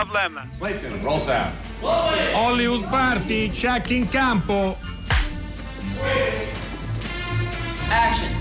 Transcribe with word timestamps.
Problem. 0.00 0.48
Clayton, 0.58 1.02
roll 1.02 1.18
sound. 1.18 1.52
Hollywood 1.82 2.88
Party, 2.88 3.50
check 3.50 3.90
in 3.90 4.08
campo. 4.08 4.78
Action. 7.90 8.34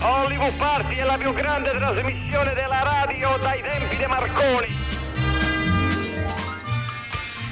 Hollywood 0.00 0.52
Party 0.58 0.96
è 0.96 1.04
la 1.04 1.16
più 1.16 1.32
grande 1.32 1.70
trasmissione 1.70 2.52
della 2.52 2.82
radio 2.82 3.34
dai 3.40 3.62
tempi 3.62 3.96
di 3.96 4.04
Marconi. 4.04 4.66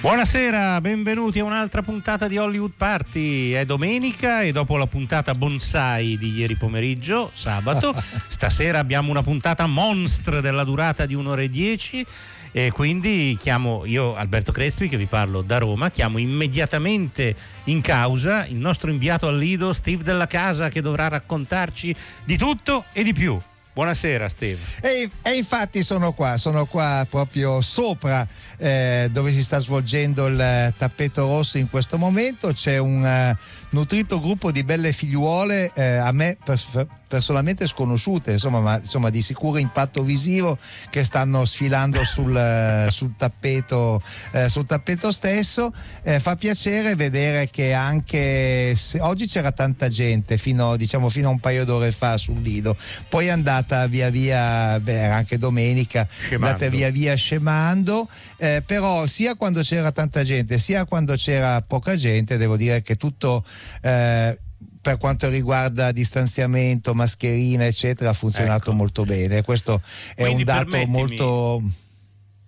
Buonasera, 0.00 0.80
benvenuti 0.82 1.40
a 1.40 1.44
un'altra 1.44 1.80
puntata 1.80 2.28
di 2.28 2.36
Hollywood 2.36 2.72
Party. 2.76 3.52
È 3.52 3.64
domenica 3.64 4.42
e 4.42 4.52
dopo 4.52 4.76
la 4.76 4.86
puntata 4.86 5.32
bonsai 5.32 6.18
di 6.18 6.34
ieri 6.34 6.54
pomeriggio, 6.54 7.30
sabato, 7.32 7.94
stasera 8.28 8.78
abbiamo 8.78 9.10
una 9.10 9.22
puntata 9.22 9.66
monstre 9.66 10.42
della 10.42 10.64
durata 10.64 11.06
di 11.06 11.14
un'ora 11.14 11.40
e 11.40 11.48
dieci. 11.48 12.06
E 12.52 12.70
quindi 12.72 13.36
chiamo 13.40 13.84
io 13.84 14.14
Alberto 14.14 14.52
Crespi 14.52 14.88
che 14.88 14.96
vi 14.96 15.06
parlo 15.06 15.42
da 15.42 15.58
Roma, 15.58 15.90
chiamo 15.90 16.18
immediatamente 16.18 17.34
in 17.64 17.80
causa 17.80 18.46
il 18.46 18.56
nostro 18.56 18.90
inviato 18.90 19.28
al 19.28 19.38
Lido 19.38 19.72
Steve 19.72 20.02
della 20.02 20.26
Casa 20.26 20.68
che 20.68 20.80
dovrà 20.80 21.08
raccontarci 21.08 21.94
di 22.24 22.36
tutto 22.36 22.84
e 22.92 23.02
di 23.02 23.12
più. 23.12 23.38
Buonasera 23.78 24.28
Steve. 24.28 24.58
E, 24.82 25.08
e, 25.22 25.34
infatti 25.34 25.84
sono 25.84 26.12
qua, 26.12 26.36
sono 26.36 26.66
qua 26.66 27.06
proprio 27.08 27.60
sopra 27.60 28.26
eh, 28.58 29.08
dove 29.12 29.30
si 29.30 29.44
sta 29.44 29.60
svolgendo 29.60 30.26
il 30.26 30.74
tappeto 30.76 31.24
rosso 31.26 31.58
in 31.58 31.70
questo 31.70 31.96
momento. 31.96 32.52
C'è 32.52 32.76
un 32.78 33.02
uh, 33.04 33.57
nutrito 33.70 34.20
gruppo 34.20 34.50
di 34.50 34.64
belle 34.64 34.92
figliuole, 34.92 35.72
eh, 35.74 35.96
a 35.96 36.12
me 36.12 36.36
pers- 36.42 36.86
personalmente 37.08 37.66
sconosciute, 37.66 38.32
insomma, 38.32 38.60
ma 38.60 38.78
insomma, 38.78 39.10
di 39.10 39.22
sicuro 39.22 39.58
impatto 39.58 40.02
visivo 40.02 40.56
che 40.90 41.02
stanno 41.02 41.44
sfilando 41.44 42.04
sul, 42.04 42.86
sul, 42.90 43.16
tappeto, 43.16 44.00
eh, 44.32 44.48
sul 44.48 44.66
tappeto, 44.66 45.10
stesso. 45.10 45.72
Eh, 46.02 46.20
fa 46.20 46.36
piacere 46.36 46.94
vedere 46.94 47.48
che 47.50 47.72
anche 47.72 48.74
se, 48.76 49.00
oggi 49.00 49.26
c'era 49.26 49.52
tanta 49.52 49.88
gente 49.88 50.36
fino, 50.36 50.76
diciamo, 50.76 51.08
fino 51.08 51.28
a 51.28 51.32
un 51.32 51.40
paio 51.40 51.64
d'ore 51.64 51.92
fa 51.92 52.18
sul 52.18 52.40
Lido, 52.40 52.76
poi 53.08 53.26
è 53.26 53.30
andata 53.30 53.86
via 53.86 54.10
via, 54.10 54.78
beh, 54.78 55.00
era 55.00 55.16
anche 55.16 55.38
domenica, 55.38 56.06
è 56.28 56.34
andata 56.34 56.68
via 56.68 56.90
via 56.90 57.14
scemando, 57.14 58.08
eh, 58.36 58.62
però 58.64 59.06
sia 59.06 59.34
quando 59.34 59.62
c'era 59.62 59.90
tanta 59.92 60.22
gente 60.22 60.58
sia 60.58 60.84
quando 60.84 61.14
c'era 61.14 61.60
poca 61.62 61.96
gente, 61.96 62.36
devo 62.36 62.56
dire 62.56 62.82
che 62.82 62.96
tutto 62.96 63.42
eh, 63.82 64.38
per 64.80 64.96
quanto 64.96 65.28
riguarda 65.28 65.92
distanziamento, 65.92 66.94
mascherina, 66.94 67.66
eccetera, 67.66 68.10
ha 68.10 68.14
funzionato 68.14 68.70
ecco, 68.70 68.78
molto 68.78 69.02
sì. 69.02 69.08
bene. 69.08 69.42
Questo 69.42 69.80
è 70.14 70.22
Quindi 70.22 70.38
un 70.38 70.44
dato 70.44 70.86
molto. 70.86 71.62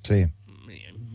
Sì. 0.01 0.39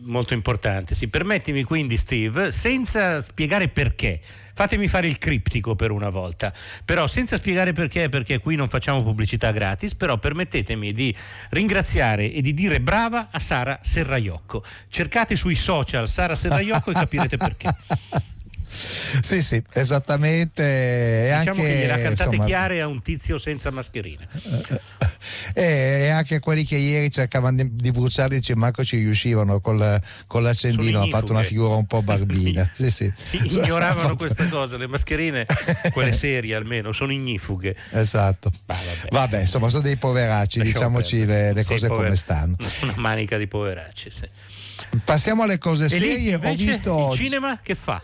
Molto 0.04 0.36
importante. 0.36 0.94
Sì, 0.94 1.08
permettimi 1.08 1.64
quindi, 1.64 1.98
Steve, 1.98 2.52
senza 2.52 3.22
spiegare 3.22 3.70
perché. 3.70 4.22
Fatemi 4.58 4.88
fare 4.88 5.08
il 5.08 5.18
criptico 5.18 5.76
per 5.76 5.92
una 5.92 6.08
volta, 6.08 6.54
però 6.86 7.08
senza 7.08 7.36
spiegare 7.36 7.74
perché, 7.74 8.08
perché 8.08 8.40
qui 8.40 8.56
non 8.56 8.70
facciamo 8.70 9.04
pubblicità 9.04 9.52
gratis, 9.52 9.96
però 9.96 10.18
permettetemi 10.18 10.94
di 10.94 11.14
ringraziare 11.50 12.32
e 12.32 12.40
di 12.40 12.54
dire 12.54 12.80
brava 12.80 13.28
a 13.32 13.40
Sara 13.40 13.80
Serraiocco. 13.82 14.64
Cercate 14.88 15.36
sui 15.36 15.56
social 15.56 16.08
Sara 16.08 16.36
Serraiocco 16.36 16.92
e 16.92 16.94
capirete 16.94 17.36
perché. 17.36 17.70
Sì, 18.76 19.42
sì, 19.42 19.64
esattamente. 19.74 21.34
Diciamo 21.38 21.62
anche, 21.62 21.74
che 21.74 21.80
gliela 21.80 21.98
cantate 21.98 22.24
insomma, 22.30 22.46
chiare 22.46 22.82
a 22.82 22.88
un 22.88 23.02
tizio 23.02 23.38
senza 23.38 23.72
mascherina. 23.72 24.26
E 25.54 26.10
anche 26.10 26.40
quelli 26.40 26.64
che 26.64 26.76
ieri 26.76 27.10
cercavano 27.10 27.64
di 27.72 27.92
bruciarli, 27.92 28.42
manco 28.56 28.84
ci 28.84 28.98
riuscivano 28.98 29.60
col, 29.60 30.00
con 30.28 30.44
l'accendino, 30.44 31.02
ha 31.02 31.08
fatto 31.08 31.32
una 31.32 31.42
figura 31.42 31.76
un 31.76 31.86
po' 31.86 32.02
barbina. 32.02 32.70
sì, 32.74 32.92
sì. 32.92 33.12
Ignoravano 33.32 34.16
questa 34.18 34.48
cosa, 34.50 34.78
le 34.78 34.88
mascherine, 34.88 35.46
quelle 35.92 36.12
serie 36.12 36.56
almeno, 36.56 36.92
sono 36.92 37.12
ignifughe. 37.12 37.76
Esatto. 37.92 38.52
Bah, 38.66 38.76
vabbè. 38.76 39.08
vabbè. 39.12 39.40
insomma, 39.42 39.70
sono 39.70 39.82
dei 39.82 39.96
poveracci, 39.96 40.60
Lasciamo 40.60 41.00
diciamoci 41.00 41.26
le, 41.26 41.54
le 41.54 41.64
cose 41.64 41.88
pover- 41.88 42.06
come 42.06 42.16
stanno. 42.16 42.56
Una 42.84 42.94
manica 42.98 43.38
di 43.38 43.48
poveracci, 43.48 44.12
sì. 44.12 44.28
Passiamo 45.04 45.44
alle 45.44 45.58
cose 45.58 45.90
serie. 45.90 46.18
lì 46.18 46.34
Ho 46.34 46.54
visto 46.54 46.98
il 46.98 47.04
oggi- 47.04 47.24
cinema 47.24 47.60
che 47.62 47.76
fa? 47.76 48.02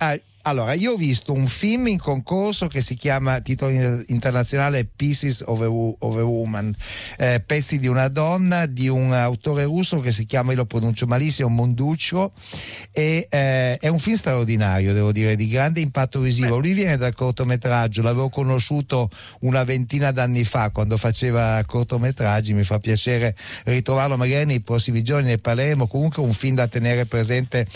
Ah, 0.00 0.16
allora, 0.42 0.72
io 0.72 0.92
ho 0.92 0.96
visto 0.96 1.32
un 1.32 1.46
film 1.46 1.88
in 1.88 1.98
concorso 1.98 2.66
che 2.66 2.80
si 2.80 2.94
chiama, 2.94 3.40
titolo 3.40 3.72
in- 3.72 4.04
internazionale 4.08 4.84
Pieces 4.84 5.42
of 5.44 5.60
a, 5.60 5.66
of 5.66 6.16
a 6.16 6.24
Woman, 6.24 6.74
eh, 7.18 7.42
pezzi 7.44 7.78
di 7.78 7.86
una 7.86 8.08
donna, 8.08 8.66
di 8.66 8.88
un 8.88 9.12
autore 9.12 9.64
russo 9.64 10.00
che 10.00 10.12
si 10.12 10.24
chiama, 10.24 10.52
io 10.52 10.58
lo 10.58 10.66
pronuncio 10.66 11.06
malissimo, 11.06 11.48
Monduccio, 11.48 12.32
e 12.92 13.26
eh, 13.28 13.76
è 13.76 13.88
un 13.88 13.98
film 13.98 14.16
straordinario, 14.16 14.94
devo 14.94 15.12
dire, 15.12 15.36
di 15.36 15.46
grande 15.48 15.80
impatto 15.80 16.20
visivo. 16.20 16.58
Lui 16.58 16.72
viene 16.72 16.96
dal 16.96 17.14
cortometraggio, 17.14 18.00
l'avevo 18.00 18.30
conosciuto 18.30 19.10
una 19.40 19.62
ventina 19.64 20.10
d'anni 20.10 20.44
fa 20.44 20.70
quando 20.70 20.96
faceva 20.96 21.62
cortometraggi, 21.66 22.54
mi 22.54 22.64
fa 22.64 22.78
piacere 22.78 23.36
ritrovarlo 23.64 24.16
magari 24.16 24.46
nei 24.46 24.60
prossimi 24.60 25.02
giorni, 25.02 25.28
ne 25.28 25.38
parleremo, 25.38 25.86
comunque 25.86 26.22
un 26.22 26.32
film 26.32 26.54
da 26.54 26.66
tenere 26.66 27.04
presente 27.04 27.66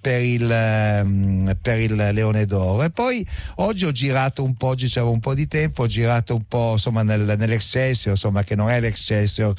per 0.00 0.22
il, 0.22 0.50
ehm, 0.50 1.56
per 1.60 1.80
il 1.80 2.12
Leone 2.14 2.46
d'Oro. 2.46 2.82
E 2.84 2.90
poi 2.90 3.26
oggi 3.56 3.84
ho 3.84 3.92
girato 3.92 4.42
un 4.42 4.54
po', 4.54 4.68
oggi 4.68 4.88
c'avevo 4.88 5.12
un 5.12 5.20
po' 5.20 5.34
di 5.34 5.46
tempo, 5.46 5.82
ho 5.82 5.86
girato 5.86 6.34
un 6.34 6.44
po' 6.48 6.72
insomma 6.72 7.02
nel, 7.02 7.34
nell'Excelsior, 7.36 8.14
insomma 8.14 8.42
che 8.42 8.54
non 8.54 8.70
è 8.70 8.80
l'Excelsior 8.80 9.54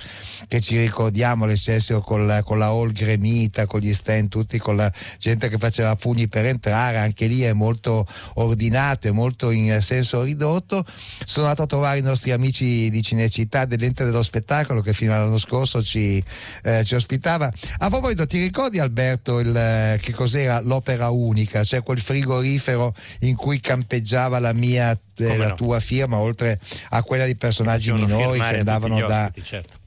che 0.47 0.59
ci 0.59 0.79
ricordiamo, 0.79 1.45
l'Excelsior 1.45 2.03
con 2.03 2.23
con 2.43 2.57
la 2.57 2.67
hall 2.67 2.91
gremita, 2.91 3.65
con 3.65 3.79
gli 3.79 3.93
stand 3.93 4.29
tutti, 4.29 4.57
con 4.57 4.75
la 4.75 4.91
gente 5.19 5.49
che 5.49 5.57
faceva 5.57 5.95
pugni 5.95 6.27
per 6.27 6.45
entrare, 6.45 6.97
anche 6.97 7.27
lì 7.27 7.41
è 7.41 7.53
molto 7.53 8.05
ordinato, 8.35 9.07
è 9.07 9.11
molto 9.11 9.51
in 9.51 9.81
senso 9.81 10.23
ridotto. 10.23 10.85
Sono 10.87 11.47
andato 11.47 11.63
a 11.63 11.67
trovare 11.67 11.99
i 11.99 12.01
nostri 12.01 12.31
amici 12.31 12.89
di 12.89 13.01
Cinecittà 13.03 13.65
dell'ente 13.65 14.05
dello 14.05 14.23
spettacolo 14.23 14.81
che 14.81 14.93
fino 14.93 15.13
all'anno 15.13 15.37
scorso 15.37 15.83
ci, 15.83 16.23
eh, 16.63 16.83
ci 16.83 16.95
ospitava. 16.95 17.51
A 17.79 17.89
proposito, 17.89 18.25
ti 18.25 18.39
ricordi 18.39 18.79
Alberto 18.79 19.39
il, 19.39 19.55
eh, 19.55 19.99
che 20.01 20.13
cos'era 20.13 20.61
l'opera 20.61 21.09
unica, 21.09 21.63
cioè 21.63 21.83
quel 21.83 21.99
frigorifero 22.45 22.93
in 23.21 23.35
cui 23.35 23.59
campeggiava 23.59 24.39
la 24.39 24.53
mia 24.53 24.97
eh, 25.17 25.37
la 25.37 25.49
no. 25.49 25.55
tua 25.55 25.79
firma, 25.79 26.17
oltre 26.17 26.59
a 26.89 27.03
quella 27.03 27.25
di 27.25 27.35
personaggi 27.35 27.91
minori 27.91 28.39
che 28.39 28.59
andavano 28.59 28.97
gli 28.97 29.03
da, 29.03 29.25
ospiti, 29.25 29.45
certo. 29.45 29.77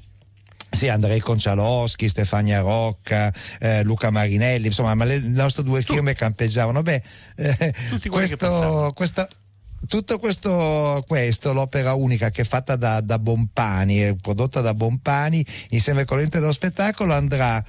sì, 0.71 0.89
Andrei 0.89 1.21
Concialoschi, 1.21 2.09
Stefania 2.09 2.61
Rocca, 2.61 3.33
eh, 3.61 3.83
Luca 3.85 4.11
Marinelli, 4.11 4.67
insomma, 4.67 4.95
ma 4.95 5.05
le, 5.05 5.19
nostre 5.19 5.63
due 5.63 5.83
firme 5.83 6.15
campeggiavano. 6.15 6.83
Beh, 6.83 7.03
eh, 7.37 7.75
questo, 8.09 8.93
questa, 8.95 9.29
tutto 9.87 10.19
questo, 10.19 11.05
questo, 11.07 11.53
l'opera 11.53 11.95
unica 11.95 12.31
che 12.31 12.43
è 12.43 12.45
fatta 12.45 12.77
da, 12.77 13.01
da 13.01 13.19
Bompani, 13.19 13.99
è 13.99 14.15
prodotta 14.21 14.61
da 14.61 14.75
Bompani 14.75 15.45
insieme 15.71 16.05
con 16.05 16.19
l'ente 16.19 16.41
dello 16.41 16.53
spettacolo, 16.53 17.15
andrà 17.15 17.63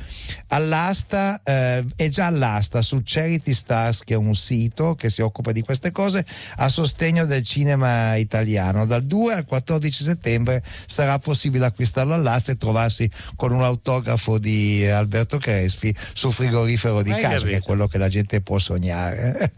all'asta, 0.48 1.42
eh, 1.44 1.86
è 1.96 2.10
già 2.10 2.26
all'asta 2.26 2.82
su 2.82 3.02
Charity 3.04 3.54
Stars, 3.54 4.04
che 4.04 4.16
è 4.16 4.18
un 4.18 4.36
sito 4.36 4.96
che 4.96 5.10
si 5.10 5.22
occupa 5.22 5.52
di 5.52 5.62
queste 5.62 5.92
cose, 5.92 6.26
a 6.58 6.70
sostegno 6.70 7.26
del 7.26 7.44
cinema 7.44 8.16
italiano. 8.16 8.86
Dal 8.86 9.04
2 9.04 9.34
al 9.34 9.46
14 9.46 10.04
settembre 10.04 10.62
sarà 10.64 11.20
possibile 11.20 11.66
acquistarlo 11.66 12.14
all'asta 12.14 12.52
e 12.52 12.58
trovarsi 12.58 13.10
con 13.36 13.52
un 13.52 13.64
autografo 13.64 14.38
di 14.40 14.86
Alberto 14.86 15.38
Crespi 15.38 15.96
sul 16.14 16.34
frigorifero 16.34 17.02
di 17.02 17.12
Hai 17.12 17.22
casa, 17.22 17.36
che 17.36 17.42
è 17.42 17.44
capito. 17.44 17.66
quello 17.66 17.88
che 17.88 17.98
la 17.98 18.10
gente 18.10 18.42
può 18.42 18.58
sognare. 18.58 19.54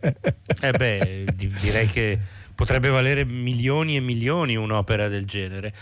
Eh 0.62 0.72
beh, 0.72 1.26
di- 1.36 1.48
direi 1.48 1.88
che 1.88 2.20
potrebbe 2.56 2.90
valere 2.90 3.24
milioni 3.26 3.96
e 3.96 4.00
milioni 4.00 4.56
un'opera 4.56 5.08
del 5.08 5.26
genere. 5.26 5.74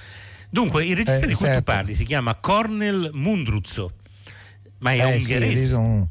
Dunque, 0.49 0.83
il 0.85 0.95
regista 0.95 1.25
Eh, 1.25 1.27
di 1.27 1.33
cui 1.33 1.45
tu 1.45 1.51
certo. 1.51 1.63
parli 1.63 1.93
si 1.95 2.05
chiama 2.05 2.35
Cornel 2.35 3.11
Mundruzzo, 3.13 3.93
ma 4.79 4.91
è 4.93 4.95
Eh, 5.15 5.19
sì, 5.19 5.33
ungherese. 5.33 5.67
sono- 5.67 6.09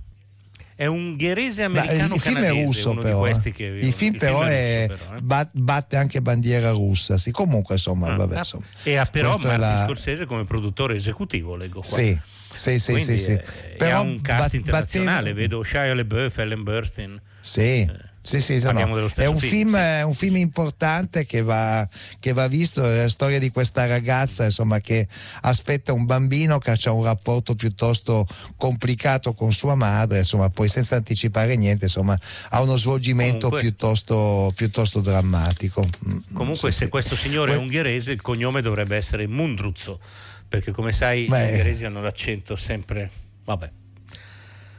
È 0.78 0.86
ungherese 0.86 1.66
Ma 1.66 1.80
americano 1.80 2.14
il 2.14 2.20
film 2.20 2.36
è 2.36 2.40
canadese, 2.42 2.64
russo 2.64 2.90
uno 2.92 3.00
però. 3.00 3.14
di 3.24 3.28
eh. 3.28 3.30
questi 3.32 3.50
che 3.52 3.64
il 3.64 3.92
film 3.92 4.16
però, 4.16 4.42
è, 4.42 4.86
russo, 4.88 5.04
però, 5.06 5.16
eh. 5.16 5.20
bat- 5.22 5.50
batte 5.52 5.96
anche 5.96 6.22
bandiera 6.22 6.70
russa. 6.70 7.16
Sì, 7.18 7.32
comunque 7.32 7.74
insomma, 7.74 8.12
Ah, 8.12 8.16
vabbè, 8.16 8.36
ah, 8.36 8.38
insomma. 8.38 8.64
E 8.84 8.94
ha 8.96 9.04
però 9.06 9.30
Questo 9.30 9.48
Martin 9.48 9.66
la- 9.68 9.84
Scorsese 9.86 10.24
come 10.24 10.44
produttore 10.44 10.94
esecutivo, 10.94 11.56
leggo 11.56 11.80
qua. 11.80 11.96
Sì, 11.98 12.16
sì, 12.52 12.78
sì, 12.78 12.92
Quindi 12.92 13.18
sì, 13.18 13.24
sì. 13.24 13.30
è- 13.32 13.74
Però 13.76 13.96
ha 13.96 14.00
un 14.02 14.20
cast 14.20 14.38
bat- 14.42 14.54
internazionale, 14.54 15.16
batteva- 15.30 15.34
vedo 15.40 15.62
Shia 15.64 15.92
LeBeouf, 15.94 16.38
Ellen 16.38 16.62
Burstyn. 16.62 17.20
Sì. 17.40 17.90
Sì, 18.28 18.40
sì, 18.42 18.56
no, 18.56 18.64
Parliamo 18.64 18.96
no. 18.98 19.08
È 19.14 19.24
un 19.24 19.38
film, 19.38 19.50
film, 19.50 19.70
sì. 19.70 19.76
è 19.78 20.02
un 20.02 20.12
film 20.12 20.36
importante 20.36 21.24
che 21.24 21.40
va, 21.40 21.88
che 22.20 22.32
va 22.34 22.46
visto, 22.46 22.84
è 22.84 23.02
la 23.02 23.08
storia 23.08 23.38
di 23.38 23.50
questa 23.50 23.86
ragazza 23.86 24.44
insomma, 24.44 24.80
che 24.80 25.06
aspetta 25.42 25.94
un 25.94 26.04
bambino 26.04 26.58
che 26.58 26.72
ha 26.72 26.92
un 26.92 27.04
rapporto 27.04 27.54
piuttosto 27.54 28.26
complicato 28.56 29.32
con 29.32 29.52
sua 29.52 29.74
madre, 29.74 30.18
insomma, 30.18 30.50
poi 30.50 30.68
senza 30.68 30.96
anticipare 30.96 31.56
niente, 31.56 31.86
insomma, 31.86 32.18
ha 32.50 32.60
uno 32.60 32.76
svolgimento 32.76 33.48
Comunque- 33.48 33.60
piuttosto, 33.62 34.52
piuttosto 34.54 35.00
drammatico. 35.00 35.82
Mm, 36.06 36.18
Comunque, 36.34 36.70
sì, 36.70 36.78
se 36.78 36.88
questo 36.88 37.16
signore 37.16 37.52
è 37.52 37.54
Que- 37.54 37.64
ungherese, 37.64 38.12
il 38.12 38.20
cognome 38.20 38.60
dovrebbe 38.60 38.96
essere 38.96 39.26
Mundruzzo, 39.26 39.98
perché 40.46 40.70
come 40.70 40.92
sai 40.92 41.24
Beh. 41.24 41.38
gli 41.38 41.50
ungheresi 41.50 41.84
hanno 41.86 42.02
l'accento 42.02 42.56
sempre. 42.56 43.10
Vabbè, 43.44 43.70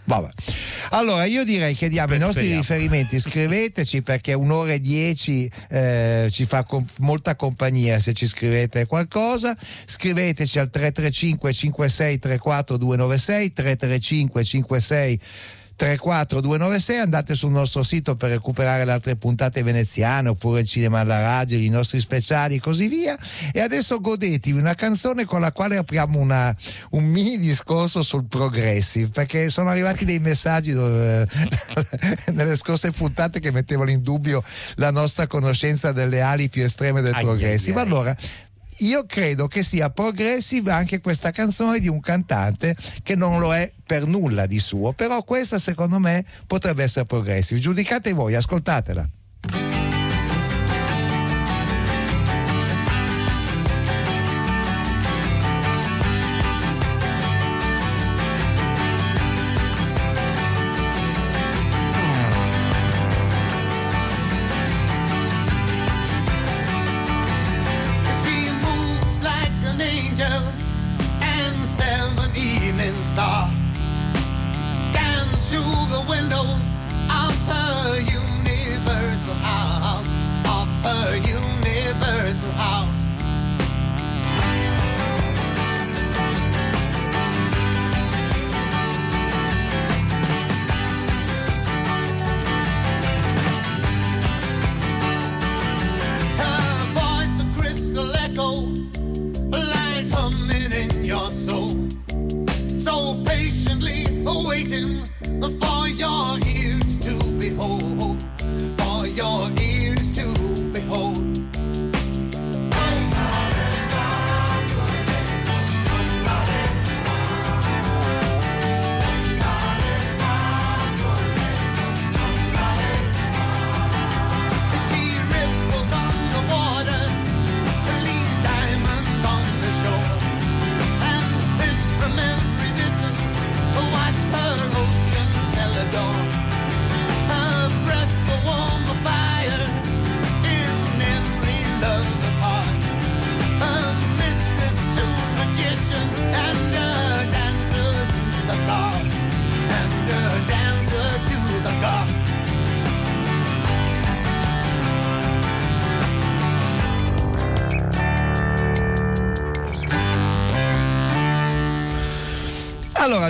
Vabbè. 0.09 0.29
Allora 0.89 1.25
io 1.25 1.43
direi 1.43 1.75
che 1.75 1.87
diamo 1.87 2.15
i 2.15 2.17
nostri 2.17 2.51
riferimenti, 2.55 3.19
scriveteci 3.19 4.01
perché 4.01 4.33
un'ora 4.33 4.73
e 4.73 4.81
dieci 4.81 5.49
eh, 5.69 6.27
ci 6.31 6.45
fa 6.45 6.63
com- 6.63 6.83
molta 7.01 7.35
compagnia 7.35 7.99
se 7.99 8.13
ci 8.13 8.25
scrivete 8.25 8.87
qualcosa. 8.87 9.55
Scriveteci 9.59 10.57
al 10.57 10.71
335 10.71 11.53
56 11.53 12.17
34 12.17 12.77
296 12.77 13.53
335 13.53 14.43
56 14.43 15.19
34296 15.79 16.97
andate 16.99 17.35
sul 17.35 17.51
nostro 17.51 17.83
sito 17.83 18.17
per 18.17 18.31
recuperare 18.31 18.83
le 18.83 18.91
altre 18.91 19.15
puntate 19.15 19.63
veneziane 19.63 20.27
oppure 20.27 20.59
il 20.59 20.67
cinema 20.67 20.99
alla 20.99 21.21
radio, 21.21 21.57
i 21.57 21.69
nostri 21.69 22.01
speciali 22.01 22.55
e 22.55 22.59
così 22.59 22.89
via. 22.89 23.17
E 23.53 23.61
adesso 23.61 24.01
godetevi 24.01 24.59
una 24.59 24.75
canzone 24.75 25.23
con 25.23 25.39
la 25.39 25.53
quale 25.53 25.77
apriamo 25.77 26.19
una, 26.19 26.53
un 26.91 27.05
mini 27.05 27.37
discorso 27.37 28.03
sul 28.03 28.25
progressive 28.25 29.07
perché 29.07 29.49
sono 29.49 29.69
arrivati 29.69 30.03
dei 30.03 30.19
messaggi 30.19 30.73
dove, 30.73 31.25
nelle 32.33 32.57
scorse 32.57 32.91
puntate 32.91 33.39
che 33.39 33.51
mettevano 33.51 33.89
in 33.89 34.01
dubbio 34.03 34.43
la 34.75 34.91
nostra 34.91 35.27
conoscenza 35.27 35.93
delle 35.93 36.19
ali 36.19 36.49
più 36.49 36.61
estreme 36.61 36.99
del 36.99 37.15
progressive. 37.17 37.79
allora 37.79 38.13
io 38.79 39.05
credo 39.05 39.47
che 39.47 39.63
sia 39.63 39.89
progressive 39.89 40.71
anche 40.71 41.01
questa 41.01 41.31
canzone 41.31 41.79
di 41.79 41.87
un 41.87 41.99
cantante 41.99 42.75
che 43.03 43.15
non 43.15 43.39
lo 43.39 43.53
è 43.53 43.71
per 43.85 44.05
nulla 44.05 44.45
di 44.45 44.59
suo, 44.59 44.93
però 44.93 45.23
questa 45.23 45.59
secondo 45.59 45.99
me 45.99 46.23
potrebbe 46.47 46.83
essere 46.83 47.05
progressive. 47.05 47.59
Giudicate 47.59 48.13
voi, 48.13 48.35
ascoltatela. 48.35 49.07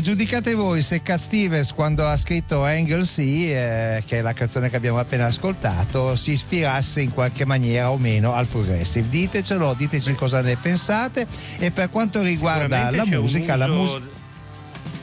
Giudicate 0.02 0.54
voi 0.54 0.82
se 0.82 1.02
Cat 1.02 1.20
Stevens, 1.20 1.74
quando 1.74 2.06
ha 2.08 2.16
scritto 2.16 2.64
Anglesey, 2.64 3.52
eh, 3.52 4.04
che 4.06 4.20
è 4.20 4.22
la 4.22 4.34
canzone 4.34 4.70
che 4.70 4.76
abbiamo 4.76 5.00
appena 5.00 5.26
ascoltato, 5.26 6.16
si 6.16 6.32
ispirasse 6.32 7.02
in 7.02 7.12
qualche 7.12 7.46
maniera 7.46 7.92
o 7.92 7.98
meno 7.98 8.34
al 8.34 8.46
progressive. 8.46 9.10
Ditecelo, 9.10 9.74
diteci 9.74 10.14
cosa 10.14 10.42
ne 10.42 10.58
pensate. 10.58 11.26
E 11.58 11.72
per 11.72 11.90
quanto 11.90 12.22
riguarda 12.22 12.92
la 12.92 13.06
musica, 13.06 13.56
uso, 13.56 13.58
la 13.58 13.68
musica. 13.68 14.08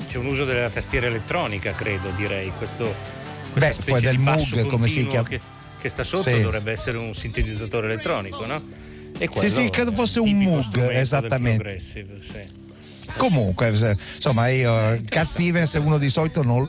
C'è 0.09 0.19
un 0.19 0.27
uso 0.27 0.45
della 0.45 0.71
tastiera 0.71 1.07
elettronica, 1.07 1.75
credo, 1.75 2.11
direi. 2.17 2.53
Questo, 2.57 2.95
Beh, 3.55 3.77
poi 3.85 4.01
del 4.01 4.19
Moog, 4.19 4.67
come 4.67 4.89
si 4.89 5.07
chiama. 5.07 5.29
Che, 5.29 5.41
che 5.81 5.89
sta 5.89 6.05
sotto 6.05 6.31
sì. 6.31 6.41
dovrebbe 6.41 6.73
essere 6.73 6.97
un 6.97 7.15
sintetizzatore 7.15 7.87
elettronico, 7.87 8.47
no? 8.47 8.63
sì, 9.37 9.51
sì, 9.51 9.69
credo 9.71 9.93
fosse 9.93 10.21
un 10.21 10.33
Moog, 10.39 10.91
esattamente. 10.91 11.81
Sì. 11.81 12.66
Comunque, 13.17 13.69
insomma, 13.69 14.49
io 14.49 15.00
Cat 15.08 15.26
Stevens 15.26 15.75
uno 15.75 15.99
di 15.99 16.11
solito 16.11 16.43
non 16.43 16.69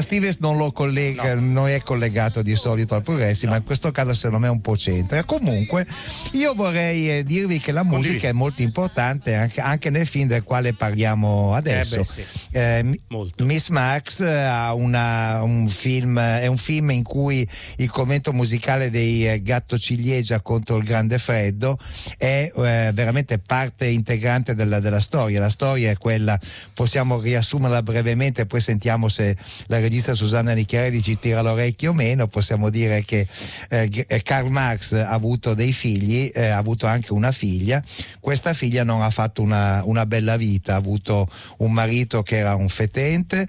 Stevens 0.00 0.38
non 0.38 0.56
lo 0.56 0.72
collega, 0.72 1.34
no. 1.34 1.40
non 1.40 1.68
è 1.68 1.80
collegato 1.82 2.42
di 2.42 2.54
solito 2.54 2.94
al 2.94 3.02
progressi, 3.02 3.44
no. 3.44 3.52
ma 3.52 3.56
in 3.58 3.64
questo 3.64 3.90
caso 3.90 4.14
secondo 4.14 4.38
me 4.38 4.46
è 4.46 4.50
un 4.50 4.60
po' 4.60 4.74
c'entra. 4.74 5.22
Comunque, 5.24 5.86
io 6.32 6.54
vorrei 6.54 7.18
eh, 7.18 7.22
dirvi 7.22 7.58
che 7.58 7.72
la 7.72 7.82
musica 7.82 8.00
Condivido. 8.00 8.28
è 8.28 8.32
molto 8.32 8.62
importante 8.62 9.34
anche, 9.34 9.60
anche, 9.60 9.90
nel 9.90 10.06
film 10.06 10.28
del 10.28 10.42
quale 10.42 10.74
parliamo 10.74 11.54
adesso. 11.54 11.96
Eh 11.96 11.98
beh, 11.98 12.04
sì. 12.04 12.48
eh, 12.52 13.00
Miss 13.38 13.68
Max 13.68 14.20
eh, 14.20 14.30
ha 14.30 14.74
una, 14.74 15.42
un 15.42 15.68
film, 15.68 16.18
è 16.18 16.46
un 16.46 16.58
film 16.58 16.90
in 16.90 17.02
cui 17.02 17.46
il 17.76 17.90
commento 17.90 18.32
musicale 18.32 18.90
dei 18.90 19.28
eh, 19.28 19.42
Gatto 19.42 19.78
Ciliegia 19.78 20.40
contro 20.40 20.76
il 20.76 20.84
Grande 20.84 21.18
Freddo 21.18 21.78
è 22.16 22.50
veramente 22.54 23.38
parte 23.38 23.86
integrante 23.86 24.54
della, 24.54 24.80
della 24.80 25.00
storia. 25.00 25.40
La 25.40 25.50
storia 25.50 25.90
è 25.90 25.96
quella, 25.96 26.38
possiamo 26.72 27.20
riassumerla 27.20 27.82
brevemente, 27.82 28.46
poi 28.46 28.60
sentiamo 28.60 29.08
se 29.08 29.36
la 29.66 29.78
regista 29.84 30.14
Susanna 30.14 30.54
Nicchiarelli 30.54 31.02
ci 31.02 31.18
tira 31.18 31.42
l'orecchio 31.42 31.92
meno, 31.92 32.26
possiamo 32.26 32.70
dire 32.70 33.04
che 33.04 33.26
eh, 33.68 34.06
eh, 34.08 34.22
Karl 34.22 34.48
Marx 34.48 34.94
ha 34.94 35.10
avuto 35.10 35.52
dei 35.52 35.72
figli, 35.72 36.30
eh, 36.34 36.46
ha 36.46 36.56
avuto 36.56 36.86
anche 36.86 37.12
una 37.12 37.32
figlia, 37.32 37.82
questa 38.20 38.54
figlia 38.54 38.82
non 38.82 39.02
ha 39.02 39.10
fatto 39.10 39.42
una, 39.42 39.82
una 39.84 40.06
bella 40.06 40.38
vita, 40.38 40.72
ha 40.72 40.76
avuto 40.76 41.28
un 41.58 41.72
marito 41.72 42.22
che 42.22 42.38
era 42.38 42.54
un 42.54 42.70
fetente, 42.70 43.46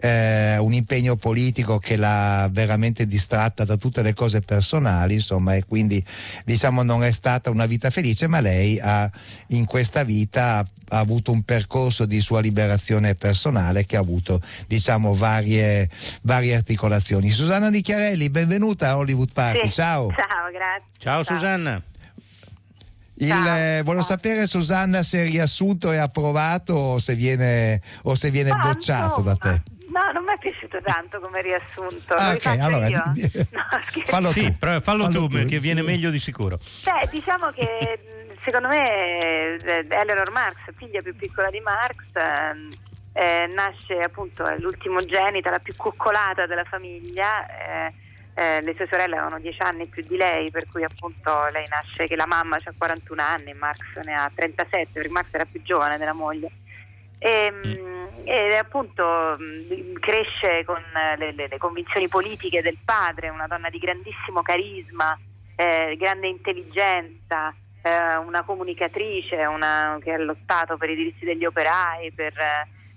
eh, 0.00 0.58
un 0.58 0.74
impegno 0.74 1.16
politico 1.16 1.78
che 1.78 1.96
l'ha 1.96 2.48
veramente 2.52 3.06
distratta 3.06 3.64
da 3.64 3.76
tutte 3.76 4.02
le 4.02 4.12
cose 4.12 4.40
personali, 4.40 5.14
insomma, 5.14 5.54
e 5.54 5.64
quindi 5.64 6.04
diciamo 6.44 6.82
non 6.82 7.02
è 7.02 7.10
stata 7.10 7.48
una 7.48 7.66
vita 7.66 7.88
felice, 7.88 8.26
ma 8.26 8.40
lei 8.40 8.78
ha 8.78 9.10
in 9.48 9.64
questa 9.64 10.04
vita 10.04 10.66
ha 10.90 10.98
avuto 10.98 11.32
un 11.32 11.42
percorso 11.42 12.06
di 12.06 12.20
sua 12.20 12.40
liberazione 12.40 13.14
personale 13.14 13.84
che 13.84 13.96
ha 13.96 14.00
avuto 14.00 14.40
diciamo 14.66 15.14
varie, 15.14 15.77
varie 16.22 16.54
articolazioni. 16.54 17.30
Susanna 17.30 17.68
Di 17.70 17.82
Chiarelli, 17.82 18.30
benvenuta 18.30 18.88
a 18.88 18.96
Hollywood 18.96 19.32
Party. 19.32 19.68
Sì. 19.68 19.74
Ciao. 19.74 20.08
Ciao, 20.10 20.50
grazie. 20.50 20.92
Ciao, 20.98 21.22
Ciao. 21.22 21.36
Susanna. 21.36 21.82
Il, 23.20 23.32
eh, 23.32 23.82
volevo 23.84 24.02
sapere 24.02 24.46
Susanna 24.46 25.02
se 25.02 25.22
è 25.22 25.26
riassunto 25.26 25.92
e 25.92 25.96
approvato 25.96 26.74
o 26.74 26.98
se 26.98 27.14
viene, 27.14 27.80
o 28.04 28.14
se 28.14 28.30
viene 28.30 28.50
ah, 28.50 28.58
bocciato 28.58 29.20
da 29.22 29.34
te. 29.34 29.62
No, 29.90 30.12
non 30.12 30.22
mi 30.22 30.32
è 30.32 30.38
piaciuto 30.38 30.78
tanto 30.82 31.18
come 31.18 31.42
riassunto. 31.42 32.14
Ah, 32.14 32.32
ok, 32.32 32.46
allora 32.60 32.88
no, 32.88 33.12
fallo 34.04 34.30
sì, 34.30 34.42
tu. 34.44 34.54
fallo, 34.58 34.80
fallo 34.80 35.10
tu, 35.10 35.26
perché 35.26 35.58
viene 35.58 35.82
meglio 35.82 36.10
di 36.10 36.20
sicuro. 36.20 36.58
Beh, 36.84 37.08
diciamo 37.10 37.50
che 37.50 37.98
secondo 38.44 38.68
me 38.68 38.84
eh, 38.84 39.86
Eleanor 39.88 40.30
Marx, 40.30 40.56
figlia 40.76 41.02
più 41.02 41.16
piccola 41.16 41.50
di 41.50 41.60
Marx, 41.60 41.96
ehm, 42.14 42.68
eh, 43.18 43.46
nasce 43.48 43.98
appunto 43.98 44.46
è 44.46 44.56
l'ultimogenita, 44.58 45.50
la 45.50 45.58
più 45.58 45.74
coccolata 45.76 46.46
della 46.46 46.64
famiglia. 46.64 47.46
Eh, 47.46 47.92
eh, 48.34 48.62
le 48.62 48.74
sue 48.76 48.86
sorelle 48.88 49.16
avevano 49.16 49.40
10 49.40 49.60
anni 49.62 49.88
più 49.88 50.04
di 50.06 50.16
lei, 50.16 50.48
per 50.52 50.68
cui 50.68 50.84
appunto 50.84 51.48
lei 51.50 51.66
nasce 51.68 52.06
che 52.06 52.14
la 52.14 52.26
mamma 52.26 52.54
ha 52.54 52.72
41 52.78 53.20
anni, 53.20 53.52
Marx 53.54 53.96
ne 54.04 54.14
ha 54.14 54.30
37, 54.32 54.92
perché 54.92 55.08
Marx 55.08 55.34
era 55.34 55.44
più 55.44 55.60
giovane 55.62 55.98
della 55.98 56.12
moglie. 56.12 56.48
E, 57.18 57.46
ehm, 57.46 58.08
e 58.22 58.54
appunto 58.54 59.36
cresce 59.98 60.64
con 60.64 60.80
le, 61.18 61.32
le, 61.32 61.48
le, 61.48 61.58
convinzioni 61.58 62.06
politiche 62.06 62.62
del 62.62 62.78
padre, 62.84 63.28
una 63.28 63.48
donna 63.48 63.68
di 63.70 63.78
grandissimo 63.78 64.42
carisma, 64.42 65.18
eh, 65.56 65.96
grande 65.98 66.28
intelligenza, 66.28 67.52
eh, 67.82 68.16
una 68.18 68.44
comunicatrice 68.44 69.44
una, 69.46 69.98
che 70.00 70.12
ha 70.12 70.18
lottato 70.18 70.76
per 70.76 70.90
i 70.90 70.94
diritti 70.94 71.24
degli 71.24 71.44
operai, 71.44 72.12
per, 72.12 72.32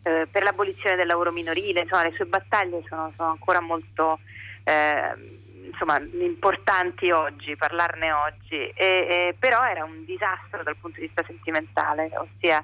eh, 0.04 0.28
per 0.32 0.44
l'abolizione 0.44 0.96
del 0.96 1.08
lavoro 1.08 1.32
minorile, 1.32 1.82
insomma 1.82 2.04
le 2.04 2.14
sue 2.14 2.26
battaglie 2.26 2.84
sono, 2.88 3.12
sono 3.16 3.30
ancora 3.30 3.60
molto 3.60 4.20
eh, 4.64 5.14
insomma, 5.66 6.00
importanti 6.00 7.12
oggi, 7.12 7.56
parlarne 7.56 8.12
oggi, 8.12 8.56
e, 8.56 8.74
e, 8.76 9.36
però 9.38 9.64
era 9.66 9.84
un 9.84 10.06
disastro 10.06 10.64
dal 10.64 10.78
punto 10.78 11.00
di 11.00 11.06
vista 11.06 11.24
sentimentale, 11.26 12.12
ossia 12.16 12.64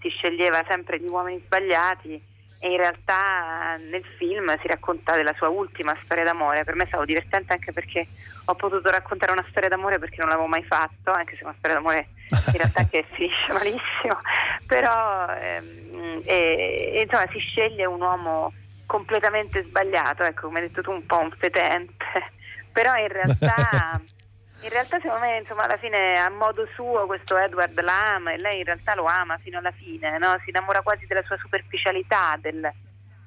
si 0.00 0.08
sceglieva 0.08 0.64
sempre 0.68 0.98
gli 0.98 1.08
uomini 1.08 1.40
sbagliati 1.44 2.30
e 2.62 2.70
in 2.70 2.76
realtà 2.76 3.76
nel 3.90 4.04
film 4.16 4.56
si 4.60 4.68
racconta 4.68 5.16
della 5.16 5.34
sua 5.34 5.48
ultima 5.48 5.96
storia 6.04 6.22
d'amore. 6.22 6.62
Per 6.62 6.76
me 6.76 6.84
è 6.84 6.86
stato 6.86 7.04
divertente 7.04 7.52
anche 7.52 7.72
perché 7.72 8.06
ho 8.46 8.54
potuto 8.54 8.88
raccontare 8.88 9.32
una 9.32 9.44
storia 9.50 9.68
d'amore 9.68 9.98
perché 9.98 10.16
non 10.20 10.28
l'avevo 10.28 10.46
mai 10.46 10.62
fatto, 10.62 11.10
anche 11.10 11.36
se 11.36 11.42
una 11.42 11.54
storia 11.58 11.76
d'amore 11.76 12.08
in 12.30 12.56
realtà 12.56 12.86
che 12.86 13.04
finisce 13.10 13.50
malissimo, 13.52 14.18
però 14.66 15.26
ehm, 15.34 16.22
e, 16.24 16.92
e, 16.94 17.00
insomma 17.02 17.26
si 17.32 17.40
sceglie 17.40 17.84
un 17.84 18.00
uomo 18.00 18.52
completamente 18.86 19.64
sbagliato, 19.64 20.22
ecco 20.22 20.46
come 20.46 20.60
hai 20.60 20.68
detto 20.68 20.82
tu 20.82 20.92
un 20.92 21.04
po' 21.04 21.18
un 21.18 21.30
fetente 21.30 22.40
però 22.72 22.96
in 22.96 23.08
realtà, 23.08 24.00
in 24.62 24.68
realtà 24.70 24.98
secondo 25.00 25.24
me 25.24 25.38
insomma, 25.38 25.64
alla 25.64 25.76
fine 25.76 26.18
a 26.18 26.30
modo 26.30 26.66
suo 26.74 27.06
questo 27.06 27.36
Edward 27.36 27.78
la 27.80 28.14
ama 28.14 28.32
e 28.32 28.38
lei 28.38 28.58
in 28.58 28.64
realtà 28.64 28.94
lo 28.94 29.04
ama 29.04 29.36
fino 29.38 29.58
alla 29.58 29.72
fine, 29.72 30.18
no? 30.18 30.36
si 30.42 30.50
innamora 30.50 30.82
quasi 30.82 31.06
della 31.06 31.22
sua 31.24 31.36
superficialità, 31.36 32.38
del, 32.40 32.70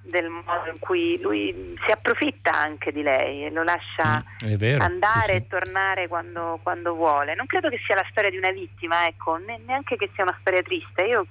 del 0.01 0.29
modo 0.29 0.69
in 0.71 0.79
cui 0.79 1.19
lui 1.21 1.75
si 1.85 1.91
approfitta 1.91 2.51
anche 2.51 2.91
di 2.91 3.01
lei 3.01 3.45
e 3.45 3.51
lo 3.51 3.63
lascia 3.63 4.23
mm, 4.45 4.55
vero, 4.55 4.83
andare 4.83 5.25
sì, 5.25 5.29
sì. 5.31 5.35
e 5.35 5.47
tornare 5.47 6.07
quando, 6.07 6.59
quando, 6.63 6.93
vuole. 6.93 7.35
Non 7.35 7.47
credo 7.47 7.69
che 7.69 7.79
sia 7.85 7.95
la 7.95 8.07
storia 8.09 8.29
di 8.29 8.37
una 8.37 8.51
vittima, 8.51 9.05
ecco, 9.05 9.37
neanche 9.37 9.97
che 9.97 10.09
sia 10.13 10.23
una 10.23 10.37
storia 10.39 10.61
triste. 10.61 11.03
Io 11.03 11.27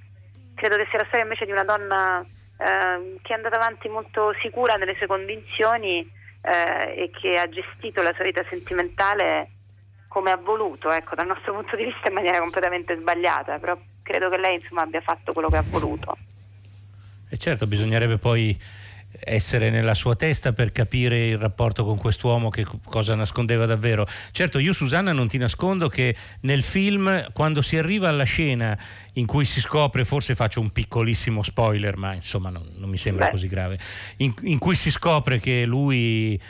credo 0.54 0.76
che 0.76 0.86
sia 0.90 0.98
la 0.98 1.06
storia 1.06 1.24
invece 1.24 1.46
di 1.46 1.52
una 1.52 1.64
donna 1.64 2.20
eh, 2.20 3.18
che 3.22 3.32
è 3.32 3.36
andata 3.36 3.56
avanti 3.56 3.88
molto 3.88 4.34
sicura 4.40 4.74
nelle 4.74 4.96
sue 4.96 5.06
convinzioni 5.06 6.08
eh, 6.42 7.04
e 7.04 7.10
che 7.10 7.38
ha 7.38 7.48
gestito 7.48 8.02
la 8.02 8.12
sua 8.12 8.24
vita 8.24 8.44
sentimentale 8.48 9.48
come 10.14 10.30
ha 10.30 10.36
voluto, 10.36 10.92
ecco, 10.92 11.16
dal 11.16 11.26
nostro 11.26 11.52
punto 11.52 11.74
di 11.74 11.82
vista 11.82 12.06
in 12.06 12.14
maniera 12.14 12.38
completamente 12.38 12.94
sbagliata, 12.94 13.58
però 13.58 13.76
credo 14.00 14.28
che 14.30 14.36
lei 14.36 14.60
insomma, 14.60 14.82
abbia 14.82 15.00
fatto 15.00 15.32
quello 15.32 15.48
che 15.48 15.56
ha 15.56 15.64
voluto. 15.66 16.16
E 17.28 17.36
certo, 17.36 17.66
bisognerebbe 17.66 18.16
poi 18.16 18.56
essere 19.18 19.70
nella 19.70 19.94
sua 19.94 20.14
testa 20.14 20.52
per 20.52 20.70
capire 20.70 21.26
il 21.26 21.38
rapporto 21.38 21.84
con 21.84 21.98
quest'uomo 21.98 22.48
che 22.48 22.64
cosa 22.84 23.16
nascondeva 23.16 23.66
davvero. 23.66 24.06
Certo, 24.30 24.60
io 24.60 24.72
Susanna 24.72 25.12
non 25.12 25.26
ti 25.26 25.36
nascondo 25.36 25.88
che 25.88 26.14
nel 26.42 26.62
film 26.62 27.32
quando 27.32 27.60
si 27.60 27.76
arriva 27.76 28.08
alla 28.08 28.22
scena 28.22 28.78
in 29.14 29.26
cui 29.26 29.44
si 29.44 29.60
scopre, 29.60 30.04
forse 30.04 30.36
faccio 30.36 30.60
un 30.60 30.70
piccolissimo 30.70 31.42
spoiler, 31.42 31.96
ma 31.96 32.14
insomma 32.14 32.50
non, 32.50 32.64
non 32.76 32.88
mi 32.88 32.98
sembra 32.98 33.24
Beh. 33.24 33.30
così 33.32 33.48
grave, 33.48 33.80
in, 34.18 34.32
in 34.42 34.58
cui 34.58 34.76
si 34.76 34.92
scopre 34.92 35.40
che 35.40 35.64
lui 35.66 36.40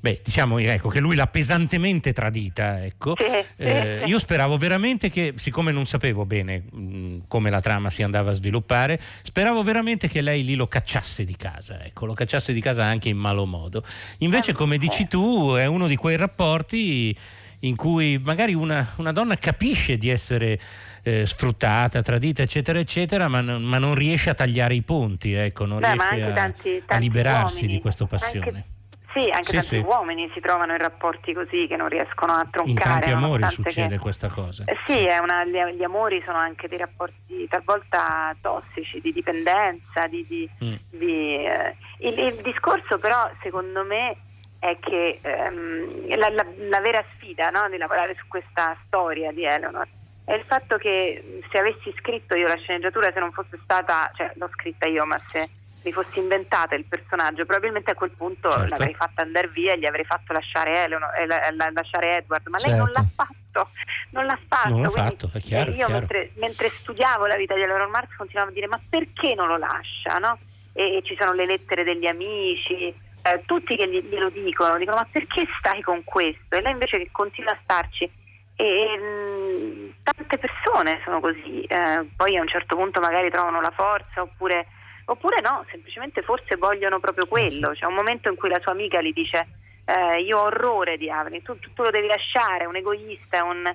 Beh, 0.00 0.22
diciamo 0.24 0.58
ecco, 0.58 0.88
che 0.88 0.98
lui 0.98 1.14
l'ha 1.14 1.26
pesantemente 1.26 2.12
tradita. 2.12 2.82
Ecco. 2.82 3.14
Eh, 3.56 4.02
io 4.06 4.18
speravo 4.18 4.56
veramente 4.56 5.10
che, 5.10 5.34
siccome 5.36 5.72
non 5.72 5.84
sapevo 5.84 6.24
bene 6.24 6.62
mh, 6.70 7.24
come 7.28 7.50
la 7.50 7.60
trama 7.60 7.90
si 7.90 8.02
andava 8.02 8.30
a 8.30 8.34
sviluppare, 8.34 8.98
speravo 9.22 9.62
veramente 9.62 10.08
che 10.08 10.22
lei 10.22 10.42
lì 10.44 10.54
lo 10.54 10.66
cacciasse 10.66 11.24
di 11.24 11.36
casa, 11.36 11.84
ecco, 11.84 12.06
lo 12.06 12.14
cacciasse 12.14 12.54
di 12.54 12.60
casa 12.60 12.84
anche 12.84 13.10
in 13.10 13.18
malo 13.18 13.44
modo. 13.44 13.84
Invece, 14.18 14.52
come 14.52 14.78
dici 14.78 15.06
tu, 15.06 15.54
è 15.54 15.66
uno 15.66 15.86
di 15.86 15.96
quei 15.96 16.16
rapporti 16.16 17.14
in 17.60 17.76
cui 17.76 18.18
magari 18.18 18.54
una, 18.54 18.86
una 18.96 19.12
donna 19.12 19.36
capisce 19.36 19.98
di 19.98 20.08
essere 20.08 20.58
eh, 21.02 21.26
sfruttata, 21.26 22.00
tradita, 22.00 22.40
eccetera, 22.40 22.78
eccetera, 22.78 23.28
ma, 23.28 23.42
non, 23.42 23.62
ma 23.62 23.76
non 23.76 23.94
riesce 23.94 24.30
a 24.30 24.34
tagliare 24.34 24.74
i 24.74 24.82
ponti, 24.82 25.34
ecco, 25.34 25.66
non 25.66 25.80
Beh, 25.80 25.92
riesce 25.92 26.22
a, 26.22 26.32
tanti, 26.32 26.70
tanti 26.78 26.84
a 26.88 26.96
liberarsi 26.96 27.56
uomini, 27.56 27.74
di 27.74 27.80
questa 27.80 28.06
passione. 28.06 28.46
Anche 28.46 28.78
sì, 29.12 29.28
anche 29.30 29.44
sì, 29.44 29.52
tanti 29.52 29.66
sì. 29.66 29.78
uomini 29.78 30.30
si 30.32 30.40
trovano 30.40 30.72
in 30.72 30.78
rapporti 30.78 31.32
così 31.32 31.66
che 31.66 31.76
non 31.76 31.88
riescono 31.88 32.32
a 32.32 32.46
troncare. 32.50 32.70
In 32.70 32.76
tanti 32.76 33.10
amori 33.10 33.48
succede 33.50 33.96
che... 33.96 33.98
questa 33.98 34.28
cosa. 34.28 34.64
Eh 34.66 34.78
sì, 34.84 35.06
una, 35.20 35.44
gli, 35.44 35.58
gli, 35.76 35.82
amori 35.82 36.22
sono 36.24 36.38
anche 36.38 36.68
dei 36.68 36.78
rapporti 36.78 37.46
talvolta 37.48 38.34
tossici, 38.40 39.00
di 39.00 39.12
dipendenza, 39.12 40.06
di, 40.06 40.24
di, 40.26 40.48
mm. 40.64 40.74
di, 40.90 41.44
eh... 41.44 41.76
il, 41.98 42.18
il, 42.18 42.40
discorso 42.42 42.98
però 42.98 43.28
secondo 43.42 43.84
me 43.84 44.16
è 44.58 44.76
che 44.78 45.18
ehm, 45.20 46.16
la, 46.16 46.28
la, 46.28 46.46
la, 46.68 46.80
vera 46.80 47.02
sfida 47.14 47.50
no, 47.50 47.68
di 47.68 47.78
lavorare 47.78 48.14
su 48.18 48.26
questa 48.28 48.76
storia 48.86 49.32
di 49.32 49.44
Eleanor 49.44 49.88
è 50.24 50.34
il 50.34 50.44
fatto 50.44 50.76
che 50.76 51.40
se 51.50 51.58
avessi 51.58 51.92
scritto 51.98 52.36
io 52.36 52.46
la 52.46 52.56
sceneggiatura, 52.56 53.10
se 53.12 53.18
non 53.18 53.32
fosse 53.32 53.58
stata, 53.64 54.12
cioè 54.14 54.30
l'ho 54.36 54.48
scritta 54.52 54.86
io, 54.86 55.04
ma 55.04 55.18
se 55.18 55.48
mi 55.82 55.92
fossi 55.92 56.18
inventata 56.18 56.74
il 56.74 56.84
personaggio, 56.84 57.46
probabilmente 57.46 57.90
a 57.90 57.94
quel 57.94 58.10
punto 58.10 58.50
certo. 58.50 58.68
l'avrei 58.68 58.94
fatta 58.94 59.22
andare 59.22 59.48
via 59.48 59.72
e 59.72 59.78
gli 59.78 59.86
avrei 59.86 60.04
fatto 60.04 60.32
lasciare, 60.32 60.84
Eleanor, 60.84 61.14
eh, 61.18 61.26
la, 61.26 61.50
la, 61.52 61.70
lasciare 61.72 62.18
Edward, 62.18 62.46
ma 62.48 62.58
certo. 62.58 62.76
lei 62.76 62.84
non 62.84 62.92
l'ha 62.92 63.06
certo. 63.06 63.24
fatto, 63.24 63.70
non 64.10 64.26
l'ha 64.26 64.38
fatto. 64.46 64.68
Non 64.68 64.82
l'ha 64.82 64.88
fatto, 64.88 65.30
è 65.32 65.40
chiaro. 65.40 65.70
Io 65.70 65.76
chiaro. 65.76 65.92
Mentre, 65.92 66.30
mentre, 66.34 66.68
studiavo 66.68 67.26
la 67.26 67.36
vita 67.36 67.54
di 67.54 67.62
Eleanor 67.62 67.88
Marx 67.88 68.14
continuavo 68.16 68.50
a 68.50 68.52
dire 68.52 68.66
ma 68.66 68.80
perché 68.88 69.34
non 69.34 69.48
lo 69.48 69.56
lascia? 69.56 70.18
No? 70.18 70.38
E, 70.72 70.96
e, 70.96 71.02
ci 71.02 71.16
sono 71.18 71.32
le 71.32 71.46
lettere 71.46 71.82
degli 71.82 72.06
amici, 72.06 72.94
eh, 73.22 73.42
tutti 73.46 73.76
che 73.76 73.88
gli, 73.88 74.02
glielo 74.02 74.28
dicono, 74.28 74.76
dicono 74.76 74.96
ma 74.96 75.06
perché 75.10 75.46
stai 75.58 75.80
con 75.80 76.04
questo? 76.04 76.56
E 76.56 76.60
lei 76.60 76.72
invece 76.72 76.98
che 76.98 77.08
continua 77.10 77.52
a 77.52 77.58
starci. 77.62 78.10
E, 78.56 78.98
mh, 78.98 79.02
mm, 79.02 79.88
tante 80.02 80.36
persone 80.36 81.00
sono 81.04 81.20
così, 81.20 81.62
eh, 81.62 82.06
poi 82.14 82.36
a 82.36 82.42
un 82.42 82.48
certo 82.48 82.76
punto 82.76 83.00
magari 83.00 83.30
trovano 83.30 83.62
la 83.62 83.70
forza 83.70 84.20
oppure 84.20 84.66
oppure 85.10 85.40
no, 85.40 85.64
semplicemente 85.70 86.22
forse 86.22 86.56
vogliono 86.56 87.00
proprio 87.00 87.26
quello. 87.26 87.70
C'è 87.70 87.84
un 87.84 87.94
momento 87.94 88.28
in 88.28 88.36
cui 88.36 88.48
la 88.48 88.60
sua 88.60 88.72
amica 88.72 89.00
gli 89.00 89.12
dice 89.12 89.46
eh, 89.84 90.20
io 90.20 90.38
ho 90.38 90.44
orrore 90.44 90.96
di 90.96 91.10
Avni, 91.10 91.42
tu, 91.42 91.58
tu, 91.58 91.82
lo 91.82 91.90
devi 91.90 92.06
lasciare, 92.06 92.64
è 92.64 92.66
un 92.66 92.76
egoista, 92.76 93.38
è 93.38 93.40
un... 93.40 93.66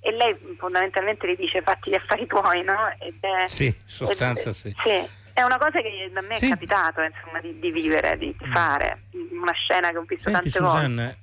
e 0.00 0.10
lei 0.12 0.36
fondamentalmente 0.56 1.28
gli 1.28 1.36
dice 1.36 1.62
fatti 1.62 1.90
gli 1.90 1.94
affari 1.94 2.26
tuoi, 2.26 2.62
no? 2.62 2.94
Ed 3.00 3.16
è, 3.20 3.48
sì, 3.48 3.74
sostanza 3.84 4.50
ed, 4.50 4.54
sì. 4.54 4.74
sì. 4.82 5.22
È 5.32 5.42
una 5.42 5.58
cosa 5.58 5.80
che 5.80 6.12
a 6.14 6.20
me 6.20 6.36
sì. 6.36 6.46
è 6.46 6.50
capitato 6.50 7.00
insomma, 7.00 7.40
di, 7.40 7.58
di, 7.58 7.72
vivere, 7.72 8.16
di, 8.16 8.32
di, 8.38 8.46
fare, 8.52 9.06
una 9.32 9.52
scena 9.52 9.90
che 9.90 9.98
ho 9.98 10.04
visto 10.06 10.30
Senti, 10.30 10.50
tante 10.50 10.50
Susanna, 10.50 11.02
volte. 11.06 11.18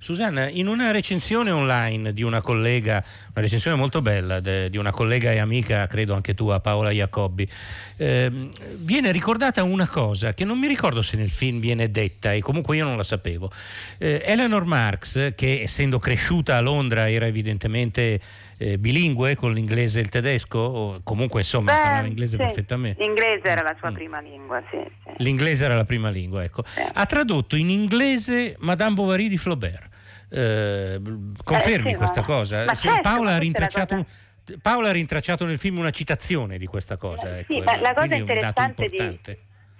Susanna, 0.00 0.48
in 0.48 0.68
una 0.68 0.92
recensione 0.92 1.50
online 1.50 2.12
di 2.12 2.22
una 2.22 2.40
collega, 2.40 3.04
una 3.32 3.40
recensione 3.40 3.76
molto 3.76 4.00
bella 4.00 4.38
de, 4.38 4.70
di 4.70 4.76
una 4.76 4.92
collega 4.92 5.32
e 5.32 5.38
amica, 5.38 5.86
credo 5.88 6.14
anche 6.14 6.34
tua, 6.34 6.60
Paola 6.60 6.90
Jacobbi, 6.90 7.48
eh, 7.96 8.48
viene 8.78 9.10
ricordata 9.10 9.64
una 9.64 9.88
cosa 9.88 10.34
che 10.34 10.44
non 10.44 10.56
mi 10.56 10.68
ricordo 10.68 11.02
se 11.02 11.16
nel 11.16 11.30
film 11.30 11.58
viene 11.58 11.90
detta 11.90 12.32
e 12.32 12.40
comunque 12.40 12.76
io 12.76 12.84
non 12.84 12.96
la 12.96 13.02
sapevo. 13.02 13.50
Eh, 13.98 14.22
Eleanor 14.24 14.64
Marx, 14.64 15.34
che 15.34 15.62
essendo 15.62 15.98
cresciuta 15.98 16.56
a 16.56 16.60
Londra 16.60 17.10
era 17.10 17.26
evidentemente 17.26 18.20
eh, 18.58 18.76
bilingue 18.78 19.36
con 19.36 19.52
l'inglese 19.52 19.98
e 19.98 20.02
il 20.02 20.08
tedesco, 20.08 20.58
o 20.58 21.00
comunque 21.02 21.40
insomma 21.40 21.72
Beh, 21.72 21.82
parlava 21.82 22.06
inglese 22.06 22.36
sì. 22.36 22.42
perfettamente. 22.42 23.02
L'inglese 23.02 23.48
era 23.48 23.62
la 23.62 23.76
sua 23.78 23.90
mm. 23.90 23.94
prima 23.94 24.20
lingua, 24.20 24.62
sì, 24.70 24.78
sì. 25.04 25.10
L'inglese 25.18 25.64
era 25.64 25.76
la 25.76 25.84
prima 25.84 26.10
lingua, 26.10 26.42
ecco. 26.42 26.64
Ha 26.92 27.06
tradotto 27.06 27.56
in 27.56 27.70
inglese 27.70 28.56
Madame 28.58 28.94
Bovary 28.94 29.28
di 29.28 29.38
Flaubert. 29.38 29.88
Eh, 30.30 31.00
confermi 31.42 31.92
eh, 31.92 31.96
questa 31.96 32.20
ma... 32.20 32.26
cosa? 32.26 32.64
Ma 32.64 32.74
certo, 32.74 33.00
Paola, 33.00 33.34
ha 33.34 33.38
rintracciato, 33.38 33.94
cosa... 33.94 34.58
Paola 34.60 34.88
ha 34.88 34.92
rintracciato 34.92 35.46
nel 35.46 35.58
film 35.58 35.78
una 35.78 35.90
citazione 35.90 36.58
di 36.58 36.66
questa 36.66 36.96
cosa. 36.96 37.38
Ecco, 37.38 37.52
sì, 37.52 37.60
ma 37.60 37.78
la 37.78 37.94
cosa 37.94 38.14
interessante 38.14 38.88
di... 38.88 39.18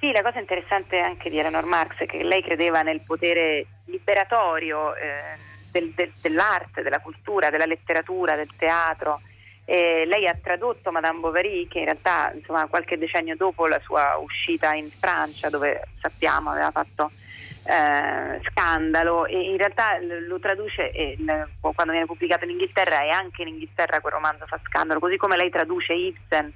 Sì, 0.01 0.13
la 0.13 0.23
cosa 0.23 0.39
interessante 0.39 1.01
anche 1.01 1.29
di 1.29 1.39
Eleanor 1.41 1.65
Marx 1.65 1.97
è 1.97 2.07
che 2.07 2.23
lei 2.23 2.41
credeva 2.41 2.83
nel 2.83 3.01
potere 3.05 3.67
liberatorio 3.87 4.95
eh, 4.95 5.48
del, 5.71 5.93
del, 5.95 6.13
dell'arte, 6.21 6.83
della 6.83 7.01
cultura, 7.01 7.51
della 7.51 7.67
letteratura, 7.67 8.37
del 8.37 8.51
teatro. 8.57 9.21
Eh, 9.65 10.07
lei 10.07 10.27
ha 10.27 10.37
tradotto 10.43 10.91
Madame 10.91 11.21
Bovary, 11.21 11.69
che 11.69 11.81
in 11.81 11.85
realtà 11.85 12.33
insomma, 12.35 12.67
qualche 12.67 12.97
decennio 12.97 13.37
dopo 13.37 13.67
la 13.67 13.81
sua 13.81 14.17
uscita 14.17 14.73
in 14.73 14.89
Francia, 14.89 15.51
dove 15.51 15.83
sappiamo 16.01 16.51
aveva 16.51 16.71
fatto 16.71 17.11
eh, 17.69 18.41
scandalo 18.49 19.27
e 19.27 19.39
in 19.39 19.59
realtà 19.59 19.99
lo 20.01 20.39
traduce 20.39 20.91
e, 20.91 21.19
quando 21.61 21.93
viene 21.93 22.07
pubblicato 22.07 22.45
in 22.45 22.53
Inghilterra 22.53 23.03
e 23.03 23.11
anche 23.11 23.43
in 23.43 23.49
Inghilterra 23.49 24.01
quel 24.01 24.15
romanzo 24.15 24.47
fa 24.47 24.59
scandalo, 24.65 25.01
così 25.01 25.19
come 25.19 25.37
lei 25.37 25.51
traduce 25.51 25.93
Ibsen 25.93 26.51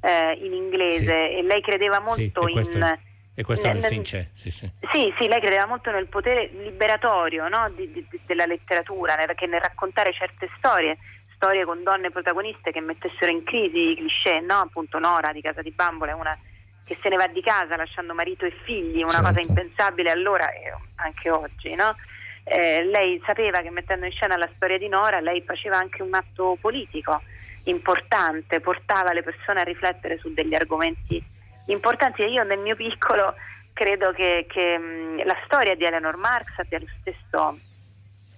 eh, 0.00 0.38
in 0.40 0.54
inglese 0.54 1.28
sì. 1.28 1.36
e 1.36 1.42
lei 1.42 1.60
credeva 1.60 2.00
molto 2.00 2.46
sì, 2.46 2.58
in... 2.58 2.98
E 3.34 3.42
questo 3.42 3.66
nel, 3.66 3.78
nel 3.78 3.90
film 3.90 4.02
c'è, 4.02 4.28
sì, 4.32 4.50
sì. 4.50 4.70
Sì, 4.92 5.12
sì, 5.18 5.26
lei 5.26 5.40
credeva 5.40 5.66
molto 5.66 5.90
nel 5.90 6.06
potere 6.06 6.50
liberatorio 6.52 7.48
no? 7.48 7.68
di, 7.74 7.90
di, 7.90 8.06
della 8.26 8.46
letteratura, 8.46 9.16
nel, 9.16 9.34
che 9.34 9.46
nel 9.46 9.60
raccontare 9.60 10.12
certe 10.12 10.48
storie, 10.56 10.96
storie 11.34 11.64
con 11.64 11.82
donne 11.82 12.10
protagoniste 12.10 12.70
che 12.70 12.80
mettessero 12.80 13.30
in 13.30 13.42
crisi 13.42 13.90
i 13.90 13.96
cliché, 13.96 14.40
no? 14.40 14.60
appunto 14.60 14.98
Nora 15.00 15.32
di 15.32 15.40
Casa 15.40 15.62
di 15.62 15.72
Bambola 15.72 16.12
è 16.12 16.14
una 16.14 16.38
che 16.84 16.98
se 17.00 17.08
ne 17.08 17.16
va 17.16 17.26
di 17.26 17.40
casa 17.40 17.76
lasciando 17.76 18.14
marito 18.14 18.44
e 18.44 18.52
figli, 18.62 19.02
una 19.02 19.12
certo. 19.12 19.26
cosa 19.28 19.40
impensabile 19.40 20.10
allora 20.10 20.50
e 20.50 20.70
anche 20.96 21.30
oggi, 21.30 21.74
no? 21.74 21.94
eh, 22.44 22.84
lei 22.84 23.20
sapeva 23.24 23.60
che 23.62 23.70
mettendo 23.70 24.04
in 24.04 24.12
scena 24.12 24.36
la 24.36 24.50
storia 24.54 24.78
di 24.78 24.88
Nora 24.88 25.20
lei 25.20 25.42
faceva 25.42 25.78
anche 25.78 26.02
un 26.02 26.14
atto 26.14 26.56
politico 26.60 27.22
importante, 27.64 28.60
portava 28.60 29.12
le 29.12 29.22
persone 29.22 29.60
a 29.60 29.64
riflettere 29.64 30.18
su 30.18 30.32
degli 30.32 30.54
argomenti 30.54 31.32
importanti 31.66 32.22
io 32.22 32.42
nel 32.44 32.58
mio 32.58 32.76
piccolo 32.76 33.34
credo 33.72 34.12
che, 34.12 34.46
che 34.48 34.78
mh, 34.78 35.24
la 35.24 35.36
storia 35.44 35.74
di 35.74 35.84
Eleanor 35.84 36.16
Marx 36.16 36.58
abbia 36.58 36.78
lo 36.78 36.86
stesso, 37.00 37.58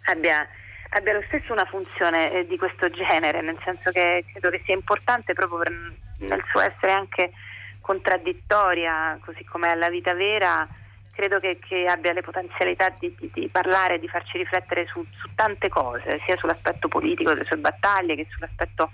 abbia, 0.06 0.46
abbia 0.90 1.12
lo 1.12 1.22
stesso 1.26 1.52
una 1.52 1.66
funzione 1.66 2.32
eh, 2.32 2.46
di 2.46 2.56
questo 2.56 2.88
genere, 2.90 3.42
nel 3.42 3.58
senso 3.62 3.90
che 3.90 4.24
credo 4.30 4.50
che 4.50 4.62
sia 4.64 4.74
importante 4.74 5.34
proprio 5.34 5.58
per, 5.58 5.72
nel 6.20 6.44
suo 6.50 6.60
essere 6.60 6.92
anche 6.92 7.32
contraddittoria, 7.80 9.18
così 9.24 9.44
come 9.44 9.70
è 9.70 9.74
la 9.76 9.90
vita 9.90 10.12
vera, 10.14 10.66
credo 11.12 11.38
che, 11.38 11.58
che 11.58 11.86
abbia 11.86 12.12
le 12.12 12.22
potenzialità 12.22 12.94
di, 12.98 13.14
di, 13.18 13.30
di 13.32 13.48
parlare, 13.48 13.98
di 13.98 14.08
farci 14.08 14.38
riflettere 14.38 14.86
su, 14.86 15.04
su, 15.18 15.28
tante 15.34 15.68
cose, 15.68 16.20
sia 16.26 16.36
sull'aspetto 16.36 16.88
politico 16.88 17.32
delle 17.32 17.44
sue 17.44 17.56
battaglie 17.56 18.16
che 18.16 18.26
sull'aspetto 18.28 18.90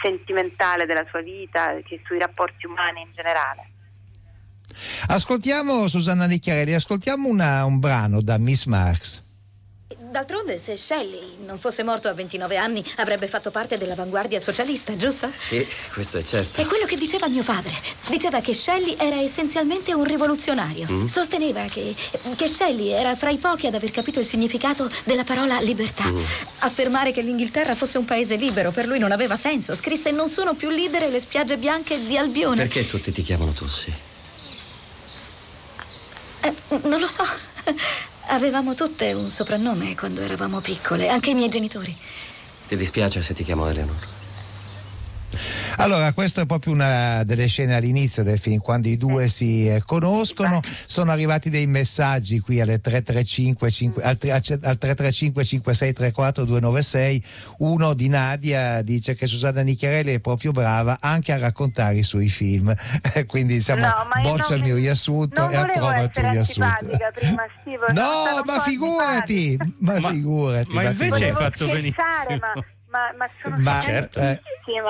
sentimentale 0.00 0.86
della 0.86 1.04
sua 1.08 1.20
vita, 1.20 1.74
che 1.84 2.00
sui 2.04 2.18
rapporti 2.18 2.66
umani 2.66 3.00
in 3.00 3.10
generale. 3.12 3.70
Ascoltiamo 5.08 5.88
Susanna 5.88 6.26
Nicchiarelli, 6.26 6.74
ascoltiamo 6.74 7.28
una, 7.28 7.64
un 7.64 7.78
brano 7.78 8.20
da 8.20 8.38
Miss 8.38 8.66
Marx. 8.66 9.24
D'altronde, 10.10 10.58
se 10.58 10.76
Shelley 10.76 11.44
non 11.44 11.58
fosse 11.58 11.82
morto 11.82 12.08
a 12.08 12.12
29 12.12 12.56
anni, 12.56 12.84
avrebbe 12.96 13.28
fatto 13.28 13.50
parte 13.50 13.76
dell'avanguardia 13.76 14.40
socialista, 14.40 14.96
giusto? 14.96 15.30
Sì, 15.38 15.66
questo 15.92 16.18
è 16.18 16.24
certo. 16.24 16.60
È 16.60 16.64
quello 16.64 16.86
che 16.86 16.96
diceva 16.96 17.28
mio 17.28 17.42
padre. 17.42 17.72
Diceva 18.08 18.40
che 18.40 18.54
Shelley 18.54 18.96
era 18.98 19.20
essenzialmente 19.20 19.92
un 19.92 20.04
rivoluzionario. 20.04 20.86
Mm. 20.90 21.06
Sosteneva 21.06 21.64
che, 21.64 21.94
che, 22.34 22.48
Shelley 22.48 22.88
era 22.88 23.14
fra 23.14 23.30
i 23.30 23.36
pochi 23.36 23.66
ad 23.66 23.74
aver 23.74 23.90
capito 23.90 24.18
il 24.18 24.24
significato 24.24 24.90
della 25.04 25.24
parola 25.24 25.60
libertà. 25.60 26.10
Mm. 26.10 26.18
Affermare 26.60 27.12
che 27.12 27.22
l'Inghilterra 27.22 27.74
fosse 27.74 27.98
un 27.98 28.04
paese 28.04 28.36
libero 28.36 28.70
per 28.70 28.86
lui 28.86 28.98
non 28.98 29.12
aveva 29.12 29.36
senso. 29.36 29.74
Scrisse 29.74 30.12
non 30.12 30.28
sono 30.28 30.54
più 30.54 30.70
libere 30.70 31.10
le 31.10 31.20
spiagge 31.20 31.58
bianche 31.58 32.04
di 32.06 32.16
Albione. 32.16 32.56
Perché 32.56 32.86
tutti 32.86 33.12
ti 33.12 33.22
chiamano 33.22 33.52
Tussi? 33.52 34.15
Eh, 36.46 36.54
non 36.84 37.00
lo 37.00 37.08
so. 37.08 37.24
Avevamo 38.28 38.74
tutte 38.74 39.12
un 39.12 39.30
soprannome 39.30 39.96
quando 39.96 40.20
eravamo 40.20 40.60
piccole, 40.60 41.08
anche 41.08 41.30
i 41.30 41.34
miei 41.34 41.48
genitori. 41.48 41.96
Ti 42.68 42.76
dispiace 42.76 43.22
se 43.22 43.34
ti 43.34 43.42
chiamo 43.44 43.68
Eleanor? 43.68 44.15
Allora, 45.76 46.12
questa 46.12 46.42
è 46.42 46.46
proprio 46.46 46.72
una 46.72 47.22
delle 47.24 47.46
scene 47.46 47.74
all'inizio 47.74 48.22
del 48.22 48.38
film, 48.38 48.58
quando 48.58 48.88
i 48.88 48.96
due 48.96 49.28
si 49.28 49.68
eh, 49.68 49.82
conoscono. 49.84 50.60
Sono 50.86 51.10
arrivati 51.10 51.50
dei 51.50 51.66
messaggi 51.66 52.40
qui 52.40 52.60
alle 52.60 52.80
335, 52.80 53.70
5, 53.70 54.02
al, 54.02 54.18
al 54.30 54.78
335 54.78 55.44
5634 55.44 56.44
296. 56.44 57.24
Uno 57.58 57.94
di 57.94 58.08
Nadia 58.08 58.82
dice 58.82 59.14
che 59.14 59.26
Susanna 59.26 59.62
Nicchiarelli 59.62 60.14
è 60.14 60.20
proprio 60.20 60.52
brava 60.52 60.98
anche 61.00 61.32
a 61.32 61.38
raccontare 61.38 61.96
i 61.96 62.02
suoi 62.02 62.28
film. 62.28 62.72
Quindi 63.26 63.54
diciamo, 63.54 63.80
no, 63.86 63.92
boccia 64.22 64.54
il 64.54 64.62
mio 64.62 64.76
riassunto 64.76 65.48
e 65.48 65.56
approva 65.56 66.00
il 66.00 66.10
tuo 66.10 66.30
riassunto. 66.30 66.86
Prima, 67.14 67.46
Steve, 67.60 67.92
no, 67.92 68.40
ma 68.44 68.60
figurati, 68.60 69.56
ma, 69.78 69.98
ma, 69.98 70.10
figurati. 70.10 70.72
Ma, 70.72 70.82
ma 70.82 70.88
invece 70.90 71.24
hai 71.24 71.32
fatto 71.32 71.66
benissimo. 71.66 72.04
Ma 72.28 72.64
ma, 72.96 73.16
ma 73.16 73.28
sono 73.28 73.56
ma, 73.58 73.80
certo. 73.80 74.20
eh, 74.20 74.40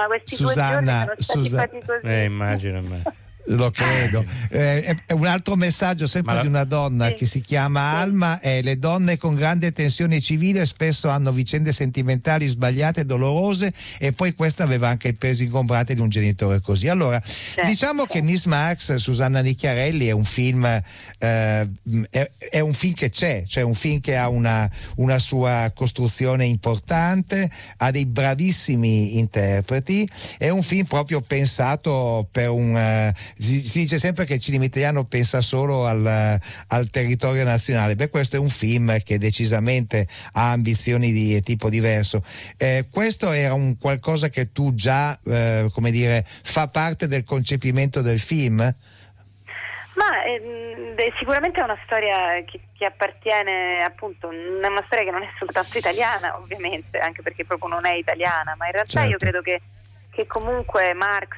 questi 0.06 0.36
Susanna, 0.36 1.04
due 1.04 1.14
giorni 1.14 1.22
sono 1.22 1.44
stati 1.44 1.78
Susa- 1.80 1.92
così. 2.00 2.06
Eh, 2.12 2.24
immagino, 2.24 2.78
immagino. 2.78 3.14
Lo 3.46 3.70
credo. 3.70 4.24
Eh, 4.50 4.96
è 5.06 5.12
un 5.12 5.26
altro 5.26 5.54
messaggio 5.56 6.06
sempre 6.06 6.34
la... 6.34 6.40
di 6.40 6.48
una 6.48 6.64
donna 6.64 7.08
sì. 7.08 7.14
che 7.14 7.26
si 7.26 7.40
chiama 7.40 7.90
sì. 7.90 7.96
Alma 7.96 8.40
è 8.40 8.62
le 8.62 8.78
donne 8.78 9.16
con 9.18 9.34
grande 9.34 9.72
tensione 9.72 10.20
civile 10.20 10.66
spesso 10.66 11.08
hanno 11.08 11.32
vicende 11.32 11.72
sentimentali 11.72 12.46
sbagliate, 12.46 13.04
dolorose 13.04 13.72
e 13.98 14.12
poi 14.12 14.34
questa 14.34 14.64
aveva 14.64 14.88
anche 14.88 15.08
il 15.08 15.16
peso 15.16 15.42
ingombrante 15.42 15.94
di 15.94 16.00
un 16.00 16.08
genitore 16.08 16.60
così. 16.60 16.88
Allora, 16.88 17.20
sì. 17.22 17.60
diciamo 17.64 18.04
che 18.04 18.20
Miss 18.22 18.46
Marx, 18.46 18.94
Susanna 18.96 19.40
Nicchiarelli 19.40 20.06
è 20.06 20.12
un 20.12 20.24
film 20.24 20.64
eh, 20.64 21.68
è, 22.10 22.30
è, 22.50 22.60
un 22.60 22.74
film 22.74 22.94
che 22.94 23.10
c'è, 23.10 23.44
cioè 23.46 23.62
un 23.62 23.74
film 23.74 24.00
che 24.00 24.16
ha 24.16 24.28
una, 24.28 24.68
una 24.96 25.18
sua 25.18 25.70
costruzione 25.74 26.44
importante, 26.46 27.48
ha 27.78 27.90
dei 27.90 28.06
bravissimi 28.06 29.18
interpreti, 29.18 30.08
è 30.38 30.48
un 30.48 30.62
film 30.62 30.86
proprio 30.86 31.20
pensato 31.20 32.28
per 32.30 32.50
un 32.50 33.12
si, 33.38 33.60
si, 33.60 33.80
dice 33.80 33.98
sempre 33.98 34.24
che 34.24 34.34
il 34.34 34.40
cinema 34.40 34.64
italiano 34.64 35.04
pensa 35.04 35.40
solo 35.40 35.86
al, 35.86 36.38
al, 36.68 36.90
territorio 36.90 37.44
nazionale. 37.44 37.94
Beh, 37.94 38.08
questo 38.08 38.36
è 38.36 38.38
un 38.38 38.48
film 38.48 38.98
che 39.02 39.18
decisamente 39.18 40.06
ha 40.32 40.50
ambizioni 40.52 41.12
di 41.12 41.40
tipo 41.42 41.68
diverso. 41.68 42.22
Eh, 42.56 42.86
questo 42.90 43.32
era 43.32 43.54
un 43.54 43.76
qualcosa 43.78 44.28
che 44.28 44.52
tu 44.52 44.74
già, 44.74 45.18
eh, 45.24 45.68
come 45.72 45.90
dire, 45.90 46.24
fa 46.26 46.68
parte 46.68 47.06
del 47.06 47.24
concepimento 47.24 48.00
del 48.00 48.18
film? 48.18 48.56
Ma 49.96 50.24
ehm, 50.24 50.94
sicuramente 51.18 51.60
è 51.60 51.64
una 51.64 51.78
storia 51.84 52.42
che, 52.44 52.60
che, 52.76 52.84
appartiene 52.84 53.82
appunto, 53.82 54.30
è 54.30 54.66
una 54.66 54.82
storia 54.86 55.04
che 55.04 55.10
non 55.10 55.22
è 55.22 55.28
soltanto 55.38 55.76
italiana, 55.76 56.38
ovviamente, 56.38 56.98
anche 56.98 57.22
perché 57.22 57.44
proprio 57.44 57.68
non 57.68 57.86
è 57.86 57.94
italiana, 57.94 58.54
ma 58.56 58.66
in 58.66 58.72
realtà 58.72 59.00
certo. 59.00 59.10
io 59.10 59.16
credo 59.16 59.40
che, 59.40 59.60
che 60.10 60.26
comunque 60.26 60.92
Marx 60.94 61.34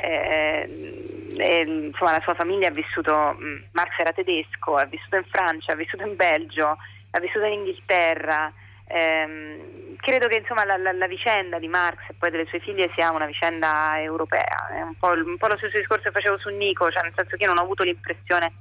eh, 0.00 1.28
eh, 1.36 1.60
insomma, 1.62 2.12
la 2.12 2.20
sua 2.20 2.34
famiglia 2.34 2.68
ha 2.68 2.72
vissuto, 2.72 3.36
mm, 3.40 3.56
Marx 3.72 3.98
era 3.98 4.12
tedesco, 4.12 4.76
ha 4.76 4.84
vissuto 4.84 5.16
in 5.16 5.24
Francia, 5.24 5.72
ha 5.72 5.76
vissuto 5.76 6.06
in 6.06 6.16
Belgio, 6.16 6.76
ha 7.10 7.20
vissuto 7.20 7.44
in 7.44 7.52
Inghilterra. 7.52 8.52
Eh, 8.86 9.96
credo 10.00 10.28
che 10.28 10.36
insomma, 10.36 10.64
la, 10.64 10.76
la, 10.76 10.92
la, 10.92 11.06
vicenda 11.06 11.58
di 11.58 11.68
Marx 11.68 12.08
e 12.08 12.14
poi 12.18 12.30
delle 12.30 12.46
sue 12.46 12.60
figlie 12.60 12.90
sia 12.90 13.10
una 13.10 13.26
vicenda 13.26 14.00
europea. 14.00 14.68
È 14.70 14.80
un 14.80 14.94
po', 14.96 15.10
un 15.10 15.36
po', 15.36 15.46
lo 15.46 15.56
stesso 15.56 15.76
discorso 15.76 16.04
che 16.04 16.10
facevo 16.10 16.38
su 16.38 16.48
Nico, 16.50 16.90
cioè 16.90 17.02
nel 17.02 17.12
senso 17.14 17.36
che 17.36 17.42
io 17.42 17.48
non 17.48 17.58
ho 17.58 17.64
avuto 17.64 17.82
l'impressione 17.82 18.52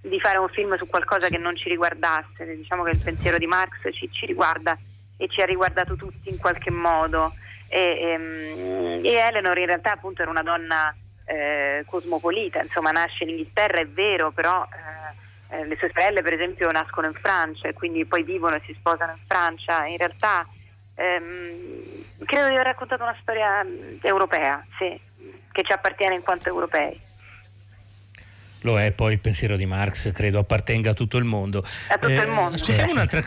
di 0.00 0.20
fare 0.20 0.38
un 0.38 0.48
film 0.48 0.76
su 0.76 0.86
qualcosa 0.86 1.28
che 1.28 1.38
non 1.38 1.56
ci 1.56 1.68
riguardasse. 1.68 2.56
Diciamo 2.56 2.82
che 2.82 2.92
il 2.92 3.02
pensiero 3.02 3.38
di 3.38 3.46
Marx 3.46 3.92
ci, 3.92 4.08
ci 4.10 4.26
riguarda 4.26 4.76
e 5.16 5.28
ci 5.28 5.40
ha 5.40 5.46
riguardato 5.46 5.96
tutti 5.96 6.30
in 6.30 6.38
qualche 6.38 6.70
modo. 6.70 7.32
E, 7.74 7.80
e, 7.80 8.08
ehm, 8.10 9.04
e 9.04 9.12
Eleanor 9.14 9.58
in 9.58 9.66
realtà 9.66 9.94
appunto 9.94 10.22
era 10.22 10.30
una 10.30 10.44
donna 10.44 10.94
eh, 11.24 11.82
cosmopolita, 11.86 12.62
insomma 12.62 12.92
nasce 12.92 13.24
in 13.24 13.30
Inghilterra, 13.30 13.80
è 13.80 13.86
vero, 13.88 14.30
però 14.30 14.64
eh, 15.50 15.56
eh, 15.56 15.66
le 15.66 15.76
sue 15.76 15.90
sorelle 15.92 16.22
per 16.22 16.34
esempio 16.34 16.70
nascono 16.70 17.08
in 17.08 17.14
Francia 17.14 17.66
e 17.66 17.72
quindi 17.72 18.04
poi 18.04 18.22
vivono 18.22 18.54
e 18.54 18.62
si 18.64 18.76
sposano 18.78 19.10
in 19.10 19.18
Francia. 19.26 19.86
In 19.86 19.96
realtà 19.96 20.46
ehm, 20.94 21.82
credo 22.24 22.46
di 22.46 22.54
aver 22.54 22.66
raccontato 22.66 23.02
una 23.02 23.16
storia 23.20 23.64
mm, 23.64 23.98
europea, 24.02 24.64
sì, 24.78 24.96
che 25.50 25.64
ci 25.64 25.72
appartiene 25.72 26.14
in 26.14 26.22
quanto 26.22 26.50
europei. 26.50 27.00
Lo 28.60 28.78
è, 28.78 28.92
poi 28.92 29.14
il 29.14 29.18
pensiero 29.18 29.56
di 29.56 29.66
Marx 29.66 30.12
credo 30.12 30.38
appartenga 30.38 30.90
a 30.90 30.94
tutto 30.94 31.16
il 31.16 31.24
mondo. 31.24 31.58
A 31.88 31.98
tutto 31.98 32.06
il 32.06 32.28
mondo. 32.28 32.54
Ascoltiamo 32.54 32.92
un'altra... 32.92 33.18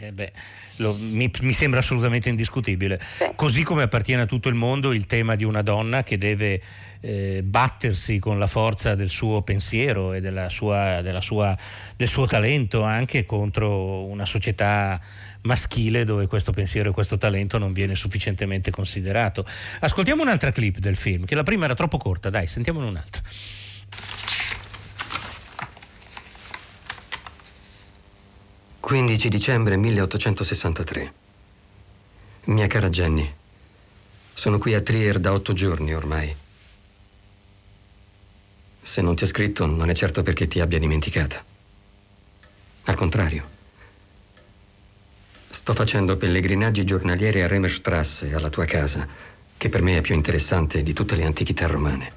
Eh, 0.00 0.10
beh. 0.12 0.32
Lo, 0.76 0.96
mi, 0.98 1.30
mi, 1.40 1.52
sembra 1.52 1.80
assolutamente 1.80 2.28
indiscutibile. 2.28 3.00
Sì. 3.00 3.24
Così 3.34 3.62
come 3.62 3.82
appartiene 3.82 4.22
a 4.22 4.26
tutto 4.26 4.48
il 4.48 4.54
mondo 4.54 4.92
il 4.92 5.06
tema 5.06 5.34
di 5.36 5.44
una 5.44 5.62
donna 5.62 6.02
che 6.02 6.18
deve 6.18 6.60
eh, 7.00 7.42
battersi 7.42 8.18
con 8.18 8.38
la 8.38 8.46
forza 8.46 8.94
del 8.94 9.08
suo 9.08 9.42
pensiero 9.42 10.12
e 10.12 10.20
della 10.20 10.48
sua, 10.48 11.00
della 11.02 11.20
sua, 11.20 11.56
del 11.96 12.08
suo 12.08 12.26
talento 12.26 12.82
anche 12.82 13.24
contro 13.24 14.04
una 14.04 14.26
società 14.26 15.00
maschile 15.42 16.04
dove 16.04 16.26
questo 16.26 16.52
pensiero 16.52 16.90
e 16.90 16.92
questo 16.92 17.16
talento 17.16 17.56
non 17.56 17.72
viene 17.72 17.94
sufficientemente 17.94 18.70
considerato. 18.70 19.44
Ascoltiamo 19.80 20.22
un'altra 20.22 20.52
clip 20.52 20.78
del 20.78 20.96
film, 20.96 21.24
che 21.24 21.34
la 21.34 21.44
prima 21.44 21.64
era 21.64 21.74
troppo 21.74 21.96
corta, 21.96 22.28
dai, 22.28 22.46
sentiamone 22.46 22.86
un'altra. 22.86 23.22
15 28.86 29.28
dicembre 29.28 29.76
1863. 29.76 31.12
Mia 32.44 32.68
cara 32.68 32.88
Jenny, 32.88 33.28
sono 34.32 34.58
qui 34.58 34.74
a 34.74 34.80
Trier 34.80 35.18
da 35.18 35.32
otto 35.32 35.52
giorni 35.52 35.92
ormai. 35.92 36.32
Se 38.80 39.00
non 39.00 39.16
ti 39.16 39.24
ha 39.24 39.26
scritto, 39.26 39.66
non 39.66 39.90
è 39.90 39.92
certo 39.92 40.22
perché 40.22 40.46
ti 40.46 40.60
abbia 40.60 40.78
dimenticata. 40.78 41.44
Al 42.84 42.94
contrario. 42.94 43.48
Sto 45.48 45.74
facendo 45.74 46.16
pellegrinaggi 46.16 46.84
giornalieri 46.84 47.42
a 47.42 47.48
Remerstrasse, 47.48 48.34
alla 48.34 48.50
tua 48.50 48.66
casa, 48.66 49.04
che 49.56 49.68
per 49.68 49.82
me 49.82 49.96
è 49.96 50.00
più 50.00 50.14
interessante 50.14 50.84
di 50.84 50.92
tutte 50.92 51.16
le 51.16 51.24
antichità 51.24 51.66
romane. 51.66 52.12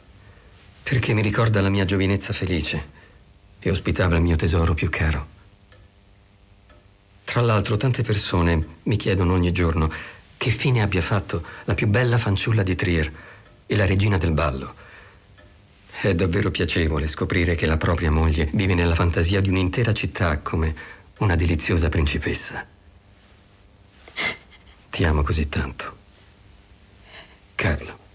Perché 0.84 1.16
mi 1.16 1.24
ricorda 1.24 1.62
la 1.62 1.70
mia 1.70 1.86
giovinezza 1.86 2.32
felice 2.32 2.98
e 3.58 3.72
ospitava 3.72 4.18
il 4.18 4.22
mio 4.22 4.36
tesoro 4.36 4.76
più 4.76 4.88
caro. 4.90 5.38
Tra 7.30 7.42
l'altro 7.42 7.78
tante 7.78 8.02
persone 8.02 8.78
mi 8.82 8.96
chiedono 8.96 9.34
ogni 9.34 9.52
giorno 9.52 9.94
che 10.36 10.50
fine 10.50 10.82
abbia 10.82 11.04
fatto 11.04 11.44
la 11.66 11.76
più 11.76 11.86
bella 11.86 12.18
fanciulla 12.18 12.64
di 12.64 12.74
Trier 12.74 13.12
e 13.68 13.76
la 13.76 13.86
regina 13.86 14.18
del 14.18 14.32
ballo. 14.32 14.74
È 15.92 16.16
davvero 16.16 16.50
piacevole 16.50 17.06
scoprire 17.06 17.54
che 17.54 17.68
la 17.68 17.78
propria 17.78 18.10
moglie 18.10 18.50
vive 18.54 18.74
nella 18.74 18.96
fantasia 18.96 19.42
di 19.42 19.50
un'intera 19.50 19.94
città 19.94 20.40
come 20.40 20.74
una 21.20 21.36
deliziosa 21.36 21.88
principessa. 21.88 22.66
Ti 24.90 25.04
amo 25.04 25.22
così 25.22 25.48
tanto. 25.50 25.98
Carlo. 27.54 28.09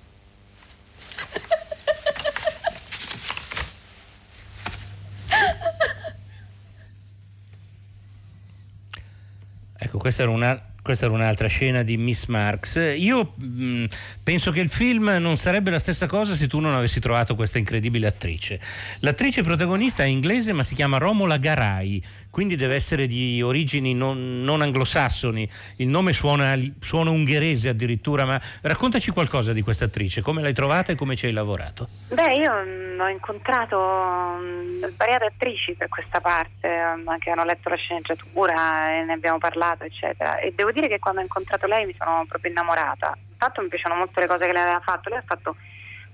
Ecco, 9.84 9.98
questa 9.98 10.22
era 10.22 10.30
una 10.30 10.72
questa 10.84 11.06
era 11.06 11.14
un'altra 11.14 11.48
scena 11.48 11.82
di 11.82 11.96
Miss 11.96 12.26
Marx. 12.26 12.76
Io 12.98 13.32
mh, 13.36 13.46
mm, 13.46 13.84
penso 14.22 14.50
che 14.50 14.60
il 14.60 14.68
film 14.68 15.16
non 15.18 15.38
sarebbe 15.38 15.70
la 15.70 15.78
stessa 15.78 16.06
cosa 16.06 16.36
se 16.36 16.46
tu 16.46 16.60
non 16.60 16.74
avessi 16.74 17.00
trovato 17.00 17.34
questa 17.34 17.56
incredibile 17.56 18.06
attrice. 18.06 18.60
L'attrice 18.98 19.42
protagonista 19.42 20.02
è 20.02 20.06
inglese 20.06 20.52
ma 20.52 20.62
si 20.62 20.74
chiama 20.74 20.98
Romola 20.98 21.38
Garai, 21.38 22.04
quindi 22.34 22.56
deve 22.56 22.74
essere 22.74 23.06
di 23.06 23.40
origini 23.42 23.94
non, 23.94 24.42
non 24.42 24.60
anglosassoni. 24.60 25.48
Il 25.76 25.86
nome 25.86 26.12
suona, 26.12 26.58
suona, 26.80 27.10
ungherese 27.10 27.68
addirittura, 27.68 28.24
ma 28.24 28.40
raccontaci 28.62 29.12
qualcosa 29.12 29.52
di 29.52 29.62
questa 29.62 29.84
attrice, 29.84 30.20
come 30.20 30.42
l'hai 30.42 30.52
trovata 30.52 30.90
e 30.90 30.96
come 30.96 31.14
ci 31.14 31.26
hai 31.26 31.32
lavorato? 31.32 31.86
Beh, 32.08 32.34
io 32.34 32.52
ho 32.52 33.08
incontrato 33.08 33.78
mm, 33.78 34.82
svariate 34.82 35.26
attrici 35.26 35.74
per 35.74 35.88
questa 35.88 36.20
parte, 36.20 36.68
che 37.20 37.30
hanno 37.30 37.44
letto 37.44 37.68
la 37.68 37.76
sceneggiatura 37.76 38.98
e 38.98 39.04
ne 39.04 39.12
abbiamo 39.12 39.38
parlato, 39.38 39.84
eccetera. 39.84 40.38
E 40.38 40.52
devo 40.56 40.72
dire 40.72 40.88
che 40.88 40.98
quando 40.98 41.20
ho 41.20 41.22
incontrato 41.22 41.68
lei 41.68 41.86
mi 41.86 41.94
sono 41.96 42.24
proprio 42.26 42.50
innamorata. 42.50 43.16
Intanto 43.30 43.62
mi 43.62 43.68
piacciono 43.68 43.94
molto 43.94 44.18
le 44.18 44.26
cose 44.26 44.44
che 44.46 44.52
lei 44.52 44.62
aveva 44.62 44.80
fatto. 44.80 45.08
Lei 45.08 45.18
ha 45.18 45.24
fatto 45.24 45.54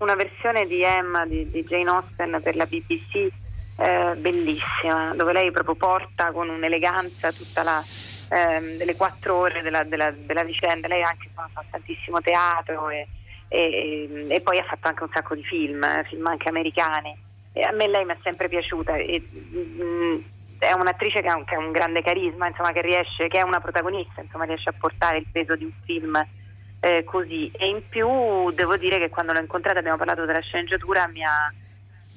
una 0.01 0.15
versione 0.15 0.67
di 0.67 0.83
Emma 0.83 1.25
di, 1.25 1.51
di 1.51 1.65
Jane 1.65 1.89
Austen 1.89 2.39
per 2.43 2.57
la 2.57 2.67
BBC 2.67 3.40
eh, 3.81 4.15
bellissima, 4.17 5.15
dove 5.15 5.33
lei 5.33 5.51
proprio 5.51 5.75
porta 5.75 6.33
con 6.33 6.51
un'eleganza 6.51 7.33
tutta 7.33 7.63
la, 7.63 7.83
eh, 8.31 8.85
le 8.85 8.97
quattro 8.97 9.37
ore 9.37 9.63
della, 9.63 9.85
della, 9.85 10.11
della, 10.11 10.45
vicenda. 10.45 10.87
Lei 10.87 11.03
anche 11.03 11.31
ha 11.35 11.49
fatto 11.49 11.69
tantissimo 11.71 12.21
teatro 12.21 12.91
e, 12.91 13.09
e, 13.49 14.27
e, 14.29 14.41
poi 14.43 14.59
ha 14.59 14.65
fatto 14.65 14.89
anche 14.89 15.03
un 15.03 15.11
sacco 15.13 15.35
di 15.35 15.45
film, 15.45 16.05
film 16.05 16.27
anche 16.27 16.49
americani. 16.49 17.29
E 17.53 17.63
a 17.63 17.73
me 17.73 17.89
lei 17.89 18.05
mi 18.05 18.13
è 18.13 18.17
sempre 18.23 18.49
piaciuta. 18.49 18.97
E, 18.97 19.19
mh, 19.19 19.83
mm, 19.83 20.17
è 20.59 20.73
un'attrice 20.73 21.23
che 21.23 21.29
ha, 21.29 21.37
un, 21.37 21.45
che 21.45 21.55
ha 21.55 21.59
un 21.59 21.73
grande 21.73 22.03
carisma, 22.03 22.49
insomma, 22.49 22.73
che 22.73 22.83
riesce, 22.83 23.29
che 23.29 23.39
è 23.39 23.43
una 23.43 23.61
protagonista, 23.61 24.21
insomma, 24.21 24.45
riesce 24.45 24.69
a 24.69 24.75
portare 24.79 25.17
il 25.17 25.27
peso 25.33 25.57
di 25.57 25.65
un 25.65 25.73
film 25.87 26.23
eh, 26.81 27.03
così. 27.05 27.51
E 27.57 27.67
in 27.67 27.81
più 27.89 28.51
devo 28.51 28.77
dire 28.77 28.99
che 28.99 29.09
quando 29.09 29.33
l'ho 29.33 29.41
incontrata 29.41 29.79
abbiamo 29.79 29.97
parlato 29.97 30.27
della 30.27 30.41
sceneggiatura, 30.41 31.09
mi 31.09 31.25
ha, 31.25 31.51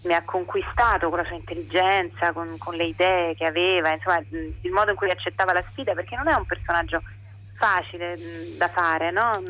mi 0.04 0.14
ha 0.14 0.24
conquistato 0.26 1.10
con 1.10 1.20
la 1.20 1.26
sua 1.26 1.36
intelligenza, 1.36 2.32
con, 2.32 2.56
con, 2.58 2.76
le 2.76 2.86
idee 2.86 3.36
che 3.36 3.46
aveva, 3.46 3.94
insomma, 3.94 4.20
il 4.30 4.72
modo 4.72 4.92
in 4.92 4.98
cui 4.98 5.10
accettava 5.10 5.54
la 5.54 5.64
sfida, 5.72 5.94
perché 5.94 6.16
non 6.16 6.28
è 6.28 6.34
un 6.34 6.46
personaggio 6.46 7.02
facile 7.54 8.18
da 8.58 8.68
fare, 8.68 9.12
no? 9.12 9.42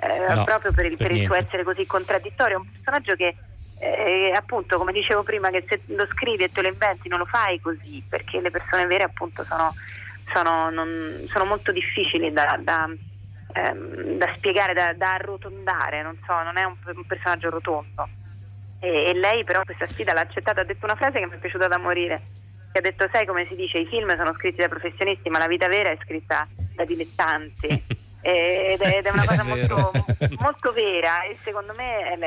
Eh, 0.00 0.34
no 0.34 0.44
proprio 0.44 0.72
per, 0.72 0.86
il, 0.86 0.96
per, 0.96 1.08
per 1.08 1.16
il 1.16 1.24
suo 1.24 1.34
essere 1.34 1.64
così 1.64 1.86
contraddittorio, 1.86 2.56
è 2.56 2.58
un 2.58 2.70
personaggio 2.70 3.14
che 3.14 3.36
eh, 3.80 4.32
appunto 4.34 4.76
come 4.76 4.92
dicevo 4.92 5.22
prima 5.22 5.50
che 5.50 5.64
se 5.68 5.80
lo 5.94 6.06
scrivi 6.06 6.44
e 6.44 6.48
te 6.48 6.62
lo 6.62 6.68
inventi 6.68 7.08
non 7.08 7.18
lo 7.18 7.24
fai 7.24 7.60
così 7.60 8.04
perché 8.08 8.40
le 8.40 8.50
persone 8.50 8.86
vere 8.86 9.04
appunto 9.04 9.44
sono, 9.44 9.70
sono, 10.32 10.70
non, 10.70 11.24
sono 11.28 11.44
molto 11.44 11.70
difficili 11.70 12.32
da, 12.32 12.58
da, 12.60 12.88
ehm, 13.52 14.18
da 14.18 14.32
spiegare, 14.36 14.74
da, 14.74 14.92
da, 14.94 15.14
arrotondare, 15.14 16.02
non 16.02 16.18
so, 16.26 16.42
non 16.42 16.56
è 16.56 16.64
un, 16.64 16.74
un 16.84 17.06
personaggio 17.06 17.50
rotondo. 17.50 18.08
E, 18.80 19.06
e, 19.06 19.14
lei 19.14 19.44
però 19.44 19.62
questa 19.64 19.86
sfida 19.86 20.12
l'ha 20.12 20.20
accettata, 20.20 20.60
ha 20.60 20.64
detto 20.64 20.84
una 20.84 20.96
frase 20.96 21.18
che 21.18 21.26
mi 21.26 21.32
è 21.32 21.38
piaciuta 21.38 21.66
da 21.66 21.78
morire, 21.78 22.22
che 22.72 22.78
ha 22.78 22.82
detto 22.82 23.08
sai 23.10 23.26
come 23.26 23.46
si 23.48 23.56
dice, 23.56 23.78
i 23.78 23.86
film 23.86 24.16
sono 24.16 24.34
scritti 24.34 24.60
da 24.60 24.68
professionisti 24.68 25.28
ma 25.30 25.38
la 25.38 25.48
vita 25.48 25.68
vera 25.68 25.90
è 25.90 25.98
scritta 26.02 26.46
da 26.74 26.84
dilettanti. 26.84 27.84
ed 28.20 28.80
è, 28.80 29.10
una 29.12 29.24
cosa 29.24 29.44
molto, 29.44 29.90
molto, 30.40 30.72
vera. 30.72 31.22
E 31.22 31.36
secondo 31.42 31.72
me 31.74 32.18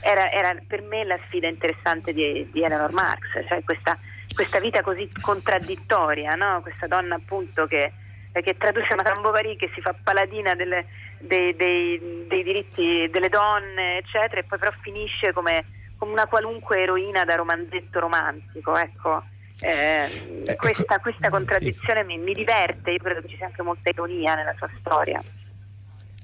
era, 0.00 0.30
era, 0.30 0.56
per 0.66 0.82
me 0.82 1.04
la 1.04 1.18
sfida 1.26 1.48
interessante 1.48 2.12
di, 2.12 2.48
di 2.50 2.62
Eleanor 2.62 2.92
Marx, 2.92 3.46
cioè 3.48 3.62
questa, 3.64 3.96
questa, 4.34 4.58
vita 4.58 4.82
così 4.82 5.08
contraddittoria, 5.20 6.34
no? 6.34 6.60
questa 6.62 6.86
donna 6.86 7.14
appunto 7.14 7.66
che, 7.66 7.92
che 8.32 8.56
traduce 8.56 8.94
Madame 8.94 9.20
Bovary, 9.20 9.56
che 9.56 9.70
si 9.74 9.80
fa 9.80 9.94
paladina 10.02 10.54
delle, 10.54 10.86
dei, 11.18 11.54
dei, 11.54 12.26
dei, 12.26 12.42
diritti 12.42 13.08
delle 13.10 13.28
donne, 13.28 13.98
eccetera, 13.98 14.40
e 14.40 14.44
poi 14.44 14.58
però 14.58 14.72
finisce 14.80 15.32
come, 15.32 15.64
come 16.00 16.12
una 16.12 16.26
qualunque 16.26 16.80
eroina 16.80 17.24
da 17.24 17.34
romanzetto 17.34 18.00
romantico. 18.00 18.74
Ecco. 18.76 19.22
Eh, 19.60 20.04
eh, 20.46 20.56
questa, 20.56 20.94
ecco. 20.94 21.02
questa, 21.02 21.28
contraddizione 21.28 22.02
mi, 22.02 22.16
mi, 22.16 22.32
diverte, 22.32 22.92
io 22.92 22.98
credo 22.98 23.20
che 23.20 23.28
ci 23.28 23.36
sia 23.36 23.46
anche 23.46 23.60
molta 23.60 23.90
ironia 23.90 24.34
nella 24.34 24.54
sua 24.56 24.70
storia. 24.78 25.22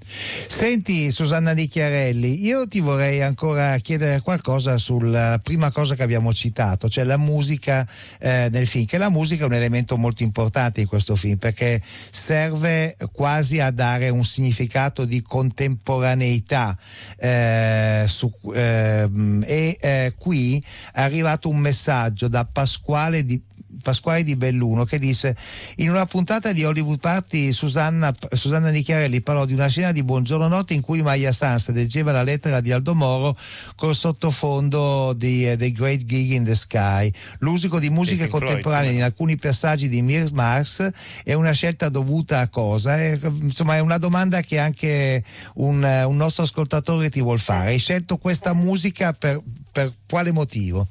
Senti 0.08 1.10
Susanna 1.10 1.52
Di 1.52 1.66
Chiarelli, 1.66 2.44
io 2.44 2.66
ti 2.68 2.80
vorrei 2.80 3.22
ancora 3.22 3.76
chiedere 3.78 4.20
qualcosa 4.20 4.78
sulla 4.78 5.40
prima 5.42 5.72
cosa 5.72 5.94
che 5.96 6.02
abbiamo 6.04 6.32
citato, 6.32 6.88
cioè 6.88 7.04
la 7.04 7.16
musica 7.16 7.86
eh, 8.20 8.48
nel 8.50 8.66
film, 8.66 8.86
che 8.86 8.98
la 8.98 9.10
musica 9.10 9.42
è 9.42 9.46
un 9.46 9.54
elemento 9.54 9.96
molto 9.96 10.22
importante 10.22 10.80
in 10.80 10.86
questo 10.86 11.16
film 11.16 11.38
perché 11.38 11.82
serve 12.10 12.96
quasi 13.12 13.58
a 13.58 13.70
dare 13.70 14.08
un 14.08 14.24
significato 14.24 15.04
di 15.04 15.22
contemporaneità 15.22 16.76
eh, 17.18 18.04
su, 18.06 18.32
eh, 18.54 19.10
e 19.44 19.76
eh, 19.80 20.14
qui 20.16 20.62
è 20.92 21.00
arrivato 21.00 21.48
un 21.48 21.58
messaggio 21.58 22.28
da 22.28 22.44
Pasquale 22.44 23.24
di, 23.24 23.42
Pasquale 23.82 24.24
di 24.24 24.36
Belluno 24.36 24.84
che 24.84 24.98
disse 24.98 25.36
in 25.76 25.90
una 25.90 26.06
puntata 26.06 26.52
di 26.52 26.64
Hollywood 26.64 26.98
Party 26.98 27.52
Susanna, 27.52 28.12
Susanna 28.30 28.70
Nicchiarelli 28.70 29.20
parlò 29.20 29.44
di 29.44 29.52
una 29.52 29.68
scena 29.68 29.92
di 29.92 30.02
Buongiorno 30.02 30.48
Notte 30.48 30.74
in 30.74 30.80
cui 30.80 31.02
Maya 31.02 31.32
Sanz 31.32 31.70
leggeva 31.70 32.12
la 32.12 32.22
lettera 32.22 32.60
di 32.60 32.72
Aldo 32.72 32.94
Moro 32.94 33.36
col 33.76 33.94
sottofondo 33.94 35.12
di 35.12 35.48
uh, 35.50 35.56
The 35.56 35.72
Great 35.72 36.04
Gig 36.04 36.32
in 36.32 36.44
the 36.44 36.54
Sky. 36.54 37.10
L'uso 37.38 37.78
di 37.78 37.90
musiche 37.90 38.28
contemporanee 38.28 38.92
in 38.92 39.02
alcuni 39.02 39.36
passaggi 39.36 39.88
di 39.88 40.02
Mir 40.02 40.32
Marx 40.32 40.90
è 41.22 41.34
una 41.34 41.52
scelta 41.52 41.88
dovuta 41.88 42.40
a 42.40 42.48
cosa? 42.48 43.00
È, 43.00 43.18
insomma 43.40 43.76
è 43.76 43.80
una 43.80 43.98
domanda 43.98 44.40
che 44.40 44.58
anche 44.58 45.22
un, 45.54 45.82
un 46.06 46.16
nostro 46.16 46.42
ascoltatore 46.42 47.10
ti 47.10 47.20
vuol 47.20 47.38
fare. 47.38 47.68
Hai 47.68 47.78
scelto 47.78 48.16
questa 48.16 48.52
musica 48.52 49.12
per, 49.12 49.40
per 49.70 49.92
quale 50.08 50.32
motivo? 50.32 50.88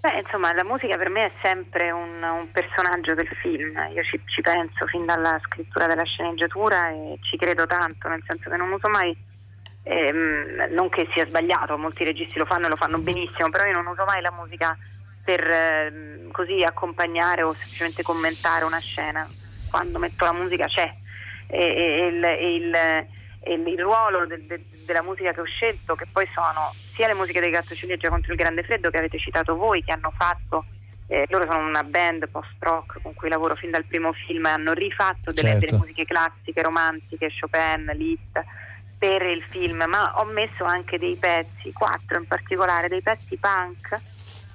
Beh, 0.00 0.20
insomma, 0.20 0.50
la 0.54 0.64
musica 0.64 0.96
per 0.96 1.10
me 1.10 1.26
è 1.26 1.30
sempre 1.42 1.90
un, 1.90 2.22
un 2.22 2.50
personaggio 2.50 3.12
del 3.12 3.28
film, 3.42 3.76
io 3.92 4.02
ci, 4.02 4.18
ci, 4.24 4.40
penso 4.40 4.86
fin 4.86 5.04
dalla 5.04 5.38
scrittura 5.44 5.86
della 5.86 6.04
sceneggiatura 6.04 6.88
e 6.88 7.18
ci 7.20 7.36
credo 7.36 7.66
tanto, 7.66 8.08
nel 8.08 8.22
senso 8.26 8.48
che 8.48 8.56
non 8.56 8.72
uso 8.72 8.88
mai, 8.88 9.14
ehm, 9.82 10.68
non 10.70 10.88
che 10.88 11.06
sia 11.12 11.26
sbagliato, 11.26 11.76
molti 11.76 12.04
registi 12.04 12.38
lo 12.38 12.46
fanno 12.46 12.64
e 12.64 12.68
lo 12.70 12.76
fanno 12.76 12.96
benissimo, 12.96 13.50
però 13.50 13.66
io 13.66 13.74
non 13.74 13.88
uso 13.88 14.04
mai 14.06 14.22
la 14.22 14.32
musica 14.32 14.74
per 15.22 15.46
ehm, 15.46 16.30
così 16.30 16.62
accompagnare 16.62 17.42
o 17.42 17.52
semplicemente 17.52 18.02
commentare 18.02 18.64
una 18.64 18.80
scena, 18.80 19.28
quando 19.68 19.98
metto 19.98 20.24
la 20.24 20.32
musica 20.32 20.64
c'è. 20.66 20.90
E, 21.46 21.58
e, 21.58 22.06
il, 22.06 22.24
il, 22.24 23.06
il, 23.52 23.68
il, 23.68 23.80
ruolo 23.80 24.24
del, 24.24 24.46
del, 24.46 24.64
della 24.90 25.02
musica 25.02 25.32
che 25.32 25.40
ho 25.40 25.44
scelto, 25.44 25.94
che 25.94 26.06
poi 26.10 26.28
sono 26.34 26.72
sia 26.74 27.06
le 27.06 27.14
musiche 27.14 27.40
dei 27.40 27.50
Gatto 27.50 27.74
Ciliegia 27.74 28.08
contro 28.08 28.32
il 28.32 28.38
Grande 28.38 28.64
Freddo 28.64 28.90
che 28.90 28.98
avete 28.98 29.18
citato 29.18 29.56
voi, 29.56 29.84
che 29.84 29.92
hanno 29.92 30.12
fatto, 30.16 30.64
eh, 31.06 31.26
loro 31.28 31.46
sono 31.46 31.66
una 31.66 31.84
band 31.84 32.28
post-rock 32.28 33.00
con 33.00 33.14
cui 33.14 33.28
lavoro 33.28 33.54
fin 33.54 33.70
dal 33.70 33.84
primo 33.84 34.12
film, 34.12 34.46
hanno 34.46 34.72
rifatto 34.72 35.32
delle, 35.32 35.52
certo. 35.52 35.66
delle 35.66 35.78
musiche 35.78 36.04
classiche, 36.04 36.62
romantiche, 36.62 37.30
Chopin, 37.38 37.90
Liszt 37.94 38.44
per 38.98 39.22
il 39.22 39.42
film, 39.42 39.84
ma 39.86 40.18
ho 40.20 40.24
messo 40.24 40.64
anche 40.64 40.98
dei 40.98 41.16
pezzi, 41.16 41.72
quattro 41.72 42.18
in 42.18 42.26
particolare, 42.26 42.88
dei 42.88 43.00
pezzi 43.00 43.38
punk 43.38 43.98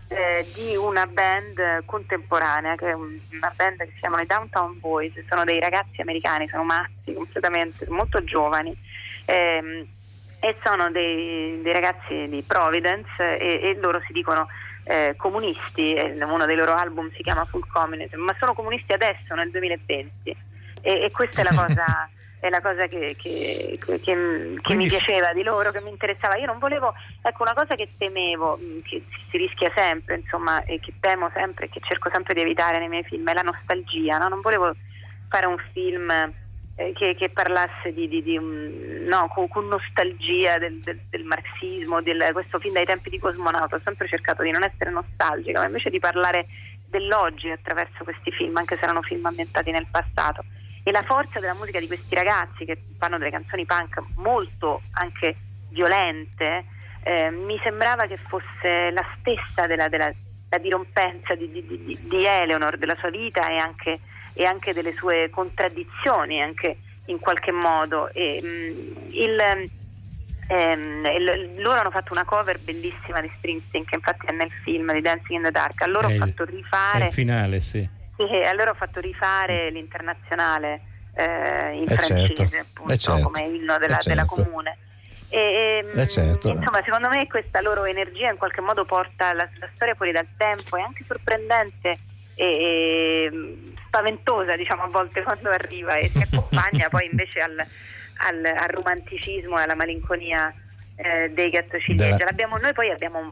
eh, 0.09 0.45
di 0.53 0.75
una 0.75 1.07
band 1.07 1.83
contemporanea, 1.85 2.75
che 2.75 2.89
è 2.89 2.93
una 2.93 3.51
band 3.55 3.77
che 3.77 3.91
si 3.93 3.99
chiama 4.01 4.21
i 4.21 4.27
Downtown 4.27 4.79
Boys, 4.79 5.13
sono 5.27 5.45
dei 5.45 5.59
ragazzi 5.59 6.01
americani, 6.01 6.47
sono 6.47 6.63
matti 6.63 7.13
completamente, 7.13 7.87
molto 7.89 8.23
giovani. 8.23 8.77
Ehm, 9.25 9.87
e 10.45 10.55
sono 10.63 10.91
dei, 10.91 11.59
dei 11.63 11.73
ragazzi 11.73 12.27
di 12.27 12.43
Providence 12.45 13.39
e, 13.39 13.61
e 13.63 13.77
loro 13.81 13.99
si 14.05 14.13
dicono 14.13 14.47
eh, 14.83 15.15
comunisti, 15.17 15.95
uno 16.21 16.45
dei 16.45 16.55
loro 16.55 16.75
album 16.75 17.11
si 17.15 17.23
chiama 17.23 17.45
Full 17.45 17.67
Communism, 17.67 18.19
ma 18.19 18.35
sono 18.39 18.53
comunisti 18.53 18.93
adesso 18.93 19.33
nel 19.33 19.49
2020 19.49 20.37
e, 20.81 21.01
e 21.05 21.09
questa 21.09 21.41
è 21.41 21.43
la 21.43 21.55
cosa, 21.55 22.09
è 22.39 22.49
la 22.49 22.61
cosa 22.61 22.85
che, 22.85 23.15
che, 23.17 23.79
che, 23.81 24.59
che 24.61 24.75
mi 24.75 24.87
piaceva 24.87 25.33
di 25.33 25.41
loro, 25.41 25.71
che 25.71 25.81
mi 25.81 25.89
interessava. 25.89 26.35
Io 26.35 26.45
non 26.45 26.59
volevo, 26.59 26.93
ecco 27.23 27.41
una 27.41 27.53
cosa 27.53 27.73
che 27.73 27.89
temevo, 27.97 28.59
mm, 28.61 28.79
che 28.83 29.03
si 29.31 29.37
rischia 29.37 29.71
sempre, 29.71 30.17
insomma, 30.17 30.63
e 30.65 30.79
che 30.79 30.93
temo 30.99 31.31
sempre, 31.33 31.69
che 31.69 31.79
cerco 31.81 32.11
sempre 32.11 32.35
di 32.35 32.41
evitare 32.41 32.77
nei 32.77 32.87
miei 32.87 33.03
film, 33.03 33.27
è 33.27 33.33
la 33.33 33.41
nostalgia, 33.41 34.19
no? 34.19 34.27
non 34.27 34.41
volevo 34.41 34.75
fare 35.27 35.47
un 35.47 35.57
film 35.73 36.13
che, 36.75 37.15
che, 37.15 37.29
parlasse 37.29 37.93
di, 37.93 38.07
di, 38.07 38.21
di 38.21 38.37
no, 38.37 39.27
con, 39.33 39.47
con, 39.47 39.67
nostalgia 39.67 40.57
del, 40.57 40.79
del, 40.79 40.99
del 41.09 41.23
marxismo, 41.23 42.01
del, 42.01 42.29
questo 42.33 42.59
film 42.59 42.73
dai 42.73 42.85
tempi 42.85 43.09
di 43.09 43.17
Cosmonauta, 43.17 43.77
ho 43.77 43.81
sempre 43.81 44.07
cercato 44.07 44.43
di 44.43 44.51
non 44.51 44.63
essere 44.63 44.91
nostalgica, 44.91 45.59
ma 45.59 45.67
invece 45.67 45.89
di 45.89 45.99
parlare 45.99 46.45
dell'oggi 46.89 47.49
attraverso 47.49 48.03
questi 48.03 48.31
film, 48.31 48.57
anche 48.57 48.75
se 48.75 48.83
erano 48.83 49.01
film 49.01 49.25
ambientati 49.25 49.71
nel 49.71 49.87
passato. 49.89 50.43
E 50.83 50.91
la 50.91 51.01
forza 51.01 51.39
della 51.39 51.55
musica 51.55 51.79
di 51.79 51.87
questi 51.87 52.13
ragazzi 52.13 52.65
che 52.65 52.79
fanno 52.99 53.17
delle 53.17 53.31
canzoni 53.31 53.65
punk 53.65 54.01
molto 54.17 54.81
anche 54.93 55.35
violente, 55.69 56.65
eh, 57.03 57.31
mi 57.31 57.59
sembrava 57.63 58.05
che 58.05 58.17
fosse 58.17 58.91
la 58.91 59.05
stessa 59.17 59.65
della, 59.65 59.87
della 59.87 60.13
la 60.49 60.57
dirompenza 60.57 61.35
di, 61.35 61.49
di, 61.51 61.65
di, 61.65 61.99
di, 62.01 62.25
Eleanor, 62.25 62.77
della 62.77 62.95
sua 62.95 63.09
vita 63.09 63.49
e 63.49 63.57
anche, 63.57 63.99
e 64.35 64.43
anche 64.45 64.73
delle 64.73 64.93
sue 64.93 65.29
contraddizioni, 65.31 66.41
anche 66.41 66.77
in 67.05 67.19
qualche 67.19 67.51
modo. 67.51 68.09
E, 68.11 68.41
mh, 68.41 68.47
mm, 68.47 69.07
il, 69.11 69.69
ehm, 70.47 71.61
loro 71.61 71.79
hanno 71.79 71.91
fatto 71.91 72.13
una 72.13 72.25
cover 72.25 72.59
bellissima 72.59 73.21
di 73.21 73.29
Springsteen, 73.29 73.85
che 73.85 73.95
infatti 73.95 74.25
è 74.27 74.31
nel 74.33 74.51
film 74.63 74.91
di 74.93 75.01
Dancing 75.01 75.37
in 75.39 75.43
the 75.43 75.51
Dark. 75.51 75.81
Allora 75.81 76.07
ho 76.07 76.11
fatto 76.11 76.43
rifare. 76.43 77.07
Il 77.07 77.13
finale, 77.13 77.59
sì. 77.61 77.87
sì. 78.17 78.23
allora 78.45 78.71
ho 78.71 78.75
fatto 78.75 78.99
rifare 78.99 79.69
l'internazionale 79.71 80.81
eh, 81.15 81.77
in 81.77 81.83
eh 81.83 81.93
francese, 81.93 82.35
certo. 82.35 82.57
appunto, 82.57 82.91
eh 82.91 82.97
certo. 82.97 83.29
come 83.29 83.43
inno 83.43 83.77
della, 83.77 83.97
certo. 83.97 84.09
della 84.09 84.25
comune. 84.25 84.77
E, 85.29 85.83
ehm, 85.83 85.99
eh 85.99 86.07
certo. 86.07 86.49
Insomma, 86.49 86.83
secondo 86.83 87.07
me 87.07 87.25
questa 87.27 87.61
loro 87.61 87.85
energia 87.85 88.29
in 88.29 88.37
qualche 88.37 88.61
modo 88.61 88.83
porta 88.83 89.33
la, 89.33 89.49
la 89.59 89.69
storia 89.73 89.95
fuori 89.95 90.11
dal 90.11 90.27
tempo, 90.37 90.75
è 90.75 90.81
anche 90.81 91.03
sorprendente 91.05 91.97
e, 92.35 92.45
e 92.45 93.73
spaventosa, 93.95 94.57
diciamo, 94.57 94.83
a 94.83 94.87
volte 94.87 95.23
quando 95.23 95.49
arriva 95.49 95.95
e 95.95 96.07
si 96.09 96.21
accompagna 96.21 96.89
poi 96.89 97.07
invece 97.09 97.39
al, 97.39 97.57
al, 97.57 98.45
al 98.45 98.67
romanticismo 98.67 99.57
e 99.57 99.63
alla 99.63 99.75
malinconia 99.75 100.53
eh, 100.97 101.29
dei 101.29 101.49
gattocinesi. 101.49 102.17
Della... 102.17 102.57
Noi 102.61 102.73
poi 102.73 102.91
abbiamo, 102.91 103.31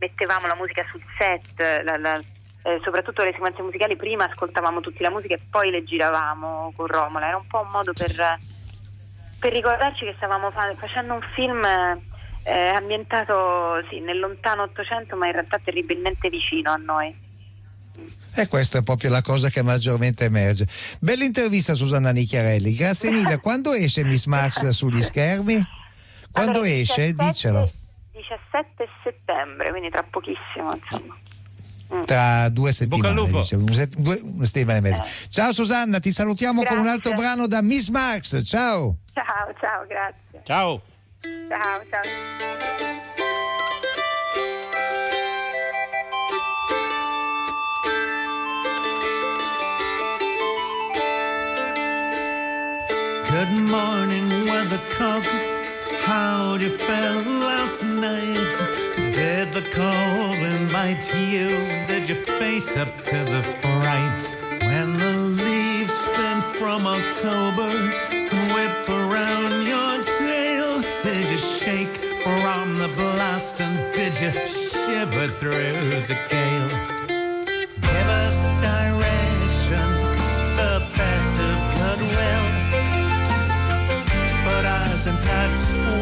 mettevamo 0.00 0.48
la 0.48 0.56
musica 0.56 0.84
sul 0.90 1.02
set, 1.16 1.82
la, 1.84 1.96
la, 1.96 2.20
eh, 2.64 2.80
soprattutto 2.82 3.22
le 3.22 3.30
sequenze 3.32 3.62
musicali, 3.62 3.94
prima 3.94 4.24
ascoltavamo 4.24 4.80
tutti 4.80 5.02
la 5.02 5.10
musica 5.10 5.34
e 5.34 5.40
poi 5.48 5.70
le 5.70 5.84
giravamo 5.84 6.72
con 6.74 6.86
Romola, 6.86 7.28
era 7.28 7.36
un 7.36 7.46
po' 7.46 7.60
un 7.60 7.68
modo 7.70 7.92
per 7.92 8.38
per 9.38 9.52
ricordarci 9.52 10.06
che 10.06 10.14
stavamo 10.16 10.50
fa- 10.50 10.74
facendo 10.74 11.12
un 11.12 11.20
film 11.34 11.62
eh, 11.62 12.68
ambientato 12.68 13.84
sì, 13.90 14.00
nel 14.00 14.18
lontano 14.18 14.62
Ottocento, 14.62 15.14
ma 15.14 15.26
in 15.26 15.32
realtà 15.32 15.58
terribilmente 15.58 16.30
vicino 16.30 16.72
a 16.72 16.76
noi. 16.76 17.24
E 18.34 18.48
questa 18.48 18.78
è 18.78 18.82
proprio 18.82 19.10
la 19.10 19.22
cosa 19.22 19.48
che 19.48 19.62
maggiormente 19.62 20.24
emerge. 20.24 20.66
Bella 21.00 21.24
intervista 21.24 21.74
Susanna 21.74 22.10
Nicchiarelli, 22.10 22.74
grazie 22.74 23.10
mille. 23.10 23.38
Quando 23.40 23.72
esce 23.72 24.04
Miss 24.04 24.26
Max 24.26 24.68
sugli 24.68 25.02
schermi? 25.02 25.62
Quando 26.30 26.58
allora, 26.58 26.68
esce? 26.68 27.14
17, 27.14 27.24
Dicelo. 27.24 27.70
17 28.12 28.88
settembre, 29.02 29.70
quindi 29.70 29.90
tra 29.90 30.02
pochissimo, 30.02 30.74
insomma. 30.74 31.16
Mm. 31.94 32.02
Tra 32.02 32.48
due 32.48 32.72
settimane, 32.72 33.26
diciamo, 33.30 33.64
due, 33.64 34.20
una 34.22 34.44
settimana 34.44 34.78
e 34.78 34.80
mezza. 34.80 35.04
Eh. 35.04 35.28
Ciao 35.28 35.52
Susanna, 35.52 36.00
ti 36.00 36.10
salutiamo 36.10 36.60
grazie. 36.60 36.76
con 36.76 36.84
un 36.84 36.90
altro 36.90 37.12
brano 37.12 37.46
da 37.46 37.62
Miss 37.62 37.88
Max. 37.88 38.42
Ciao. 38.44 38.98
Ciao, 39.12 39.54
ciao, 39.60 39.86
grazie. 39.86 40.40
Ciao. 40.44 40.82
Ciao, 41.48 41.82
ciao. 41.88 43.05
Good 53.48 53.70
morning, 53.70 54.28
weathercock. 54.48 55.24
How'd 56.02 56.62
you 56.62 56.70
feel 56.70 57.22
last 57.38 57.84
night? 57.84 59.12
Did 59.12 59.52
the 59.52 59.62
cold 59.70 60.38
invite 60.38 61.14
you? 61.14 61.48
Did 61.86 62.08
you 62.08 62.16
face 62.16 62.76
up 62.76 62.88
to 63.04 63.16
the 63.16 63.42
fright? 63.62 64.22
When 64.66 64.94
the 64.94 65.16
leaves 65.44 65.92
spin 65.92 66.40
from 66.58 66.88
October, 66.88 67.70
whip 68.52 68.88
around 68.88 69.64
your 69.64 70.02
tail. 70.18 70.82
Did 71.04 71.30
you 71.30 71.36
shake 71.36 71.96
from 72.24 72.74
the 72.74 72.88
blast 72.96 73.60
and 73.60 73.94
did 73.94 74.20
you 74.20 74.32
shiver 74.46 75.28
through 75.28 75.52
the 75.52 76.18
gale? 76.28 76.95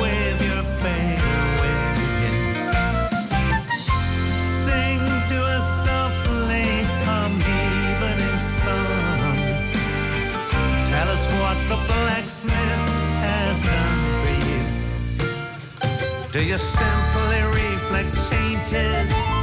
With 0.01 0.41
your 0.49 0.63
winds. 1.61 2.59
Sing 4.65 4.99
to 5.29 5.39
us 5.57 5.85
softly, 5.85 6.65
sun. 8.39 9.37
Tell 10.91 11.09
us 11.09 11.27
what 11.41 11.59
the 11.69 11.77
blacksmith 11.87 12.89
has 13.21 13.63
done 13.63 14.05
for 14.21 14.35
you. 14.49 14.63
Do 16.33 16.41
you 16.45 16.57
simply 16.57 17.41
reflect 17.61 18.13
changes 18.31 19.34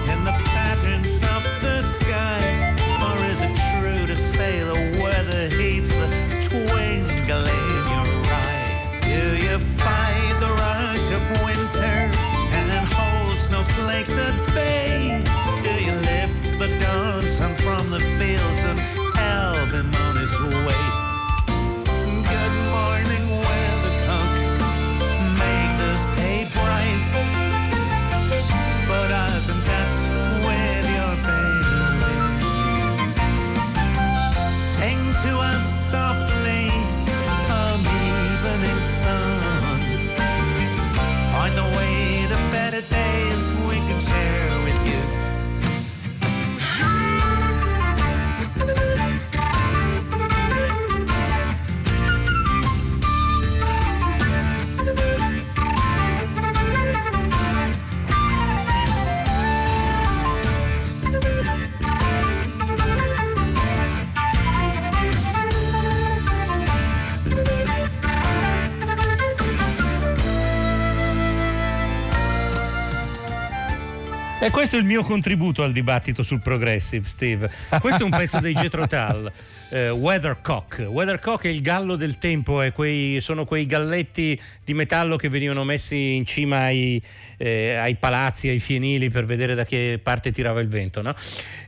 E 74.44 74.50
questo 74.50 74.76
è 74.76 74.80
il 74.80 74.86
mio 74.86 75.04
contributo 75.04 75.62
al 75.62 75.72
dibattito 75.72 76.24
sul 76.24 76.42
progressive, 76.42 77.08
Steve. 77.08 77.48
Questo 77.80 78.02
è 78.02 78.04
un 78.06 78.10
pezzo 78.10 78.40
dei 78.40 78.56
Jethro 78.56 78.88
Tull, 78.88 79.32
eh, 79.70 79.92
Weathercock. 79.92 80.88
Weathercock 80.90 81.44
è 81.44 81.50
il 81.50 81.62
gallo 81.62 81.96
del 81.96 82.18
tempo, 82.18 82.60
quei, 82.74 83.22
sono 83.22 83.46
quei 83.46 83.68
galletti 83.68 84.42
di 84.66 84.74
metallo 84.74 85.16
che 85.16 85.30
venivano 85.30 85.64
messi 85.64 86.16
in 86.16 86.26
cima 86.26 86.62
ai, 86.62 87.00
eh, 87.38 87.76
ai, 87.76 87.94
palazzi, 87.98 88.48
ai 88.48 88.58
fienili 88.58 89.12
per 89.12 89.26
vedere 89.26 89.54
da 89.54 89.64
che 89.64 90.00
parte 90.02 90.32
tirava 90.32 90.60
il 90.60 90.70
vento. 90.70 91.04
No? 91.04 91.14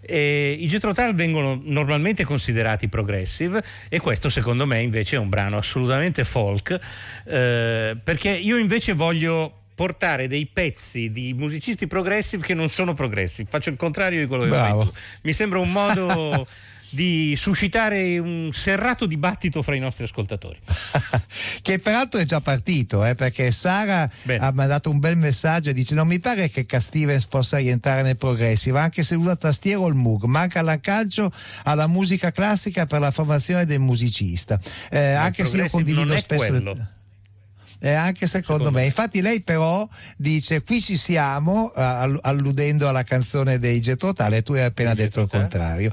E 0.02 0.58
I 0.60 0.66
Jethro 0.66 0.96
Tull 0.96 1.14
vengono 1.14 1.62
normalmente 1.64 2.24
considerati 2.24 2.90
progressive 2.90 3.64
e 3.88 4.00
questo 4.00 4.30
secondo 4.30 4.66
me 4.66 4.82
invece 4.82 5.18
è 5.18 5.20
un 5.20 5.30
brano 5.30 5.58
assolutamente 5.58 6.24
folk, 6.24 6.76
eh, 7.26 7.96
perché 8.04 8.32
io 8.32 8.58
invece 8.58 8.94
voglio 8.94 9.60
portare 9.76 10.28
dei 10.28 10.46
pezzi 10.52 11.12
di 11.12 11.34
musicisti 11.34 11.88
progressive 11.88 12.46
che 12.46 12.54
non 12.54 12.70
sono 12.70 12.94
progressive. 12.94 13.50
Faccio 13.50 13.70
il 13.70 13.78
contrario 13.78 14.20
di 14.20 14.28
quello 14.28 14.44
che 14.44 14.50
Bravo. 14.50 14.84
fai 14.84 14.92
tu. 14.92 15.00
Mi 15.24 15.34
sembra 15.34 15.60
un 15.60 15.72
modo 15.72 16.48
di 16.94 17.34
suscitare 17.36 18.20
un 18.20 18.52
serrato 18.54 19.08
dibattito 19.08 19.64
fra 19.64 19.76
i 19.76 19.80
nostri 19.80 20.04
ascoltatori. 20.04 20.60
che 21.62 21.80
peraltro 21.80 22.20
è 22.20 22.24
già 22.24 22.40
partito, 22.40 23.04
eh, 23.04 23.16
perché 23.16 23.52
Sara 23.52 24.10
Bene. 24.24 24.46
ha 24.46 24.52
mandato 24.54 24.92
un 24.92 25.00
bel 25.00 25.18
messaggio 25.18 25.70
e 25.70 25.74
dice 25.74 25.96
non 25.96 26.08
mi 26.08 26.20
pare 26.20 26.50
che 26.50 26.66
Stevens 26.80 27.26
possa 27.26 27.58
rientrare 27.58 28.04
nel 28.04 28.18
Progressive, 28.18 28.80
anche 28.80 29.04
se 29.04 29.16
usa 29.16 29.36
tastiera 29.36 29.80
o 29.80 29.88
il 29.88 29.96
Moog, 29.96 30.24
manca 30.26 30.62
l'ancaggio 30.62 31.32
alla 31.64 31.88
musica 31.88 32.32
classica 32.32 32.86
per 32.86 33.00
la 33.00 33.12
formazione 33.12 33.66
del 33.66 33.80
musicista. 33.80 34.60
Eh, 34.92 35.14
anche 35.14 35.46
se 35.46 35.58
io 35.58 35.68
condivido 35.70 36.16
spesso... 36.18 36.46
quello. 36.46 36.88
Eh, 37.86 37.92
anche 37.92 38.28
secondo, 38.28 38.64
Secondo 38.64 38.72
me. 38.72 38.80
me. 38.80 38.86
Infatti 38.86 39.22
lei 39.22 39.42
però 39.42 39.86
dice 40.16 40.64
qui 40.64 40.80
ci 40.80 40.96
siamo, 40.96 41.74
eh, 41.76 41.82
all- 41.82 42.18
alludendo 42.22 42.88
alla 42.88 43.04
canzone 43.04 43.60
dei 43.60 43.82
Getro 43.82 44.14
Tale, 44.14 44.38
e 44.38 44.42
tu 44.42 44.54
hai 44.54 44.62
appena 44.62 44.94
detto 44.94 45.20
il 45.20 45.28
contrario. 45.28 45.92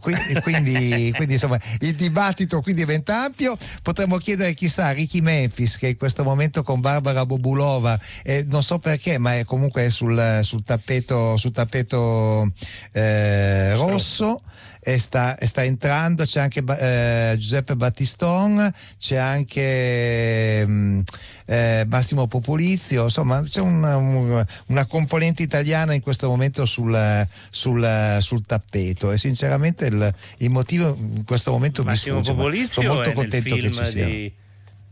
Quindi, 0.00 0.40
quindi, 0.40 1.12
quindi, 1.14 1.34
insomma 1.34 1.60
il 1.80 1.94
dibattito 1.94 2.62
qui 2.62 2.72
diventa 2.72 3.24
ampio. 3.24 3.54
Potremmo 3.82 4.16
chiedere 4.16 4.54
chissà 4.54 4.86
a 4.86 4.90
Ricky 4.92 5.20
Memphis 5.20 5.76
che 5.76 5.88
in 5.88 5.98
questo 5.98 6.24
momento 6.24 6.62
con 6.62 6.80
Barbara 6.80 7.26
Bobulova, 7.26 8.00
eh, 8.24 8.42
non 8.48 8.62
so 8.62 8.78
perché, 8.78 9.18
ma 9.18 9.36
è 9.36 9.44
comunque 9.44 9.90
sul, 9.90 10.40
sul 10.42 10.62
tappeto, 10.62 11.36
sul 11.36 11.52
tappeto 11.52 12.50
eh, 12.92 13.74
rosso. 13.74 14.40
E 14.88 15.00
sta, 15.00 15.36
e 15.36 15.48
sta 15.48 15.64
entrando, 15.64 16.22
c'è 16.22 16.38
anche 16.38 16.62
eh, 16.64 17.34
Giuseppe 17.38 17.74
Battiston, 17.74 18.70
c'è 19.00 19.16
anche 19.16 20.64
mm, 20.64 21.00
eh, 21.46 21.84
Massimo 21.88 22.28
Populizio, 22.28 23.02
insomma 23.02 23.42
c'è 23.42 23.60
una, 23.60 23.96
un- 23.96 24.44
una 24.66 24.84
componente 24.86 25.42
italiana 25.42 25.92
in 25.92 26.00
questo 26.00 26.28
momento 26.28 26.66
sul, 26.66 27.26
sul- 27.50 28.18
sul 28.20 28.46
tappeto 28.46 29.10
e 29.10 29.18
sinceramente 29.18 29.86
il, 29.86 30.14
il 30.38 30.50
motivo 30.50 30.94
in 30.96 31.24
questo 31.24 31.50
momento 31.50 31.82
Massimo 31.82 32.18
mi 32.18 32.22
sfugge, 32.22 32.36
ma 32.38 32.44
Popolizio 32.44 32.82
sono 32.82 32.94
molto 32.94 33.12
contento 33.12 33.54
che 33.56 33.72
ci 33.72 33.84
sia. 33.86 34.06
di, 34.06 34.32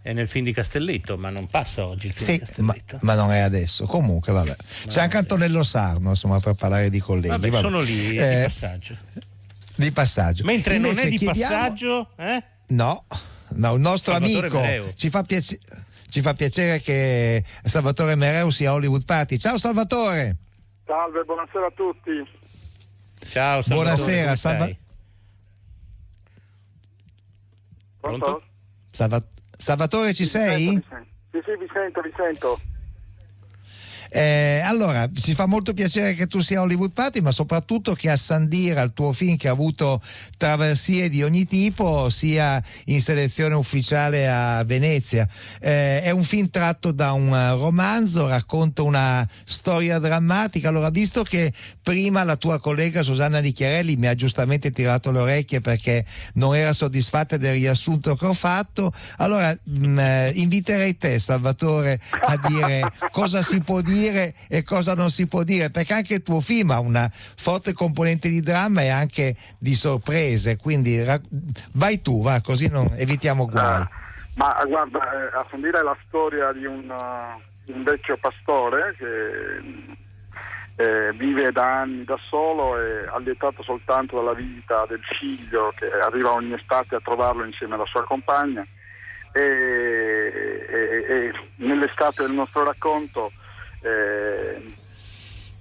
è 0.02 0.12
nel 0.12 0.26
film 0.26 0.44
di 0.44 0.52
Castelletto, 0.52 1.16
ma 1.16 1.30
non 1.30 1.46
passa 1.48 1.86
oggi 1.86 2.08
il 2.08 2.12
film 2.14 2.36
di 2.40 2.44
Sì, 2.52 2.60
ma, 2.62 2.74
ma 3.02 3.14
non 3.14 3.30
è 3.30 3.38
adesso. 3.38 3.86
Comunque, 3.86 4.32
vabbè. 4.32 4.56
C'è 4.88 5.02
anche 5.02 5.18
Antonello 5.18 5.62
Sarno, 5.62 6.10
insomma, 6.10 6.40
per 6.40 6.54
parlare 6.54 6.90
di 6.90 6.98
colleghi. 6.98 7.28
Vabbè, 7.28 7.48
vabbè. 7.48 7.62
sono 7.62 7.80
lì 7.80 8.08
di 8.08 8.16
Eh, 8.16 8.40
passaggio. 8.42 8.96
Di 9.76 9.92
passaggio. 9.92 10.44
Mentre 10.44 10.78
non 10.78 10.90
Invece 10.90 11.06
è 11.06 11.10
di 11.10 11.16
chiediamo- 11.18 11.54
passaggio, 11.54 12.10
eh? 12.16 12.42
No, 12.68 13.04
no, 13.50 13.74
il 13.74 13.80
nostro 13.80 14.12
Salvatore 14.12 14.38
amico 14.46 14.60
Mereu. 14.60 14.92
ci 14.94 15.10
fa, 15.10 15.22
piace- 15.22 15.58
ci 16.08 16.20
fa 16.20 16.32
piacere 16.32 16.80
che 16.80 17.44
Salvatore 17.64 18.14
Mereu 18.14 18.50
sia 18.50 18.70
a 18.70 18.74
Hollywood 18.74 19.04
Party. 19.04 19.36
Ciao 19.38 19.58
Salvatore! 19.58 20.36
Salve, 20.86 21.22
buonasera 21.24 21.66
a 21.66 21.70
tutti. 21.74 22.10
Ciao, 23.30 23.62
Salvatore, 23.62 23.64
Buonasera, 23.94 24.24
come 24.24 24.36
Salva- 24.36 24.64
stai? 24.64 24.78
Pronto? 28.00 28.24
Pronto? 28.24 28.44
Salva- 28.90 29.26
Salvatore 29.56 30.12
ci 30.14 30.26
sento, 30.26 30.50
sei? 30.52 30.66
sento. 30.66 31.06
Sì, 31.30 31.38
sì, 31.44 31.50
vi 31.58 31.66
sento, 31.72 32.00
vi 32.02 32.12
sento. 32.16 32.60
Eh, 34.10 34.60
allora, 34.64 35.08
ci 35.14 35.34
fa 35.34 35.46
molto 35.46 35.72
piacere 35.72 36.14
che 36.14 36.26
tu 36.26 36.40
sia 36.40 36.58
a 36.58 36.62
Hollywood 36.62 36.92
Party, 36.92 37.20
ma 37.20 37.32
soprattutto 37.32 37.94
che 37.94 38.10
a 38.10 38.16
Sandira, 38.16 38.82
il 38.82 38.92
tuo 38.92 39.12
film 39.12 39.36
che 39.36 39.48
ha 39.48 39.52
avuto 39.52 40.00
traversie 40.36 41.08
di 41.08 41.22
ogni 41.22 41.46
tipo, 41.46 42.08
sia 42.10 42.62
in 42.86 43.00
selezione 43.00 43.54
ufficiale 43.54 44.28
a 44.28 44.62
Venezia. 44.64 45.26
Eh, 45.60 46.02
è 46.02 46.10
un 46.10 46.22
film 46.22 46.50
tratto 46.50 46.92
da 46.92 47.12
un 47.12 47.28
eh, 47.28 47.50
romanzo, 47.50 48.28
racconta 48.28 48.82
una 48.82 49.26
storia 49.44 49.98
drammatica. 49.98 50.68
Allora, 50.68 50.90
visto 50.90 51.22
che 51.22 51.52
prima 51.82 52.24
la 52.24 52.36
tua 52.36 52.58
collega 52.58 53.02
Susanna 53.02 53.40
Di 53.40 53.52
Chiarelli 53.52 53.96
mi 53.96 54.06
ha 54.06 54.14
giustamente 54.14 54.70
tirato 54.70 55.10
le 55.10 55.18
orecchie 55.20 55.60
perché 55.60 56.04
non 56.34 56.54
era 56.56 56.72
soddisfatta 56.72 57.36
del 57.36 57.52
riassunto 57.52 58.16
che 58.16 58.26
ho 58.26 58.34
fatto, 58.34 58.92
allora 59.16 59.56
mh, 59.62 59.98
eh, 59.98 60.32
inviterei 60.34 60.96
te, 60.96 61.18
Salvatore, 61.18 61.98
a 62.20 62.36
dire 62.46 62.92
cosa 63.10 63.42
si 63.42 63.60
può 63.60 63.80
dire 63.80 63.93
e 64.48 64.62
cosa 64.64 64.94
non 64.94 65.10
si 65.10 65.26
può 65.26 65.42
dire, 65.42 65.70
perché 65.70 65.94
anche 65.94 66.14
il 66.14 66.22
tuo 66.22 66.40
film 66.40 66.70
ha 66.70 66.80
una 66.80 67.08
forte 67.10 67.72
componente 67.72 68.28
di 68.28 68.40
dramma 68.40 68.82
e 68.82 68.88
anche 68.88 69.34
di 69.58 69.74
sorprese, 69.74 70.56
quindi 70.56 71.04
vai 71.72 72.02
tu, 72.02 72.22
va, 72.22 72.40
così 72.40 72.68
non 72.68 72.88
evitiamo 72.96 73.46
guai. 73.48 73.82
Ah, 73.82 73.90
ma 74.36 74.64
guarda, 74.66 74.98
eh, 74.98 75.36
a 75.36 75.46
sentire 75.50 75.82
la 75.82 75.96
storia 76.06 76.52
di 76.52 76.64
un, 76.64 76.92
di 77.64 77.72
un 77.72 77.82
vecchio 77.82 78.16
pastore 78.16 78.94
che 78.96 80.02
eh, 80.76 81.12
vive 81.12 81.52
da 81.52 81.82
anni 81.82 82.04
da 82.04 82.18
solo 82.28 82.80
e 82.80 83.06
allietato 83.06 83.62
soltanto 83.62 84.16
dalla 84.16 84.34
visita 84.34 84.84
del 84.88 85.02
figlio 85.18 85.72
che 85.76 85.86
arriva 85.86 86.32
ogni 86.32 86.54
estate 86.54 86.96
a 86.96 87.00
trovarlo 87.00 87.44
insieme 87.44 87.74
alla 87.74 87.86
sua 87.86 88.02
compagna 88.04 88.66
e, 89.32 89.40
e- 89.40 91.06
e 91.08 91.32
nell'estate 91.56 92.22
del 92.22 92.32
nostro 92.32 92.64
racconto 92.64 93.30
eh, 93.84 94.62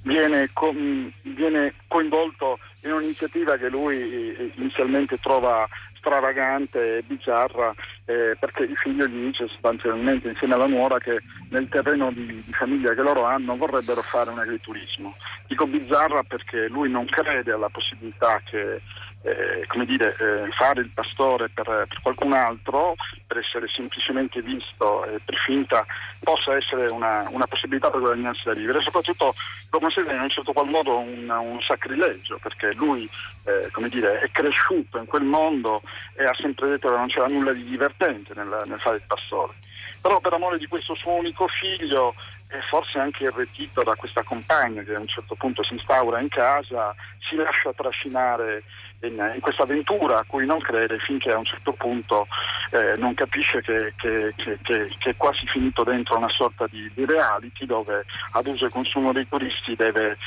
viene, 0.04 0.50
co- 0.54 0.74
viene 1.22 1.74
coinvolto 1.88 2.60
in 2.84 2.94
un'iniziativa 2.94 3.58
che 3.58 3.70
lui 3.70 3.98
eh, 3.98 4.52
inizialmente 4.56 5.18
trova 5.18 5.68
stravagante 5.98 6.98
e 6.98 7.04
bizzarra 7.04 7.74
eh, 8.06 8.36
perché 8.38 8.64
il 8.64 8.76
figlio 8.76 9.08
gli 9.08 9.28
dice 9.28 9.48
sostanzialmente 9.48 10.28
insieme 10.28 10.54
alla 10.54 10.68
nuora 10.68 10.98
che 10.98 11.22
nel 11.50 11.70
terreno 11.70 12.12
di, 12.12 12.26
di 12.26 12.52
famiglia 12.52 12.94
che 12.94 13.02
loro 13.02 13.24
hanno 13.24 13.56
vorrebbero 13.56 14.02
fare 14.02 14.30
un 14.30 14.40
agriturismo. 14.40 15.14
Dico 15.48 15.66
bizzarra 15.66 16.24
perché 16.24 16.68
lui 16.68 16.90
non 16.90 17.06
crede 17.06 17.54
alla 17.54 17.70
possibilità 17.70 18.42
che 18.44 18.82
eh, 19.24 19.66
come 19.68 19.86
dire, 19.86 20.16
eh, 20.20 20.52
fare 20.52 20.82
il 20.82 20.90
pastore 20.90 21.50
per, 21.50 21.66
per 21.66 22.00
qualcun 22.02 22.34
altro, 22.34 22.96
per 23.26 23.38
essere 23.38 23.68
semplicemente 23.74 24.42
visto 24.42 25.06
e 25.06 25.20
per 25.24 25.36
finta, 25.46 25.86
possa 26.22 26.56
essere 26.56 26.88
una, 26.92 27.26
una 27.30 27.48
possibilità 27.48 27.90
per 27.90 28.02
guadagnarsi 28.02 28.44
da 28.44 28.54
vivere. 28.54 28.82
Soprattutto 28.82 29.34
lo 29.72 29.80
considera 29.80 30.16
in 30.16 30.22
un 30.22 30.30
certo 30.30 30.52
qual 30.52 30.68
modo 30.68 31.00
un, 31.00 31.30
un 31.30 31.60
sacrilegio, 31.62 32.38
perché 32.42 32.74
lui 32.76 33.10
eh, 33.46 33.70
dire, 33.88 34.20
è 34.20 34.30
cresciuto 34.32 34.98
in 34.98 35.06
quel 35.06 35.24
mondo 35.24 35.82
e 36.16 36.26
ha 36.26 36.36
sempre 36.36 36.70
detto 36.70 36.90
che 36.90 36.96
non 36.96 37.08
c'era 37.08 37.28
nulla 37.28 37.54
di 37.54 37.64
divertente 37.64 38.34
nel, 38.36 38.62
nel 38.66 38.80
fare 38.80 38.98
il 38.98 39.04
pastore. 39.08 39.54
Però 40.02 40.20
per 40.20 40.34
amore 40.34 40.58
di 40.58 40.68
questo 40.68 40.96
suo 40.96 41.14
unico 41.14 41.48
figlio 41.48 42.14
e 42.50 42.60
forse 42.70 43.00
anche 43.00 43.24
irretito 43.24 43.84
da 43.84 43.96
questa 43.96 44.22
compagna 44.22 44.84
che 44.84 44.94
a 44.94 45.00
un 45.00 45.08
certo 45.08 45.34
punto 45.36 45.64
si 45.64 45.74
instaura 45.74 46.20
in 46.20 46.28
casa, 46.28 46.94
si 47.20 47.36
lascia 47.36 47.72
trascinare 47.74 48.64
in, 49.08 49.32
in 49.36 49.40
questa 49.42 49.64
avventura 49.64 50.20
a 50.20 50.24
cui 50.26 50.46
non 50.46 50.60
crede 50.60 50.98
finché 51.00 51.32
a 51.32 51.38
un 51.38 51.46
certo 51.46 51.74
punto 51.74 52.28
eh, 52.72 52.96
non 52.98 53.14
capisce 53.14 53.62
che, 53.62 53.94
che- 53.98 54.34
che- 54.36 54.58
che- 54.62 55.10
è 55.10 55.16
quasi 55.18 55.46
finito 55.48 55.84
dentro 55.84 56.18
una 56.18 56.30
sorta 56.30 56.66
di, 56.68 56.90
di 56.94 57.06
reality 57.06 57.66
dove 57.66 58.06
ad 58.32 58.46
uso 58.48 58.66
e 58.66 58.70
consumo 58.70 59.12
dei 59.14 59.28
turisti 59.28 59.76
deve, 59.76 60.18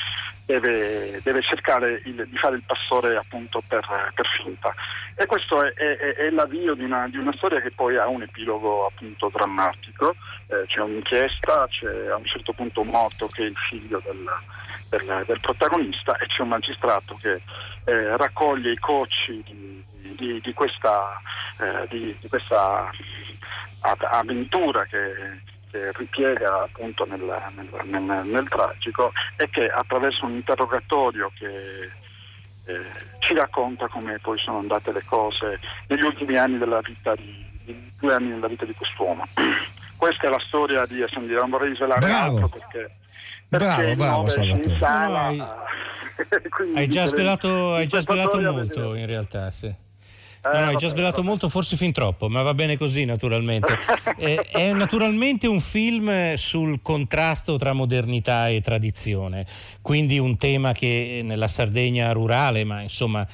deve- 0.45 1.19
deve 1.23 1.41
cercare 1.41 2.01
il- 2.05 2.27
di 2.27 2.37
fare 2.37 2.55
il 2.55 2.63
pastore 2.65 3.15
appunto 3.17 3.61
per, 3.67 3.85
per 4.13 4.27
finta. 4.43 4.73
E 5.15 5.25
questo 5.25 5.63
è, 5.63 5.73
è- 5.73 6.15
è 6.15 6.29
l'avvio 6.29 6.73
di 6.75 6.83
una, 6.83 7.07
di 7.07 7.17
una 7.17 7.33
storia 7.35 7.59
che 7.61 7.71
poi 7.71 7.97
ha 7.97 8.07
un 8.07 8.21
epilogo 8.21 8.85
appunto 8.87 9.29
drammatico, 9.33 10.15
Eh, 10.49 10.63
c'è 10.67 10.79
un'inchiesta, 10.79 11.67
c'è 11.69 12.07
a 12.07 12.15
un 12.15 12.23
certo 12.25 12.53
punto 12.53 12.79
un 12.79 12.87
morto 12.87 13.27
che 13.27 13.43
è 13.43 13.47
il 13.47 13.57
figlio 13.69 13.99
del, 14.05 14.23
del- 14.89 15.23
del 15.25 15.39
protagonista 15.39 16.15
e 16.17 16.25
c'è 16.27 16.41
un 16.41 16.49
magistrato 16.49 17.17
che 17.21 17.41
eh, 17.85 18.17
raccoglie 18.17 18.71
i 18.71 18.77
cocci 18.79 19.41
di, 19.45 19.83
di- 20.17 20.41
di 20.41 20.53
questa, 20.53 21.21
eh, 21.59 21.87
di- 21.89 22.17
questa 22.27 22.89
av- 23.81 24.03
avventura 24.11 24.83
che, 24.85 25.39
che 25.71 25.91
ripiega 25.93 26.63
appunto 26.63 27.05
nel, 27.05 27.21
nel- 27.55 27.87
nel- 28.03 28.25
nel 28.25 28.47
tragico 28.49 29.11
e 29.37 29.49
che 29.49 29.69
attraverso 29.69 30.25
un 30.25 30.31
interrogatorio 30.31 31.31
che 31.37 31.91
eh, 32.65 32.81
ci 33.19 33.33
racconta 33.33 33.87
come 33.87 34.19
poi 34.19 34.37
sono 34.39 34.57
andate 34.57 34.91
le 34.91 35.03
cose 35.05 35.59
negli 35.87 36.03
ultimi 36.03 36.35
anni 36.35 36.57
della 36.57 36.81
vita 36.81 37.15
di, 37.15 37.45
due 37.97 38.13
anni 38.13 38.27
nella 38.27 38.47
vita 38.47 38.65
di 38.65 38.73
quest'uomo. 38.73 39.23
Questa 39.97 40.27
è 40.27 40.29
la 40.29 40.39
storia 40.39 40.85
di 40.85 41.01
Ascendere, 41.01 41.39
non 41.39 41.49
vorrei 41.49 41.73
Bravo. 41.73 42.35
altro 42.35 42.47
perché, 42.49 42.91
perché 43.49 43.65
Bravo, 43.65 43.95
bravo, 43.95 44.29
Salvatore. 44.29 44.77
sala, 44.77 45.29
No, 45.31 45.55
quindi 46.49 46.77
Hai 46.79 46.87
già 46.87 47.05
svelato, 47.05 47.73
hai 47.73 47.87
già 47.87 48.01
svelato 48.01 48.39
molto 48.41 48.95
in 48.95 49.05
realtà, 49.05 49.51
sì. 49.51 49.65
Eh, 49.67 49.75
No, 50.43 50.51
no, 50.53 50.59
hai 50.59 50.65
vabbè, 50.67 50.77
già 50.77 50.87
svelato 50.89 51.15
vabbè. 51.17 51.27
molto, 51.27 51.49
forse 51.49 51.75
fin 51.75 51.91
troppo, 51.91 52.29
ma 52.29 52.41
va 52.41 52.53
bene 52.53 52.77
così 52.77 53.03
naturalmente. 53.05 53.77
Eh, 54.17 54.41
è 54.49 54.71
naturalmente 54.73 55.45
un 55.47 55.59
film 55.59 56.33
sul 56.35 56.81
contrasto 56.81 57.55
tra 57.57 57.73
modernità 57.73 58.47
e 58.49 58.61
tradizione, 58.61 59.45
quindi 59.81 60.17
un 60.17 60.37
tema 60.37 60.71
che 60.71 61.21
nella 61.23 61.47
Sardegna 61.47 62.11
rurale, 62.13 62.63
ma 62.63 62.81
insomma 62.81 63.27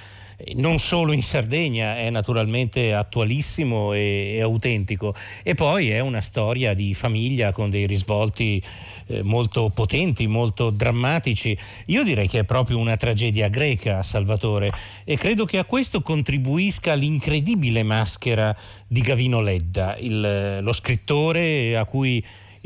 non 0.55 0.79
solo 0.79 1.11
in 1.11 1.23
Sardegna, 1.23 1.97
è 1.97 2.09
naturalmente 2.09 2.93
attualissimo 2.93 3.93
e, 3.93 4.35
e, 4.35 4.41
autentico. 4.41 5.15
E 5.43 5.55
poi 5.55 5.89
è 5.89 5.99
una 5.99 6.21
storia 6.21 6.73
di 6.73 6.93
famiglia 6.93 7.51
con 7.51 7.69
dei 7.69 7.85
risvolti 7.85 8.61
eh, 9.07 9.23
molto 9.23 9.69
potenti, 9.69 10.27
molto 10.27 10.69
drammatici. 10.69 11.57
Io 11.87 12.03
direi 12.03 12.27
che 12.27 12.39
è 12.39 12.43
proprio 12.43 12.77
una 12.77 12.97
tragedia 12.97 13.47
greca, 13.47 14.03
Salvatore, 14.03 14.71
e 15.03 15.17
credo 15.17 15.45
che 15.45 15.57
a 15.57 15.65
questo 15.65 16.01
contribuisca 16.01 16.93
l'incredibile 16.93 17.83
maschera 17.83 18.55
di 18.87 19.01
Gavino 19.01 19.41
Ledda, 19.41 19.95
il, 19.97 20.59
lo 20.61 20.73
scrittore 20.73 21.81
cui, 21.89 22.23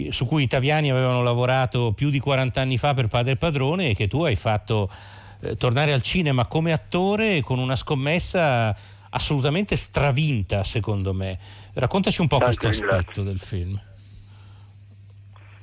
su 0.10 0.26
cui 0.26 0.44
i 0.44 0.48
Taviani 0.48 0.90
avevano 0.90 1.22
lavorato 1.22 1.92
più 1.92 2.10
di 2.10 2.20
40 2.20 2.62
anni 2.62 2.78
fa 2.78 2.94
per 2.94 3.08
Padre 3.08 3.36
Padrone 3.36 3.90
e 3.90 3.96
che 3.96 4.08
tu 4.08 4.24
hai 4.24 4.36
fatto 4.36 4.90
eh, 5.42 5.56
tornare 5.56 5.94
al 5.94 6.02
cinema 6.02 6.46
come 6.46 6.72
attore 6.72 7.42
con 7.42 7.60
una 7.60 7.76
scommessa 7.76 8.76
assolutamente 9.10 9.76
stravinta, 9.76 10.64
secondo 10.64 11.14
me. 11.14 11.38
Raccontaci 11.74 12.22
un 12.22 12.28
po' 12.28 12.38
Tanto 12.38 12.56
questo 12.56 12.82
grazie. 12.86 12.98
aspetto 12.98 13.24
del 13.24 13.40
film. 13.40 13.82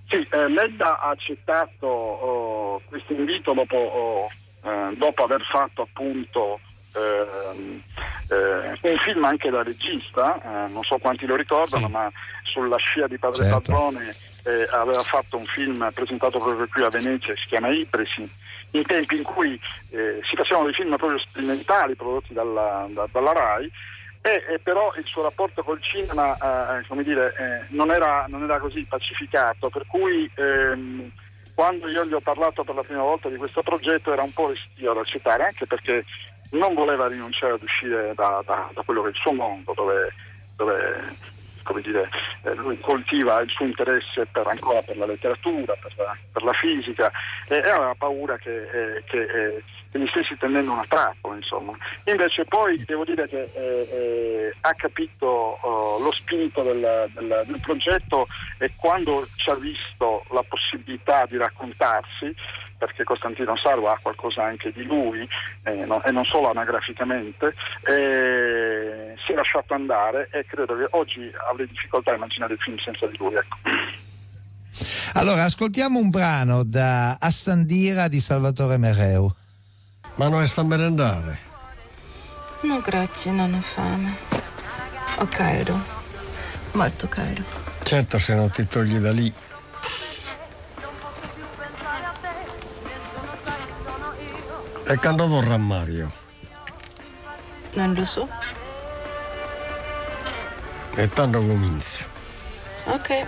Sì, 0.09 0.27
eh, 0.31 0.49
Ledda 0.49 1.01
ha 1.01 1.11
accettato 1.11 1.87
oh, 1.87 2.83
questo 2.87 3.13
invito 3.13 3.53
dopo, 3.53 3.77
oh, 3.77 4.29
eh, 4.69 4.95
dopo 4.97 5.25
aver 5.25 5.43
fatto 5.43 5.83
appunto 5.83 6.61
ehm, 6.95 7.83
eh, 8.31 8.91
un 8.91 8.99
film 8.99 9.25
anche 9.25 9.51
da 9.51 9.63
regista, 9.63 10.67
eh, 10.67 10.71
non 10.71 10.83
so 10.85 10.99
quanti 10.99 11.27
lo 11.27 11.37
ricordano, 11.37 11.87
Sì. 11.87 11.93
ma 11.93 12.11
sulla 12.43 12.77
scia 12.77 13.07
di 13.09 13.19
Padre 13.19 13.45
Certo. 13.45 13.61
Padrone 13.61 14.15
eh, 14.45 14.69
aveva 14.73 15.03
fatto 15.03 15.37
un 15.37 15.47
film 15.47 15.91
presentato 15.93 16.39
proprio 16.39 16.69
qui 16.69 16.83
a 16.85 16.89
Venezia, 16.91 17.35
si 17.37 17.47
chiama 17.47 17.71
Ipresi, 17.71 18.31
in 18.79 18.85
tempi 18.85 19.17
in 19.17 19.23
cui 19.23 19.59
eh, 19.91 20.21
si 20.29 20.37
facevano 20.37 20.67
dei 20.67 20.75
film 20.75 20.97
proprio 20.97 21.19
sperimentali 21.19 21.95
prodotti 21.95 22.33
dalla, 22.33 22.87
da- 22.91 23.09
dalla 23.11 23.33
RAI 23.33 23.71
e, 24.21 24.45
e 24.55 24.59
però 24.59 24.93
il 24.97 25.05
suo 25.05 25.23
rapporto 25.23 25.63
col 25.63 25.81
cinema 25.83 26.35
eh, 26.79 26.87
come 26.87 27.03
dire, 27.03 27.35
eh, 27.37 27.67
non, 27.75 27.91
era, 27.91 28.25
non 28.29 28.43
era 28.43 28.59
così 28.59 28.83
pacificato, 28.85 29.69
per 29.69 29.85
cui 29.87 30.31
ehm, 30.35 31.11
quando 31.55 31.89
io 31.89 32.07
gli 32.07 32.15
ho 32.15 32.21
parlato 32.21 32.65
per 32.65 32.75
la 32.75 32.83
prima 32.83 33.03
volta 33.03 33.29
di 33.29 33.37
questo 33.37 33.63
progetto 33.63 34.13
era 34.13 34.23
un 34.23 34.33
po' 34.33 34.49
restio 34.49 34.91
ad 34.91 34.97
accettare, 34.97 35.45
anche 35.45 35.67
perché 35.67 36.03
non 36.53 36.75
voleva 36.75 37.07
rinunciare 37.07 37.53
ad 37.53 37.63
uscire 37.63 38.13
da, 38.15 38.43
da- 38.47 38.71
da 38.73 38.83
quello 38.83 39.03
che 39.03 39.09
è 39.09 39.11
il 39.11 39.17
suo 39.21 39.33
mondo, 39.33 39.73
dove, 39.75 40.13
dove, 40.57 41.03
come 41.65 41.81
dire, 41.81 42.09
eh, 42.43 42.55
lui 42.55 42.79
coltiva 42.79 43.41
il 43.41 43.51
suo 43.51 43.65
interesse 43.65 44.27
per, 44.31 44.47
ancora 44.47 44.83
per 44.83 44.97
la 44.97 45.07
letteratura, 45.07 45.75
per 45.81 45.93
la, 45.97 46.17
per 46.33 46.43
la 46.45 46.53
fisica 46.53 47.11
e, 47.49 47.57
e 47.57 47.69
aveva 47.69 47.95
paura 47.97 48.37
che, 48.37 48.63
eh, 48.63 49.03
che, 49.05 49.23
eh, 49.23 49.63
che 49.91 49.99
gli 49.99 50.07
stessi 50.09 50.37
tenendo 50.39 50.73
una 50.73 50.85
trappola, 50.87 51.35
insomma. 51.35 51.73
Invece 52.05 52.45
poi 52.45 52.83
devo 52.85 53.05
dire 53.05 53.27
che 53.27 53.51
eh, 53.55 53.89
eh, 53.91 54.55
ha 54.61 54.75
capito 54.75 55.27
oh, 55.27 55.99
lo 55.99 56.13
spirito 56.13 56.63
del, 56.63 57.11
del- 57.13 57.43
del 57.47 57.61
progetto 57.61 58.27
e 58.59 58.73
quando 58.77 59.27
ci 59.37 59.51
ha 59.51 59.55
visto 59.55 60.25
la 60.31 60.45
possibilità 60.47 61.27
di 61.27 61.37
raccontarsi, 61.37 62.35
perché 62.85 63.05
Costantino 63.05 63.57
Sarvo 63.57 63.91
ha 63.91 63.99
qualcosa 64.01 64.45
anche 64.45 64.73
di 64.73 64.85
lui 64.85 65.27
eh, 65.63 65.85
no- 65.87 66.03
e 66.03 66.11
non 66.11 66.25
solo 66.25 66.51
anagraficamente, 66.51 67.55
eh, 67.87 69.15
si 69.25 69.33
è 69.33 69.35
lasciato 69.35 69.75
andare 69.75 70.29
e 70.33 70.45
credo 70.45 70.77
che 70.77 70.87
oggi 70.91 71.31
avrei 71.51 71.67
difficoltà 71.67 72.13
a 72.13 72.15
immaginare 72.17 72.55
il 72.55 72.59
film 72.61 72.77
senza 72.79 73.07
di 73.07 73.17
lui. 73.17 73.35
Ecco. 73.35 73.57
Allora, 75.15 75.45
ascoltiamo 75.45 75.99
un 75.99 76.11
brano 76.11 76.65
da 76.65 77.17
Assandira 77.21 78.09
di 78.09 78.21
Salvatore 78.21 78.77
Mereu. 78.77 79.33
Ma 80.17 80.29
non 80.29 80.47
sta 80.47 80.61
a 80.61 80.65
merendare. 80.65 81.39
No, 82.63 82.81
grazie, 82.81 83.31
non 83.31 83.55
ho 83.55 83.61
fame. 83.61 84.15
Ho 85.19 85.27
caldo. 85.27 85.79
Molto 86.73 87.09
caldo. 87.09 87.43
Certo 87.83 88.19
se 88.19 88.35
non 88.35 88.51
ti 88.51 88.67
togli 88.67 88.97
da 88.97 89.13
lì. 89.13 89.33
E 94.87 94.99
quando 94.99 95.27
torna 95.27 95.57
Mario? 95.57 96.13
Non 97.73 97.95
lo 97.95 98.05
so. 98.05 98.29
E 100.95 101.09
tanto 101.09 101.39
comincia. 101.39 102.05
Ok. 102.85 103.27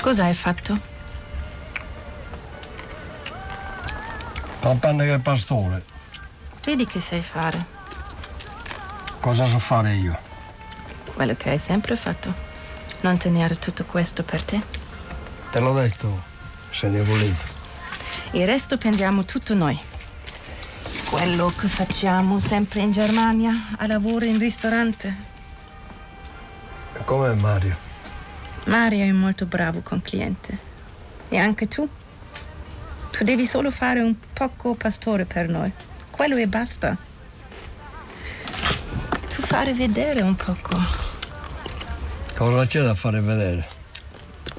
Cosa 0.00 0.24
hai 0.24 0.34
fatto? 0.34 0.78
Tanto 4.60 4.96
che 4.96 5.18
pastore. 5.18 5.82
Vedi 6.62 6.86
che 6.86 7.00
sai 7.00 7.20
fare. 7.20 7.66
Cosa 9.18 9.44
so 9.44 9.58
fare 9.58 9.92
io? 9.94 10.16
Quello 11.14 11.34
che 11.34 11.50
hai 11.50 11.58
sempre 11.58 11.96
fatto. 11.96 12.32
Non 13.00 13.18
tenere 13.18 13.58
tutto 13.58 13.84
questo 13.84 14.22
per 14.22 14.42
te. 14.44 14.77
Te 15.50 15.60
l'ho 15.60 15.72
detto, 15.72 16.22
se 16.70 16.88
ne 16.88 17.02
volevi. 17.02 17.36
Il 18.32 18.46
resto 18.46 18.76
prendiamo 18.76 19.24
tutto 19.24 19.54
noi. 19.54 19.78
Quello 21.08 21.52
che 21.58 21.68
facciamo 21.68 22.38
sempre 22.38 22.80
in 22.80 22.92
Germania, 22.92 23.68
a 23.78 23.86
lavoro 23.86 24.26
in 24.26 24.38
ristorante. 24.38 25.16
E 26.92 27.04
com'è 27.04 27.32
Mario? 27.34 27.76
Mario 28.64 29.04
è 29.04 29.10
molto 29.12 29.46
bravo 29.46 29.80
con 29.80 30.02
cliente. 30.02 30.58
E 31.28 31.38
anche 31.38 31.66
tu. 31.66 31.88
Tu 33.10 33.24
devi 33.24 33.46
solo 33.46 33.70
fare 33.70 34.00
un 34.00 34.14
poco 34.32 34.74
pastore 34.74 35.24
per 35.24 35.48
noi. 35.48 35.72
Quello 36.10 36.36
e 36.36 36.46
basta. 36.46 36.96
Tu 39.34 39.42
fare 39.42 39.72
vedere 39.72 40.20
un 40.20 40.34
poco 40.34 40.76
Cosa 42.34 42.66
c'è 42.66 42.82
da 42.82 42.94
fare 42.94 43.20
vedere? 43.20 43.77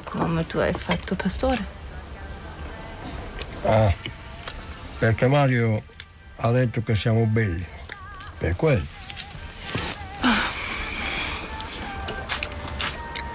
Come 0.10 0.46
tu 0.48 0.58
hai 0.58 0.74
fatto 0.74 1.16
pastore. 1.16 1.64
Ah, 3.64 3.94
perché 4.98 5.28
Mario 5.28 5.84
ha 6.38 6.52
detto 6.52 6.82
che 6.82 6.96
siamo 6.96 7.26
belli. 7.26 7.66
Per 8.38 8.56
quello. 8.56 8.98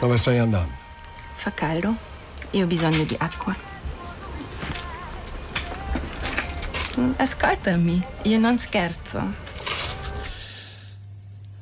Dove 0.01 0.19
stai 0.19 0.39
andando? 0.39 0.73
Fa 1.35 1.53
caldo? 1.53 1.95
Io 2.51 2.65
ho 2.65 2.67
bisogno 2.67 3.05
di 3.05 3.17
acqua. 3.19 3.55
Ascoltami, 7.17 8.03
io 8.23 8.39
non 8.39 8.59
scherzo. 8.59 9.23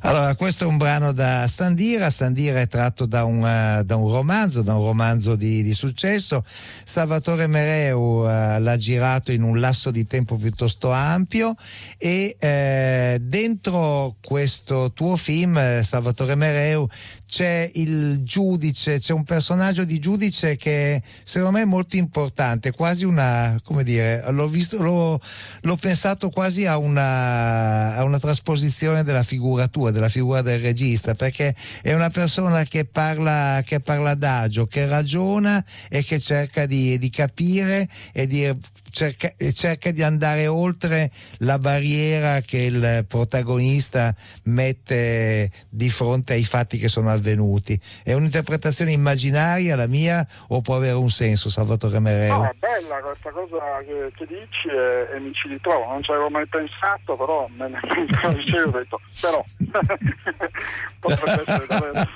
Allora, 0.05 0.35
questo 0.35 0.65
è 0.65 0.67
un 0.67 0.79
brano 0.79 1.13
da 1.13 1.47
Sandira. 1.47 2.11
Sandira 2.11 2.61
è 2.61 2.67
tratto 2.67 3.07
da 3.07 3.23
un, 3.23 3.47
eh, 3.47 3.85
da 3.85 3.95
un 3.95 4.11
romanzo, 4.11 4.63
da 4.63 4.75
un 4.75 4.85
romanzo 4.85 5.37
di, 5.37 5.63
di 5.63 5.75
successo. 5.75 6.43
Salvatore 6.45 7.47
Mereu 7.47 8.27
eh, 8.29 8.59
l'ha 8.59 8.77
girato 8.77 9.31
in 9.31 9.45
un 9.45 9.61
lasso 9.61 9.93
di 9.93 10.05
tempo 10.05 10.35
piuttosto 10.35 10.91
ampio 10.91 11.55
e 11.99 12.35
eh, 12.37 13.19
dentro 13.23 14.17
questo 14.21 14.91
tuo 14.93 15.15
film, 15.15 15.57
eh, 15.57 15.83
Salvatore 15.85 16.35
Mereu, 16.35 16.89
c'è 17.33 17.71
il 17.77 18.25
giudice, 18.25 18.99
c'è 18.99 19.15
un 19.15 19.25
personaggio 19.25 19.85
di 19.85 19.99
giudice 19.99 20.59
che 20.59 21.01
secondo 21.25 21.57
me 21.57 21.63
è 21.63 21.65
molto 21.65 21.97
importante, 21.97 22.73
quasi 22.73 23.07
una, 23.07 23.59
come 23.65 23.85
dire, 23.85 24.23
l'ho 24.33 24.49
visto, 24.49 24.83
l'ho, 24.83 25.19
l'ho 25.63 25.77
pensato 25.77 26.29
quasi 26.29 26.67
a 26.67 26.77
una, 26.77 27.97
a 27.97 28.05
una 28.05 28.19
trasposizione 28.19 29.03
della 29.03 29.23
figura 29.23 29.67
tua, 29.69 29.91
della 29.93 30.11
figura 30.11 30.43
del 30.43 30.61
regista, 30.61 31.15
perché 31.15 31.55
è 31.81 31.95
una 31.95 32.11
persona 32.11 32.65
che 32.65 32.85
parla, 32.85 33.63
che 33.65 33.81
parla 33.81 34.11
adagio, 34.11 34.67
che 34.67 34.85
ragiona 34.85 35.65
e 35.89 36.05
che 36.05 36.19
cerca 36.19 36.67
di, 36.67 36.99
di 36.99 37.09
capire 37.09 37.89
e 38.13 38.27
di 38.27 38.55
cerca, 38.93 39.33
cerca 39.53 39.91
di 39.91 40.03
andare 40.03 40.47
oltre 40.47 41.11
la 41.39 41.59
barriera 41.59 42.41
che 42.41 42.59
il 42.59 43.05
protagonista 43.09 44.15
mette 44.45 45.51
di 45.69 45.89
fronte 45.89 46.35
ai 46.35 46.45
fatti 46.45 46.79
che 46.79 46.89
sono 46.89 47.11
avvenuti. 47.11 47.79
È 48.05 48.13
un'interpretazione 48.13 48.93
immaginaria 48.93 49.75
la 49.75 49.89
mia 49.89 50.25
o 50.49 50.61
può 50.61 50.77
avere 50.77 50.95
un 50.95 51.11
senso, 51.11 51.51
Salvatore 51.51 51.99
Mereu? 51.99 52.39
No, 52.39 52.45
è 52.45 52.55
bella 52.59 53.01
questa 53.01 53.31
cosa 53.31 53.59
che, 53.85 54.13
che 54.15 54.27
dici 54.27 54.69
e, 54.69 55.17
e 55.17 55.21
mi 55.21 55.33
ci 55.33 55.49
ritrovo, 55.49 55.87
non 55.91 56.03
ci 56.03 56.11
avevo 56.11 56.31
mai 56.31 56.47
pensato, 56.47 57.17
però 57.17 57.49
me 57.57 57.69
ne 57.69 57.81
ho 58.63 58.71
detto, 58.71 59.01
però 59.21 59.45
potrebbe 61.01 61.41
essere 61.41 61.67
davvero. 61.67 62.09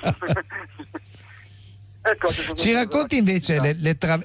ecco, 2.01 2.55
Ci 2.55 2.71
racconti 2.71 3.17
invece 3.17 3.59
le, 3.59 3.73
le 3.73 3.97
tra- 3.97 4.19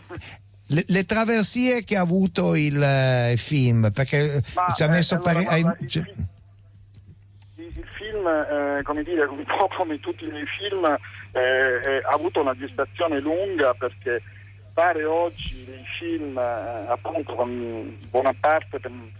le- 0.73 0.85
le 0.87 1.05
traversie 1.05 1.85
che 1.85 1.97
ha 1.97 2.01
avuto 2.01 2.55
il 2.55 2.83
eh, 2.83 3.35
film, 3.37 3.91
perché 3.93 4.43
Ma, 4.55 4.73
ci 4.75 4.83
ha 4.83 4.87
eh, 4.87 4.91
messo 4.91 5.14
allora, 5.14 5.33
pare- 5.33 5.45
guarda, 5.45 5.77
il 5.81 5.89
cioè- 5.89 6.03
film- 6.05 6.27
il, 7.57 7.64
il 7.77 7.89
film, 7.97 8.27
eh, 8.27 8.83
come 8.83 9.03
dire, 9.03 9.25
un 9.27 9.45
po' 9.45 9.68
come 9.77 10.01
tutti 10.01 10.25
i 10.25 10.31
miei 10.31 10.47
film, 10.47 10.85
eh, 10.85 11.41
eh, 11.41 11.97
ha 12.05 12.12
avuto 12.12 12.41
una 12.41 12.57
gestazione 12.57 13.20
lunga 13.20 13.75
perché 13.75 14.23
fare 14.75 15.05
oggi 15.05 15.64
dei 15.66 15.85
film 15.99 16.37
eh, 16.39 16.85
appunto 16.89 17.35
con 17.35 17.99
buona 18.11 18.33
parte 18.39 18.79
per- 18.81 18.91
mh, 18.91 19.11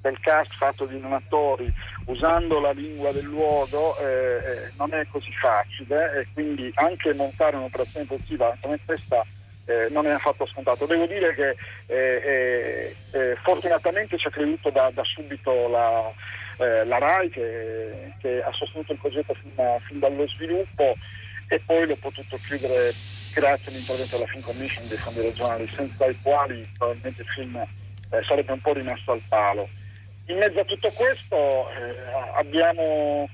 del 0.00 0.18
cast 0.18 0.54
fatto 0.54 0.86
di 0.86 0.98
non 0.98 1.12
attori 1.12 1.72
usando 2.06 2.58
la 2.58 2.72
lingua 2.72 3.12
del 3.12 3.22
luogo 3.24 3.96
eh, 4.00 4.04
eh, 4.06 4.72
non 4.76 4.92
è 4.92 5.06
così 5.08 5.30
facile 5.32 6.18
e 6.20 6.26
quindi 6.32 6.68
anche 6.74 7.14
montare 7.14 7.54
un'operazione 7.56 8.06
positiva 8.06 8.56
come 8.60 8.78
questa 8.84 9.24
eh, 9.66 9.88
non 9.90 10.06
è 10.06 10.10
affatto 10.10 10.46
scontato. 10.46 10.86
Devo 10.86 11.06
dire 11.06 11.34
che 11.34 11.56
eh, 11.86 11.94
eh, 11.96 12.96
eh, 13.12 13.36
fortunatamente 13.42 14.18
ci 14.18 14.26
ha 14.26 14.30
creduto 14.30 14.70
da, 14.70 14.90
da 14.92 15.04
subito 15.04 15.68
la, 15.68 16.10
eh, 16.58 16.84
la 16.84 16.98
RAI 16.98 17.30
che, 17.30 18.12
che 18.20 18.42
ha 18.42 18.52
sostenuto 18.52 18.92
il 18.92 18.98
progetto 18.98 19.34
fin, 19.34 19.50
da- 19.54 19.78
fin 19.86 19.98
dallo 19.98 20.26
sviluppo 20.28 20.94
e 21.48 21.60
poi 21.64 21.86
l'ho 21.86 21.96
potuto 21.96 22.38
chiudere 22.46 22.92
grazie 23.34 23.70
all'intervento 23.70 24.16
della 24.16 24.28
Film 24.28 24.42
Commission 24.42 24.88
dei 24.88 24.98
fondi 24.98 25.20
regionali, 25.20 25.68
senza 25.74 26.06
i 26.06 26.18
quali 26.22 26.68
probabilmente 26.76 27.22
il 27.22 27.28
film 27.28 27.56
eh, 27.56 28.22
sarebbe 28.26 28.52
un 28.52 28.60
po' 28.60 28.72
rimasto 28.72 29.12
al 29.12 29.22
palo. 29.28 29.68
In 30.26 30.38
mezzo 30.38 30.60
a 30.60 30.64
tutto 30.64 30.88
questo 30.90 31.68
abbiamo, 32.36 33.28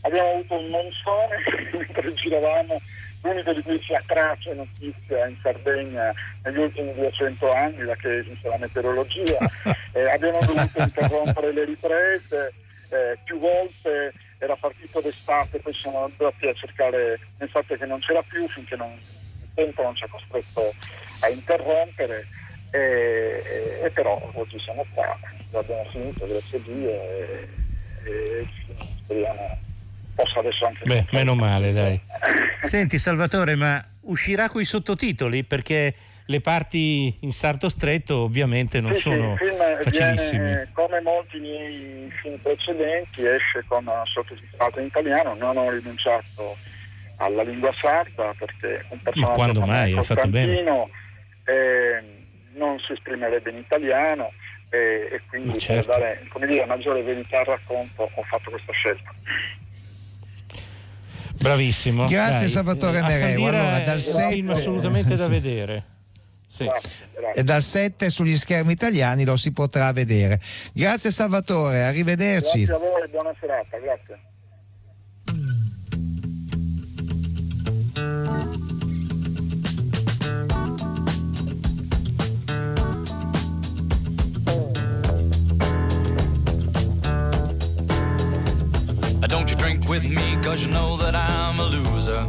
abbiamo 0.00 0.30
avuto 0.30 0.58
un 0.58 0.66
monsone 0.68 1.36
mentre 1.72 2.12
giravamo, 2.14 2.80
l'unico 3.22 3.52
di 3.52 3.62
cui 3.62 3.80
si 3.80 3.94
ha 3.94 4.02
traccia 4.04 4.52
notizia 4.54 5.26
in 5.26 5.36
Sardegna 5.42 6.12
negli 6.44 6.58
ultimi 6.58 6.92
200 6.94 7.52
anni, 7.52 7.84
da 7.84 7.94
che 7.96 8.18
esiste 8.18 8.48
la 8.48 8.58
meteorologia. 8.58 9.38
Eh, 9.94 10.08
abbiamo 10.10 10.38
dovuto 10.40 10.80
interrompere 10.80 11.52
le 11.52 11.66
riprese, 11.66 12.54
eh, 12.88 13.18
più 13.24 13.38
volte 13.38 14.10
era 14.38 14.56
partito 14.56 15.02
d'estate, 15.02 15.58
poi 15.58 15.74
siamo 15.74 16.04
andati 16.04 16.46
a 16.46 16.54
cercare 16.54 17.20
l'estate 17.36 17.76
che 17.76 17.84
non 17.84 18.00
c'era 18.00 18.22
più 18.22 18.48
finché 18.48 18.74
non- 18.74 18.90
il 18.90 19.48
tempo 19.54 19.82
non 19.82 19.94
ci 19.94 20.04
ha 20.04 20.08
costretto 20.08 20.62
a 21.20 21.28
interrompere 21.28 22.26
e, 22.70 22.78
e- 23.44 23.84
e 23.84 23.90
però 23.90 24.18
oggi 24.32 24.58
siamo 24.60 24.82
qua, 24.94 25.14
l'abbiamo 25.50 25.84
finito, 25.90 26.26
grazie 26.26 26.56
a 26.56 26.60
Dio 26.64 26.88
e, 26.88 27.48
e 28.04 28.46
speriamo 29.04 29.58
possa 30.14 30.38
adesso 30.40 30.66
anche 30.66 30.84
Beh, 30.84 31.06
meno 31.10 31.34
male, 31.34 31.72
dai. 31.72 32.00
Senti 32.62 32.98
Salvatore, 32.98 33.54
ma 33.54 33.84
uscirà 34.02 34.48
coi 34.48 34.64
sottotitoli 34.64 35.44
perché 35.44 35.94
le 36.26 36.40
parti 36.40 37.14
in 37.20 37.32
sardo 37.32 37.68
stretto 37.68 38.18
ovviamente 38.18 38.80
non 38.80 38.92
Sì, 38.94 39.00
sì, 39.00 39.02
sono 39.02 39.32
il 39.32 39.38
film 39.38 39.82
facilissime. 39.82 40.44
viene, 40.44 40.68
come 40.72 41.00
molti 41.00 41.38
miei 41.38 42.10
film 42.22 42.38
precedenti, 42.38 43.26
esce 43.26 43.64
con 43.66 43.86
eh, 43.86 44.02
sottotitolato 44.04 44.80
in 44.80 44.86
italiano, 44.86 45.34
non 45.34 45.56
ho 45.56 45.70
rinunciato 45.70 46.56
alla 47.16 47.42
lingua 47.42 47.72
sarda 47.72 48.34
perché 48.38 48.84
un 48.88 49.02
personaggio 49.02 49.32
quando 49.32 49.60
mai? 49.60 49.96
Hai 49.96 50.04
fatto 50.04 50.28
bene. 50.28 50.60
Eh, 51.44 52.20
non 52.54 52.78
si 52.80 52.92
esprimerebbe 52.92 53.50
in 53.50 53.56
italiano 53.56 54.32
e, 54.70 55.08
e 55.12 55.20
quindi 55.28 55.58
certo. 55.58 55.90
per 55.90 55.98
dare 56.00 56.26
come 56.28 56.46
dire, 56.46 56.64
maggiore 56.66 57.02
verità 57.02 57.40
al 57.40 57.44
racconto 57.46 58.10
ho 58.14 58.22
fatto 58.22 58.50
questa 58.50 58.72
scelta. 58.72 59.10
Bravissimo. 61.42 62.06
Grazie, 62.06 62.38
Dai, 62.38 62.48
Salvatore 62.48 62.98
eh. 62.98 63.00
Sandira 63.18 63.58
Allora, 63.60 63.80
è 63.80 63.84
dal 63.84 63.96
un 63.96 64.00
set- 64.00 64.32
film 64.32 64.50
assolutamente 64.50 65.14
da 65.16 65.28
vedere. 65.28 65.84
Sì. 66.48 66.68
E 67.34 67.42
dal 67.42 67.62
7 67.62 68.10
sugli 68.10 68.36
schermi 68.36 68.72
italiani 68.72 69.24
lo 69.24 69.36
si 69.36 69.52
potrà 69.52 69.90
vedere. 69.92 70.38
Grazie 70.74 71.10
Salvatore, 71.10 71.84
arrivederci. 71.84 72.64
Grazie 72.64 72.74
a 72.74 72.78
voi 72.90 73.02
e 73.02 73.08
buona 73.08 73.34
serata, 73.40 73.78
grazie. 73.78 74.18
Don't 89.32 89.48
you 89.48 89.56
drink 89.56 89.88
with 89.88 90.04
me, 90.04 90.36
cause 90.42 90.62
you 90.62 90.70
know 90.70 90.98
that 90.98 91.14
I'm 91.14 91.58
a 91.58 91.64
loser. 91.64 92.20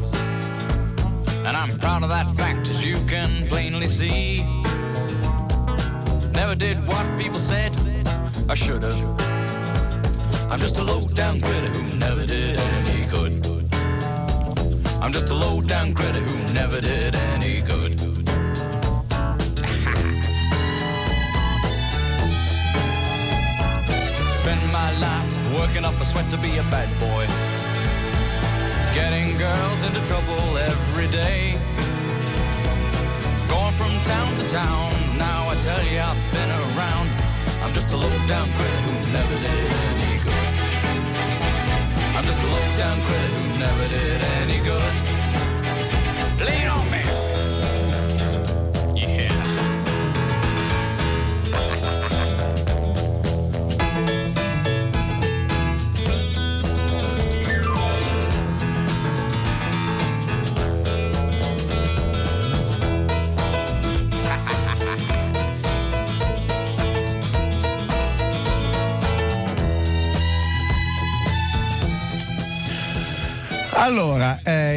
And 1.45 1.57
I'm 1.57 1.77
proud 1.77 2.01
of 2.01 2.07
that 2.07 2.33
fact, 2.37 2.69
as 2.69 2.85
you 2.85 2.95
can 3.07 3.45
plainly 3.49 3.89
see. 3.89 4.41
Never 6.31 6.55
did 6.55 6.87
what 6.87 7.05
people 7.19 7.39
said 7.39 7.75
I 8.47 8.53
should 8.53 8.83
have. 8.83 9.19
I'm 10.49 10.61
just 10.61 10.77
a 10.77 10.81
low 10.81 11.01
down 11.01 11.41
critter 11.41 11.67
who 11.67 11.97
never 11.97 12.25
did 12.25 12.57
any 12.57 13.05
good. 13.07 13.43
I'm 15.01 15.11
just 15.11 15.29
a 15.29 15.33
low 15.33 15.59
down 15.59 15.93
critter 15.93 16.21
who 16.21 16.53
never 16.53 16.79
did 16.79 17.15
any 17.15 17.59
good. 17.59 17.99
Spend 24.39 24.71
my 24.71 24.97
life 24.99 25.42
working 25.53 25.85
up 25.85 25.99
a 26.01 26.05
sweat 26.05 26.29
to 26.31 26.37
be 26.37 26.57
a 26.57 26.63
bad 26.73 26.89
boy. 26.99 27.25
Getting 28.93 29.37
girls 29.37 29.83
into 29.83 30.01
trouble 30.05 30.57
every 30.57 31.07
day. 31.07 31.59
Going 33.47 33.75
from 33.75 33.93
town 34.03 34.33
to 34.35 34.47
town, 34.47 34.91
now 35.17 35.47
I 35.49 35.55
tell 35.59 35.83
you 35.85 35.99
I've 35.99 36.21
been 36.33 36.49
around. 36.49 37.09
I'm 37.61 37.73
just 37.73 37.91
a 37.93 37.97
low 37.97 38.09
down 38.27 38.49
critter 38.57 38.81
who 38.87 38.93
never 39.11 39.35
did 39.45 39.71
any 39.91 40.17
good. 40.25 40.53
I'm 42.15 42.25
just 42.25 42.41
a 42.41 42.47
low 42.47 42.67
down 42.77 42.97
critter 43.05 43.31
who 43.37 43.59
never 43.59 43.87
did 43.89 44.21
any 44.41 44.59
good. 44.69 44.93
Lean 46.45 46.67
on 46.67 46.91
me. 46.91 47.22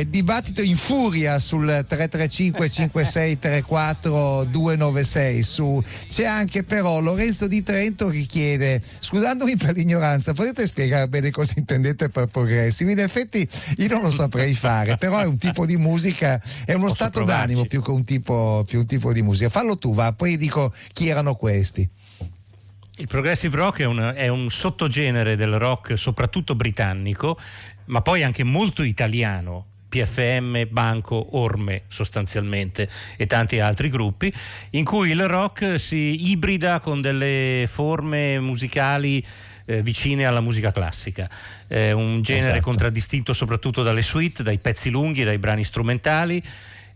Eh, 0.00 0.08
dibattito 0.08 0.62
in 0.62 0.76
furia 0.76 1.38
sul 1.38 1.66
335 1.66 2.70
5634 2.70 4.44
296 4.44 5.42
su. 5.42 5.82
C'è 6.08 6.24
anche 6.24 6.62
però 6.62 7.00
Lorenzo 7.00 7.46
di 7.46 7.62
Trento 7.62 8.08
che 8.08 8.22
chiede 8.22 8.82
scusandomi 9.00 9.56
per 9.56 9.74
l'ignoranza 9.74 10.32
potete 10.32 10.66
spiegare 10.66 11.08
bene 11.08 11.30
cosa 11.30 11.54
intendete 11.56 12.08
per 12.08 12.26
progressive 12.26 12.92
in 12.92 12.98
effetti 13.00 13.48
io 13.78 13.88
non 13.88 14.02
lo 14.02 14.10
saprei 14.10 14.54
fare 14.54 14.96
però 14.96 15.18
è 15.20 15.26
un 15.26 15.38
tipo 15.38 15.66
di 15.66 15.76
musica 15.76 16.40
è 16.64 16.72
uno 16.72 16.84
Posso 16.84 16.94
stato 16.96 17.20
provarci. 17.20 17.40
d'animo 17.46 17.64
più 17.66 17.82
che 17.82 17.90
un 17.90 18.04
tipo, 18.04 18.64
più 18.66 18.80
un 18.80 18.86
tipo 18.86 19.12
di 19.12 19.22
musica. 19.22 19.48
Fallo 19.48 19.78
tu 19.78 19.94
va 19.94 20.12
poi 20.12 20.36
dico 20.36 20.72
chi 20.92 21.08
erano 21.08 21.34
questi. 21.34 21.88
Il 22.98 23.06
progressive 23.08 23.56
rock 23.56 23.80
è 23.80 23.84
un, 23.84 24.12
è 24.14 24.28
un 24.28 24.48
sottogenere 24.50 25.36
del 25.36 25.58
rock 25.58 25.98
soprattutto 25.98 26.54
britannico, 26.54 27.38
ma 27.86 28.00
poi 28.00 28.22
anche 28.22 28.42
molto 28.42 28.82
italiano. 28.82 29.66
PFM, 30.04 30.64
Banco, 30.68 31.36
Orme 31.38 31.82
sostanzialmente 31.88 32.88
e 33.16 33.26
tanti 33.26 33.60
altri 33.60 33.88
gruppi, 33.88 34.32
in 34.70 34.84
cui 34.84 35.10
il 35.10 35.26
rock 35.26 35.80
si 35.80 36.30
ibrida 36.30 36.80
con 36.80 37.00
delle 37.00 37.66
forme 37.70 38.38
musicali 38.40 39.24
eh, 39.68 39.82
vicine 39.82 40.26
alla 40.26 40.40
musica 40.40 40.70
classica. 40.72 41.28
È 41.66 41.90
un 41.92 42.22
genere 42.22 42.48
Esatto. 42.50 42.62
contraddistinto 42.62 43.32
soprattutto 43.32 43.82
dalle 43.82 44.02
suite, 44.02 44.42
dai 44.42 44.58
pezzi 44.58 44.90
lunghi, 44.90 45.24
dai 45.24 45.38
brani 45.38 45.64
strumentali. 45.64 46.42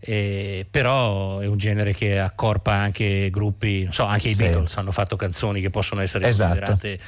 eh, 0.02 0.64
però 0.70 1.40
è 1.40 1.46
un 1.46 1.58
genere 1.58 1.92
che 1.92 2.18
accorpa 2.18 2.72
anche 2.72 3.28
gruppi, 3.30 3.82
non 3.84 3.92
so, 3.92 4.04
anche 4.06 4.30
i 4.30 4.34
Sì. 4.34 4.44
Beatles 4.44 4.74
hanno 4.78 4.92
fatto 4.92 5.14
canzoni 5.14 5.60
che 5.60 5.68
possono 5.68 6.00
essere 6.00 6.26
Esatto. 6.26 6.54
considerate 6.64 6.98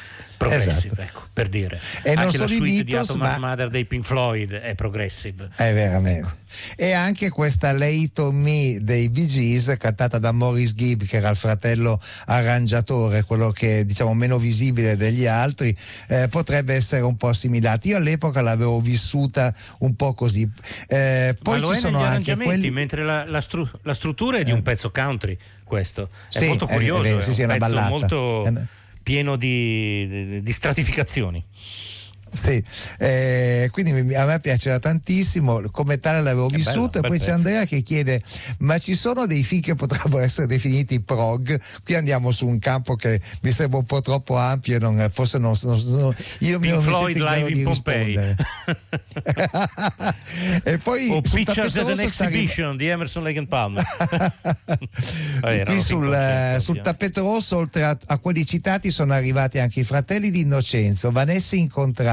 progressive, 0.49 0.87
Esatto. 0.87 1.01
ecco, 1.03 1.27
per 1.33 1.49
dire. 1.49 1.79
E 2.03 2.13
anche 2.13 2.39
la 2.39 2.47
suite 2.47 2.65
di 2.65 2.85
Beatles, 2.85 3.11
Atom 3.11 3.23
Heart 3.23 3.39
ma- 3.39 3.49
Mother 3.49 3.69
dei 3.69 3.85
Pink 3.85 4.05
Floyd 4.05 4.53
è 4.53 4.75
progressive. 4.75 5.49
È 5.57 5.73
veramente. 5.73 6.41
E 6.77 6.93
anche 6.93 7.31
questa 7.31 7.71
on 7.71 8.35
Me 8.35 8.79
dei 8.83 9.09
Bee 9.09 9.25
Gees, 9.27 9.75
cantata 9.79 10.19
da 10.19 10.33
Morris 10.33 10.75
Gibb, 10.75 11.03
che 11.05 11.17
era 11.17 11.31
il 11.31 11.37
fratello 11.37 11.99
arrangiatore, 12.27 13.23
quello 13.25 13.51
che 13.53 13.85
diciamo 13.87 14.13
meno 14.15 14.39
visibile 14.39 14.97
degli 14.97 15.27
altri, 15.27 15.75
eh, 16.09 16.29
potrebbe 16.29 16.75
essere 16.75 17.03
un 17.03 17.17
po' 17.17 17.29
assimilata. 17.29 17.89
Io 17.89 17.97
all'epoca 17.97 18.41
l'avevo 18.43 18.81
vissuta 18.81 19.53
un 19.79 19.95
po' 19.97 20.13
così. 20.15 20.49
Eh, 20.89 21.37
poi 21.43 21.55
Ma 21.61 21.67
lo 21.67 21.73
ci 21.73 21.79
è 21.79 21.81
sono 21.81 22.03
anche 22.05 22.37
quelli. 22.37 22.71
mentre 22.71 23.03
la, 23.05 23.25
la 23.25 23.41
stru- 23.41 23.79
la 23.83 23.95
struttura 23.95 24.39
è 24.39 24.45
di 24.45 24.53
un 24.53 24.63
pezzo 24.63 24.91
country, 24.91 25.37
questo. 25.65 26.11
È 26.31 26.39
Sì, 26.39 26.47
molto 26.49 26.67
è- 26.67 26.71
è 26.71 26.73
curioso, 26.75 27.03
vero, 27.03 27.19
è, 27.19 27.23
sì, 27.23 27.29
un 27.31 27.35
sì, 27.35 27.41
è 27.41 27.45
una 27.45 27.55
pezzo 27.55 27.67
ballata. 27.67 27.89
molto 27.89 28.45
È 28.45 28.53
pieno 29.03 29.37
di, 29.37 30.43
di- 30.43 30.53
stratificazioni. 30.53 31.43
Sì, 32.33 32.63
eh, 32.99 33.69
quindi 33.71 34.15
a 34.15 34.25
me 34.25 34.41
piaceva 34.41 34.79
tantissimo, 34.79 35.61
come 35.71 35.99
tale 35.99 36.23
l'avevo 36.23 36.49
Che 36.49 36.57
vissuto 36.57 37.01
bello, 37.01 37.07
e 37.07 37.09
poi 37.09 37.19
c'è. 37.19 37.31
Andrea 37.33 37.65
che 37.65 37.83
chiede 37.83 38.23
ma 38.61 38.79
ci 38.79 38.95
sono 38.95 39.27
dei 39.27 39.43
film 39.43 39.61
che 39.61 39.75
potrebbero 39.75 40.23
essere 40.25 40.47
definiti 40.47 41.01
prog? 41.01 41.61
Qui 41.85 41.95
andiamo 41.95 42.33
su 42.33 42.47
un 42.47 42.59
campo 42.59 42.97
che 42.97 43.21
mi 43.43 43.53
sembra 43.53 43.79
un 43.79 43.85
po' 43.85 44.01
troppo 44.01 44.37
ampio 44.37 44.77
e 44.77 44.79
non, 44.79 45.09
forse 45.13 45.39
non, 45.39 45.55
non- 45.63 46.15
io 46.41 46.59
mi 46.59 46.71
mi 46.71 46.81
Floyd 46.81 47.17
live 47.17 47.51
in 47.51 47.65
Pompei. 47.65 48.17
e 50.65 50.79
poi 50.79 51.09
o 51.11 51.21
Pictures 51.21 51.77
at 51.77 51.89
an 51.89 52.01
Exhibition 52.01 52.77
di 52.77 52.87
Emerson 52.87 53.23
Lake 53.23 53.39
and 53.39 53.49
Palmer. 53.49 53.85
Erano 55.43 55.65
Qui 55.65 55.81
sul, 55.83 56.05
concerti, 56.05 56.57
eh, 56.57 56.61
sul 56.61 56.81
tappeto 56.81 57.21
rosso, 57.23 57.57
oltre 57.57 57.85
a, 57.85 57.97
a 58.07 58.19
quelli 58.19 58.45
citati, 58.45 58.91
sono 58.91 59.13
arrivati 59.13 59.59
anche 59.59 59.81
i 59.81 59.85
fratelli 59.85 60.31
di 60.31 60.41
Innocenzo, 60.41 61.11
Vanessa 61.11 61.57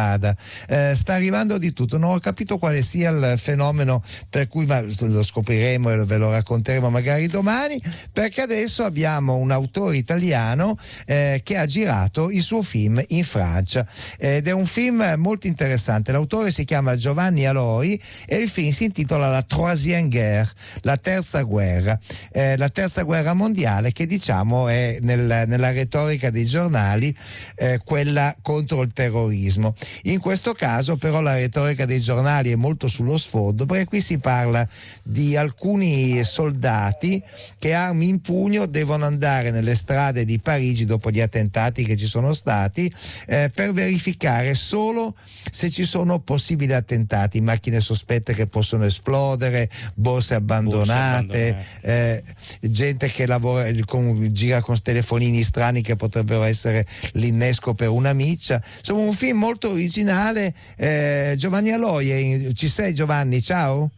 Incontrada. 0.09 0.35
Eh, 0.67 0.93
sta 0.95 1.13
arrivando 1.13 1.57
di 1.57 1.73
tutto. 1.73 1.97
Non 1.97 2.11
ho 2.11 2.19
capito 2.19 2.57
quale 2.57 2.81
sia 2.81 3.09
il 3.09 3.35
fenomeno 3.37 4.01
per 4.29 4.47
cui 4.47 4.65
ma 4.65 4.81
lo 4.81 5.23
scopriremo 5.23 5.91
e 5.91 6.05
ve 6.05 6.17
lo 6.17 6.31
racconteremo 6.31 6.89
magari 6.89 7.27
domani, 7.27 7.79
perché 8.11 8.41
adesso 8.41 8.83
abbiamo 8.83 9.35
un 9.35 9.51
autore 9.51 9.97
italiano 9.97 10.75
eh, 11.05 11.41
che 11.43 11.57
ha 11.57 11.65
girato 11.65 12.29
il 12.29 12.41
suo 12.41 12.61
film 12.61 13.01
in 13.09 13.23
Francia 13.23 13.85
ed 14.17 14.47
è 14.47 14.51
un 14.51 14.65
film 14.65 15.13
molto 15.17 15.47
interessante. 15.47 16.11
L'autore 16.11 16.51
si 16.51 16.63
chiama 16.63 16.95
Giovanni 16.95 17.45
Aloi 17.45 17.99
e 18.25 18.37
il 18.37 18.49
film 18.49 18.71
si 18.71 18.85
intitola 18.85 19.29
La 19.29 19.43
Troisième 19.43 20.09
Guerre, 20.09 20.49
la 20.81 20.97
terza 20.97 21.41
guerra, 21.41 21.97
eh, 22.31 22.57
la 22.57 22.69
terza 22.69 23.03
guerra 23.03 23.33
mondiale 23.33 23.91
che 23.91 24.05
diciamo 24.05 24.67
è 24.67 24.97
nel- 25.01 25.43
nella 25.47 25.71
retorica 25.71 26.29
dei 26.29 26.45
giornali 26.45 27.13
eh, 27.55 27.79
quella 27.83 28.35
contro 28.41 28.81
il 28.81 28.91
terrorismo. 28.93 29.73
In 30.03 30.19
questo 30.19 30.53
caso 30.53 30.97
però 30.97 31.21
la 31.21 31.35
retorica 31.35 31.85
dei 31.85 31.99
giornali 31.99 32.51
è 32.51 32.55
molto 32.55 32.87
sullo 32.87 33.17
sfondo 33.17 33.65
perché 33.65 33.85
qui 33.85 34.01
si 34.01 34.17
parla 34.17 34.67
di 35.03 35.35
alcuni 35.35 36.23
soldati 36.23 37.21
che 37.57 37.73
armi 37.73 38.07
in 38.07 38.21
pugno 38.21 38.65
devono 38.65 39.05
andare 39.05 39.51
nelle 39.51 39.75
strade 39.75 40.25
di 40.25 40.39
Parigi 40.39 40.85
dopo 40.85 41.09
gli 41.09 41.21
attentati 41.21 41.83
che 41.83 41.97
ci 41.97 42.05
sono 42.05 42.33
stati 42.33 42.91
eh, 43.27 43.49
per 43.53 43.73
verificare 43.73 44.53
solo 44.55 45.15
se 45.51 45.69
ci 45.69 45.85
sono 45.85 46.19
possibili 46.19 46.73
attentati, 46.73 47.41
macchine 47.41 47.79
sospette 47.79 48.33
che 48.33 48.47
possono 48.47 48.85
esplodere, 48.85 49.69
borse 49.95 50.35
abbandonate, 50.35 51.57
eh, 51.81 52.23
gente 52.61 53.07
che 53.07 53.25
lavora, 53.25 53.69
con- 53.85 54.29
gira 54.31 54.61
con 54.61 54.79
telefonini 54.81 55.43
strani 55.43 55.81
che 55.81 55.95
potrebbero 55.95 56.43
essere 56.43 56.85
l'innesco 57.13 57.73
per 57.73 57.89
una 57.89 58.13
miccia. 58.13 58.61
Insomma, 58.77 59.01
un 59.01 59.13
film 59.13 59.37
molto 59.37 59.71
originale. 59.89 60.53
Eh, 60.77 61.33
Giovanni 61.35 61.71
Aloie, 61.71 62.53
ci 62.53 62.67
sei 62.67 62.93
Giovanni? 62.93 63.41
Ciao. 63.41 63.89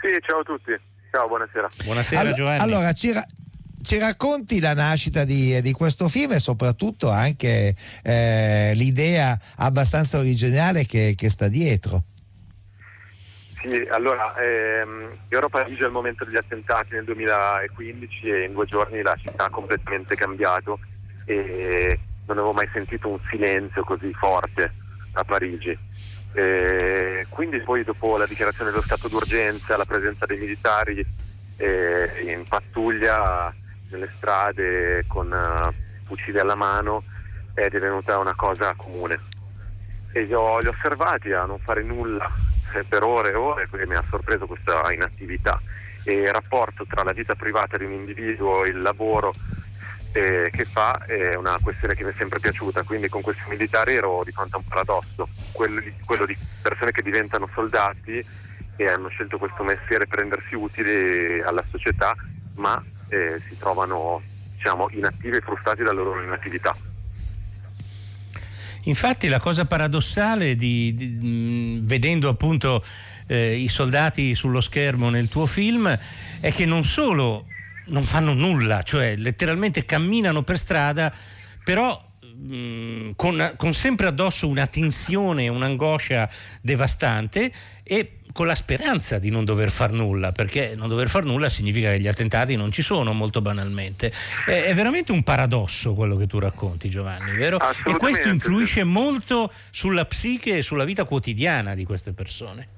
Sì, 0.00 0.08
ciao 0.26 0.40
a 0.40 0.42
tutti. 0.42 0.72
Ciao, 1.10 1.28
buonasera. 1.28 1.68
Buonasera 1.84 2.20
Allo- 2.20 2.34
Giovanni. 2.34 2.60
Allora, 2.60 2.92
ci, 2.92 3.12
ra- 3.12 3.26
ci 3.82 3.98
racconti 3.98 4.60
la 4.60 4.74
nascita 4.74 5.24
di, 5.24 5.60
di 5.60 5.72
questo 5.72 6.08
film 6.08 6.32
e 6.32 6.40
soprattutto 6.40 7.10
anche 7.10 7.74
eh, 8.02 8.72
l'idea 8.74 9.38
abbastanza 9.58 10.18
originale 10.18 10.86
che, 10.86 11.14
che 11.16 11.28
sta 11.28 11.48
dietro. 11.48 12.02
Sì, 13.60 13.86
allora, 13.90 14.34
ehm, 14.36 15.08
io 15.28 15.36
ero 15.36 15.46
a 15.46 15.50
Parigi 15.50 15.82
al 15.82 15.90
momento 15.90 16.24
degli 16.24 16.36
attentati 16.36 16.94
nel 16.94 17.04
2015 17.04 18.26
e 18.28 18.44
in 18.44 18.52
due 18.52 18.66
giorni 18.66 19.02
la 19.02 19.16
città 19.20 19.44
ha 19.44 19.50
completamente 19.50 20.14
cambiato 20.14 20.78
e 21.24 21.98
non 22.26 22.36
avevo 22.36 22.52
mai 22.52 22.68
sentito 22.72 23.08
un 23.08 23.18
silenzio 23.28 23.82
così 23.82 24.12
forte 24.12 24.84
a 25.16 25.24
Parigi. 25.24 25.76
Eh, 26.32 27.26
quindi 27.30 27.60
poi 27.60 27.82
dopo 27.82 28.16
la 28.16 28.26
dichiarazione 28.26 28.70
dello 28.70 28.82
stato 28.82 29.08
d'urgenza, 29.08 29.76
la 29.76 29.84
presenza 29.84 30.26
dei 30.26 30.38
militari 30.38 31.04
eh, 31.56 32.10
in 32.26 32.44
pattuglia 32.46 33.52
nelle 33.90 34.10
strade 34.16 35.04
con 35.06 35.32
eh, 35.32 35.72
fucili 36.04 36.38
alla 36.38 36.54
mano 36.54 37.02
è 37.54 37.68
divenuta 37.68 38.18
una 38.18 38.34
cosa 38.34 38.74
comune 38.76 39.18
e 40.12 40.22
li 40.22 40.34
ho, 40.34 40.58
li 40.58 40.66
ho 40.66 40.70
osservati 40.70 41.32
a 41.32 41.44
non 41.44 41.58
fare 41.58 41.82
nulla 41.82 42.30
eh, 42.74 42.84
per 42.84 43.02
ore 43.02 43.30
e 43.30 43.34
ore 43.34 43.66
perché 43.68 43.86
mi 43.86 43.94
ha 43.94 44.04
sorpreso 44.08 44.46
questa 44.46 44.92
inattività 44.92 45.58
e 46.04 46.20
il 46.20 46.32
rapporto 46.32 46.84
tra 46.86 47.02
la 47.02 47.12
vita 47.12 47.34
privata 47.34 47.78
di 47.78 47.84
un 47.84 47.92
individuo 47.92 48.64
e 48.64 48.68
il 48.68 48.78
lavoro 48.78 49.32
eh, 50.16 50.50
che 50.50 50.64
fa 50.64 51.04
è 51.04 51.34
una 51.34 51.58
questione 51.62 51.94
che 51.94 52.02
mi 52.02 52.10
è 52.10 52.14
sempre 52.16 52.40
piaciuta 52.40 52.84
quindi 52.84 53.08
con 53.08 53.20
questi 53.20 53.42
militari 53.48 53.96
ero 53.96 54.22
di 54.24 54.32
fronte 54.32 54.54
a 54.54 54.58
un 54.58 54.64
paradosso. 54.64 55.28
Quello 55.52 55.80
di, 55.80 55.92
quello 56.06 56.24
di 56.24 56.36
persone 56.62 56.90
che 56.90 57.02
diventano 57.02 57.46
soldati 57.52 58.24
e 58.76 58.88
hanno 58.88 59.08
scelto 59.08 59.36
questo 59.36 59.62
mestiere 59.62 60.06
per 60.06 60.20
rendersi 60.20 60.54
utili 60.54 61.42
alla 61.42 61.62
società 61.70 62.14
ma 62.54 62.82
eh, 63.08 63.38
si 63.46 63.58
trovano 63.58 64.22
diciamo 64.54 64.88
inattivi 64.92 65.36
e 65.36 65.40
frustrati 65.42 65.82
dalla 65.82 66.00
loro 66.00 66.22
inattività. 66.22 66.74
Infatti 68.84 69.28
la 69.28 69.40
cosa 69.40 69.66
paradossale 69.66 70.56
di, 70.56 70.94
di- 70.94 71.80
mh, 71.80 71.86
vedendo 71.86 72.30
appunto 72.30 72.82
eh, 73.26 73.54
i 73.54 73.68
soldati 73.68 74.34
sullo 74.34 74.62
schermo 74.62 75.10
nel 75.10 75.28
tuo 75.28 75.44
film 75.44 75.86
è 76.40 76.52
che 76.52 76.64
non 76.64 76.84
solo 76.84 77.46
non 77.86 78.04
fanno 78.04 78.32
nulla, 78.32 78.82
cioè 78.82 79.16
letteralmente 79.16 79.84
camminano 79.84 80.42
per 80.42 80.58
strada, 80.58 81.12
però 81.64 82.02
mh, 82.20 83.10
con, 83.16 83.54
con 83.56 83.74
sempre 83.74 84.06
addosso 84.06 84.48
una 84.48 84.66
tensione, 84.66 85.48
un'angoscia 85.48 86.28
devastante 86.60 87.52
e 87.82 88.12
con 88.36 88.46
la 88.46 88.54
speranza 88.54 89.18
di 89.18 89.30
non 89.30 89.46
dover 89.46 89.70
far 89.70 89.92
nulla, 89.92 90.30
perché 90.30 90.74
non 90.76 90.88
dover 90.88 91.08
far 91.08 91.24
nulla 91.24 91.48
significa 91.48 91.90
che 91.90 92.00
gli 92.00 92.06
attentati 92.06 92.54
non 92.54 92.70
ci 92.70 92.82
sono 92.82 93.14
molto 93.14 93.40
banalmente. 93.40 94.12
È, 94.44 94.74
veramente 94.74 95.10
un 95.12 95.22
paradosso 95.22 95.94
quello 95.94 96.16
che 96.16 96.26
tu 96.26 96.38
racconti 96.38 96.90
Giovanni, 96.90 97.34
vero? 97.34 97.58
E 97.86 97.94
questo 97.96 98.28
influisce 98.28 98.84
molto 98.84 99.50
sulla 99.70 100.04
psiche 100.04 100.58
e 100.58 100.62
sulla 100.62 100.84
vita 100.84 101.04
quotidiana 101.04 101.74
di 101.74 101.84
queste 101.84 102.12
persone. 102.12 102.68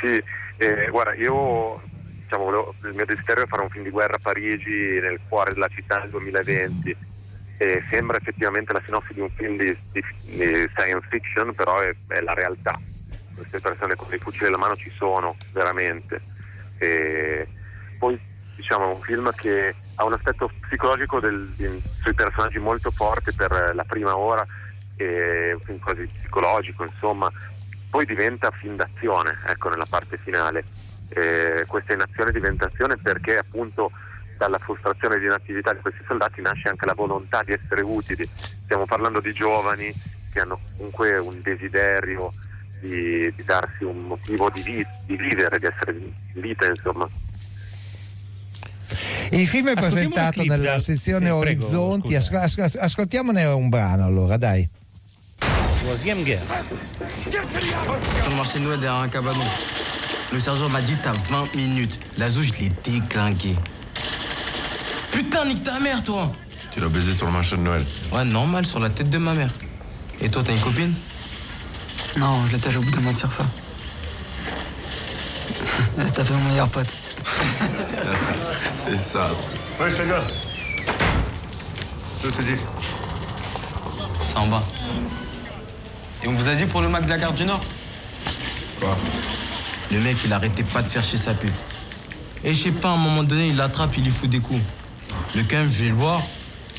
Sì, 0.00 0.22
eh, 0.56 0.88
guarda, 0.90 1.14
io 1.16 1.82
diciamo, 2.28 2.44
volevo- 2.44 2.74
il 2.84 2.92
mio 2.94 3.06
desiderio 3.06 3.44
è 3.44 3.46
fare 3.46 3.62
un 3.62 3.70
film 3.70 3.84
di 3.84 3.90
guerra 3.90 4.16
a 4.16 4.20
Parigi, 4.20 5.00
nel 5.00 5.18
cuore 5.26 5.54
della 5.54 5.68
città 5.68 5.98
nel 5.98 6.10
2020. 6.10 6.96
E 7.56 7.82
sembra 7.88 8.18
effettivamente 8.18 8.72
la 8.74 8.82
sinossi 8.84 9.14
di 9.14 9.20
un 9.20 9.30
film 9.30 9.56
di, 9.56 9.76
di- 9.90 10.04
di 10.22 10.68
science 10.74 11.06
fiction, 11.08 11.54
però 11.54 11.80
è, 11.80 11.90
è 12.08 12.20
la 12.20 12.34
realtà. 12.34 12.78
Queste 13.34 13.58
persone 13.60 13.96
con 13.96 14.12
i 14.12 14.18
fucili 14.18 14.46
alla 14.46 14.58
mano 14.58 14.76
ci 14.76 14.90
sono 14.90 15.34
veramente. 15.52 16.20
E 16.76 17.48
poi 17.98 18.20
diciamo 18.54 18.90
è 18.90 18.94
un 18.94 19.00
film 19.00 19.32
che 19.34 19.74
ha 19.94 20.04
un 20.04 20.12
aspetto 20.12 20.50
psicologico 20.60 21.18
del- 21.18 21.48
di- 21.56 21.82
sui 22.00 22.12
personaggi 22.14 22.58
molto 22.58 22.90
forte 22.90 23.32
per 23.32 23.72
la 23.74 23.84
prima 23.84 24.16
ora, 24.16 24.46
è 24.96 25.52
un 25.52 25.60
film 25.60 25.78
quasi 25.78 26.06
psicologico, 26.06 26.84
insomma, 26.84 27.32
poi 27.90 28.04
diventa 28.04 28.50
film 28.50 28.76
d'azione, 28.76 29.36
ecco, 29.46 29.68
nella 29.70 29.86
parte 29.88 30.18
finale. 30.18 30.62
Eh, 31.10 31.64
questa 31.66 31.94
inazione 31.94 32.32
diventa 32.32 32.66
azione 32.66 32.96
perché 32.96 33.38
appunto 33.38 33.90
dalla 34.36 34.58
frustrazione 34.58 35.18
di 35.18 35.24
inattività 35.24 35.72
di 35.72 35.80
questi 35.80 36.00
soldati 36.06 36.40
nasce 36.40 36.68
anche 36.68 36.84
la 36.86 36.94
volontà 36.94 37.42
di 37.42 37.52
essere 37.52 37.80
utili. 37.80 38.28
Stiamo 38.64 38.84
parlando 38.84 39.20
di 39.20 39.32
giovani 39.32 39.92
che 40.32 40.40
hanno 40.40 40.60
comunque 40.76 41.18
un 41.18 41.40
desiderio 41.42 42.32
di, 42.80 43.32
di 43.34 43.42
darsi 43.44 43.82
un 43.84 44.02
motivo 44.02 44.50
di, 44.50 44.62
vi- 44.62 44.86
di 45.06 45.16
vivere, 45.16 45.58
di 45.58 45.66
essere 45.66 45.92
in 45.92 46.12
vita, 46.40 46.66
insomma. 46.66 47.08
Il 49.30 49.46
film 49.46 49.68
è 49.68 49.72
Ascoltiamo 49.72 50.10
presentato 50.12 50.42
nella 50.44 50.72
da- 50.72 50.78
sezione 50.78 51.24
sì, 51.26 51.30
prego, 51.30 51.36
Orizzonti. 51.38 52.20
scusa. 52.20 52.40
Asco- 52.42 52.62
asco- 52.62 52.78
ascoltiamone 52.80 53.44
un 53.46 53.68
brano 53.68 54.04
allora, 54.04 54.36
dai. 54.36 54.68
Troisième 55.82 56.22
guerre. 56.22 56.44
Marché 58.36 58.58
de 58.58 58.64
Noël 58.64 58.78
derrière 58.78 59.02
un 59.02 59.08
cabanon. 59.08 59.46
Le 60.32 60.40
sergent 60.40 60.68
m'a 60.68 60.82
dit 60.82 60.96
t'as 61.02 61.12
20 61.12 61.54
minutes. 61.54 61.98
Lazo, 62.18 62.42
je 62.42 62.52
l'ai 62.60 62.70
déglingué. 62.84 63.56
Putain, 65.10 65.46
nique 65.46 65.62
ta 65.64 65.80
mère, 65.80 66.04
toi 66.04 66.30
Tu 66.72 66.80
l'as 66.80 66.88
baisé 66.88 67.14
sur 67.14 67.26
le 67.26 67.32
marché 67.32 67.56
de 67.56 67.62
Noël. 67.62 67.84
Ouais, 68.12 68.24
normal, 68.24 68.66
sur 68.66 68.78
la 68.78 68.90
tête 68.90 69.08
de 69.08 69.18
ma 69.18 69.32
mère. 69.32 69.50
Et 70.20 70.28
toi, 70.28 70.42
t'as 70.44 70.52
une 70.52 70.60
copine? 70.60 70.92
Non, 72.16 72.46
je 72.46 72.52
l'étage 72.52 72.76
au 72.76 72.82
bout 72.82 72.90
d'un 72.90 73.00
mois 73.00 73.12
de 73.12 73.18
surfa. 73.18 73.44
C'est 75.96 76.12
tapé 76.14 76.32
mon 76.34 76.48
meilleur 76.50 76.68
pote. 76.68 76.94
C'est 78.76 78.96
ça. 78.96 79.30
Ouais, 79.80 79.88
je 79.90 80.08
gars. 80.08 80.24
Je 82.22 82.28
te 82.28 82.42
dis. 82.42 82.56
C'est 84.26 84.36
en 84.36 84.46
bas. 84.46 84.62
Et 86.22 86.28
on 86.28 86.32
vous 86.32 86.48
a 86.48 86.54
dit 86.54 86.66
pour 86.66 86.82
le 86.82 86.88
Mac 86.88 87.04
de 87.04 87.10
la 87.10 87.18
Gare 87.18 87.32
du 87.32 87.44
Nord? 87.44 87.62
Quoi? 88.80 88.96
Le 89.90 90.00
mec, 90.00 90.16
il 90.24 90.32
arrêtait 90.32 90.64
pas 90.64 90.82
de 90.82 90.88
faire 90.88 91.04
chez 91.04 91.16
sa 91.16 91.34
pute. 91.34 91.52
Et 92.44 92.52
je 92.52 92.62
sais 92.64 92.70
pas, 92.72 92.90
à 92.90 92.92
un 92.92 92.96
moment 92.96 93.22
donné, 93.22 93.48
il 93.48 93.56
l'attrape, 93.56 93.96
il 93.96 94.04
lui 94.04 94.10
fout 94.10 94.28
des 94.28 94.40
coups. 94.40 94.60
Le 95.34 95.42
calme, 95.42 95.68
je 95.70 95.84
vais 95.84 95.88
le 95.88 95.94
voir. 95.94 96.22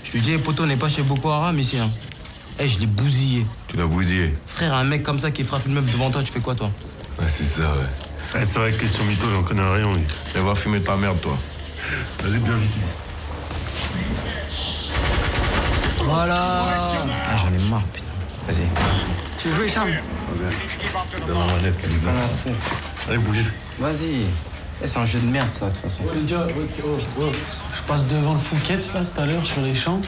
Je 0.03 0.11
lui 0.11 0.21
dis, 0.21 0.31
hey, 0.31 0.37
poto, 0.37 0.63
on 0.63 0.67
n'est 0.67 0.77
pas 0.77 0.89
chez 0.89 1.01
Boko 1.01 1.29
Haram 1.29 1.57
ici. 1.59 1.77
Hein. 1.77 1.89
Eh, 2.59 2.67
je 2.67 2.79
l'ai 2.79 2.85
bousillé. 2.85 3.45
Tu 3.67 3.77
l'as 3.77 3.85
bousillé 3.85 4.35
Frère, 4.45 4.73
un 4.73 4.83
mec 4.83 5.03
comme 5.03 5.19
ça 5.19 5.31
qui 5.31 5.43
frappe 5.43 5.65
une 5.65 5.73
meuf 5.73 5.85
devant 5.91 6.09
toi, 6.11 6.21
tu 6.23 6.31
fais 6.31 6.39
quoi, 6.39 6.55
toi 6.55 6.69
Ouais, 7.19 7.25
c'est 7.27 7.43
ça, 7.43 7.73
ouais. 7.75 8.45
c'est 8.45 8.59
vrai 8.59 8.71
que 8.71 8.79
question 8.79 9.03
mytho, 9.05 9.27
j'en 9.31 9.43
connais 9.43 9.61
rien, 9.61 9.91
lui. 9.93 10.03
Et 10.35 10.39
va 10.39 10.55
fumer 10.55 10.81
ta 10.81 10.95
merde, 10.95 11.19
toi. 11.21 11.37
Vas-y, 12.23 12.39
bien 12.39 12.55
vite. 12.55 12.77
Voilà 16.03 16.73
Ah, 17.31 17.37
j'en 17.37 17.53
ai 17.53 17.69
marre, 17.69 17.83
putain. 17.93 18.05
Vas-y. 18.47 18.67
Tu 19.37 19.49
veux 19.49 19.55
jouer, 19.55 19.69
Charles 19.69 19.93
la 21.27 21.33
manette, 21.33 21.75
Allez, 23.09 23.17
bougez. 23.17 23.43
Vas-y. 23.79 24.25
Eh, 24.81 24.87
c'est 24.87 24.99
un 24.99 25.05
jeu 25.05 25.19
de 25.19 25.25
merde, 25.25 25.49
ça, 25.51 25.65
de 25.65 25.71
toute 25.71 25.81
façon. 25.81 26.03
Les 26.15 26.31
gars, 26.31 26.45
ouais, 26.45 26.53
tiens, 26.71 26.83
oh, 26.87 27.21
ouais. 27.21 27.31
je 27.73 27.81
passe 27.81 28.05
devant 28.07 28.33
le 28.33 28.39
Fouquet's 28.39 28.93
là 28.93 29.01
tout 29.01 29.21
à 29.21 29.25
l'heure 29.25 29.45
sur 29.45 29.61
les 29.61 29.73
champs. 29.73 29.99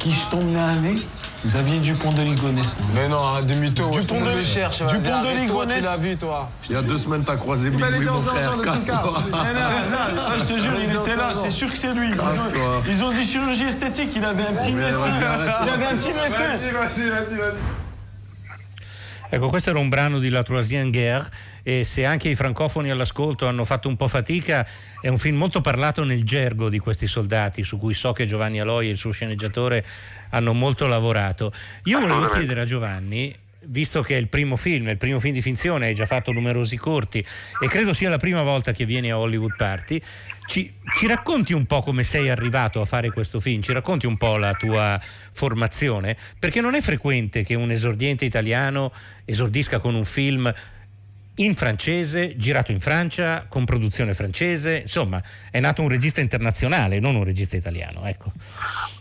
Qui 0.00 0.10
je 0.10 0.28
tombe 0.28 0.56
à 0.56 0.74
nez 0.74 0.96
Vous 1.44 1.56
aviez 1.56 1.78
Dupont 1.78 2.12
de 2.12 2.22
Ligonnès. 2.22 2.76
Mais 2.94 3.06
non, 3.06 3.22
arrête 3.22 3.46
de 3.46 3.54
mytho. 3.54 3.90
Dupont 3.90 4.20
de 4.22 4.42
cherche. 4.42 4.78
Dupont 4.78 5.22
de 5.22 5.36
Ligonnès. 5.36 5.86
toi. 6.18 6.50
Il 6.68 6.72
y 6.74 6.78
a 6.78 6.82
deux 6.82 6.96
semaines, 6.96 7.22
t'as 7.24 7.36
croisé 7.36 7.70
Big 7.70 7.84
Louis, 7.84 8.06
mon 8.06 8.18
frère. 8.18 8.60
Casse-toi. 8.60 8.96
Non, 9.36 9.38
non, 9.38 10.16
non, 10.16 10.30
non, 10.30 10.38
je 10.38 10.44
te 10.44 10.58
jure, 10.58 10.72
il 10.82 10.90
était 10.90 11.16
là, 11.16 11.30
c'est 11.32 11.50
sûr 11.50 11.70
que 11.70 11.78
c'est 11.78 11.92
lui. 11.92 12.08
Ils 12.08 12.14
ont, 12.20 12.24
Casse-toi. 12.24 12.82
ils 12.88 13.04
ont 13.04 13.12
dit 13.12 13.24
chirurgie 13.24 13.64
esthétique, 13.64 14.10
il 14.16 14.24
avait 14.24 14.42
un 14.42 14.54
petit 14.54 14.72
arrête-toi. 14.72 15.66
Il 15.66 15.70
avait 15.70 15.86
un 15.86 15.96
petit 15.96 16.08
nez 16.08 16.30
fin. 16.30 16.56
Vas-y, 16.56 17.10
vas-y, 17.10 17.36
vas-y. 17.36 17.75
Ecco, 19.28 19.48
questo 19.48 19.70
era 19.70 19.80
un 19.80 19.88
brano 19.88 20.20
di 20.20 20.28
La 20.28 20.44
Troisième 20.44 20.90
Guerre 20.90 21.28
e 21.64 21.82
se 21.84 22.04
anche 22.04 22.28
i 22.28 22.36
francofoni 22.36 22.90
all'ascolto 22.90 23.48
hanno 23.48 23.64
fatto 23.64 23.88
un 23.88 23.96
po' 23.96 24.06
fatica, 24.06 24.66
è 25.00 25.08
un 25.08 25.18
film 25.18 25.36
molto 25.36 25.60
parlato 25.60 26.04
nel 26.04 26.22
gergo 26.22 26.68
di 26.68 26.78
questi 26.78 27.08
soldati, 27.08 27.64
su 27.64 27.76
cui 27.76 27.92
so 27.92 28.12
che 28.12 28.26
Giovanni 28.26 28.60
Aloi 28.60 28.86
e 28.86 28.90
il 28.92 28.96
suo 28.96 29.10
sceneggiatore 29.10 29.84
hanno 30.30 30.52
molto 30.52 30.86
lavorato. 30.86 31.52
Io 31.84 31.98
volevo 31.98 32.28
chiedere 32.28 32.60
a 32.60 32.64
Giovanni, 32.64 33.34
visto 33.68 34.00
che 34.02 34.14
è 34.14 34.18
il 34.18 34.28
primo 34.28 34.56
film, 34.56 34.86
è 34.86 34.92
il 34.92 34.96
primo 34.96 35.18
film 35.18 35.34
di 35.34 35.42
finzione, 35.42 35.86
hai 35.86 35.94
già 35.94 36.06
fatto 36.06 36.30
numerosi 36.30 36.76
corti 36.76 37.18
e 37.18 37.68
credo 37.68 37.92
sia 37.92 38.08
la 38.08 38.18
prima 38.18 38.42
volta 38.42 38.70
che 38.70 38.84
vieni 38.84 39.10
a 39.10 39.18
Hollywood 39.18 39.56
Party, 39.56 40.00
ci, 40.46 40.72
ci 40.96 41.06
racconti 41.06 41.52
un 41.52 41.66
po' 41.66 41.82
come 41.82 42.04
sei 42.04 42.28
arrivato 42.28 42.80
a 42.80 42.84
fare 42.84 43.10
questo 43.10 43.40
film? 43.40 43.60
Ci 43.60 43.72
racconti 43.72 44.06
un 44.06 44.16
po' 44.16 44.36
la 44.36 44.54
tua 44.54 44.98
formazione? 45.00 46.16
Perché 46.38 46.60
non 46.60 46.74
è 46.74 46.80
frequente 46.80 47.42
che 47.42 47.54
un 47.54 47.70
esordiente 47.70 48.24
italiano 48.24 48.92
esordisca 49.24 49.78
con 49.78 49.94
un 49.94 50.04
film 50.04 50.52
in 51.38 51.54
francese, 51.54 52.36
girato 52.36 52.72
in 52.72 52.80
Francia, 52.80 53.44
con 53.48 53.64
produzione 53.64 54.14
francese, 54.14 54.78
insomma, 54.78 55.22
è 55.50 55.60
nato 55.60 55.82
un 55.82 55.88
regista 55.88 56.20
internazionale, 56.20 56.98
non 56.98 57.14
un 57.14 57.24
regista 57.24 57.56
italiano, 57.56 58.06
ecco. 58.06 58.32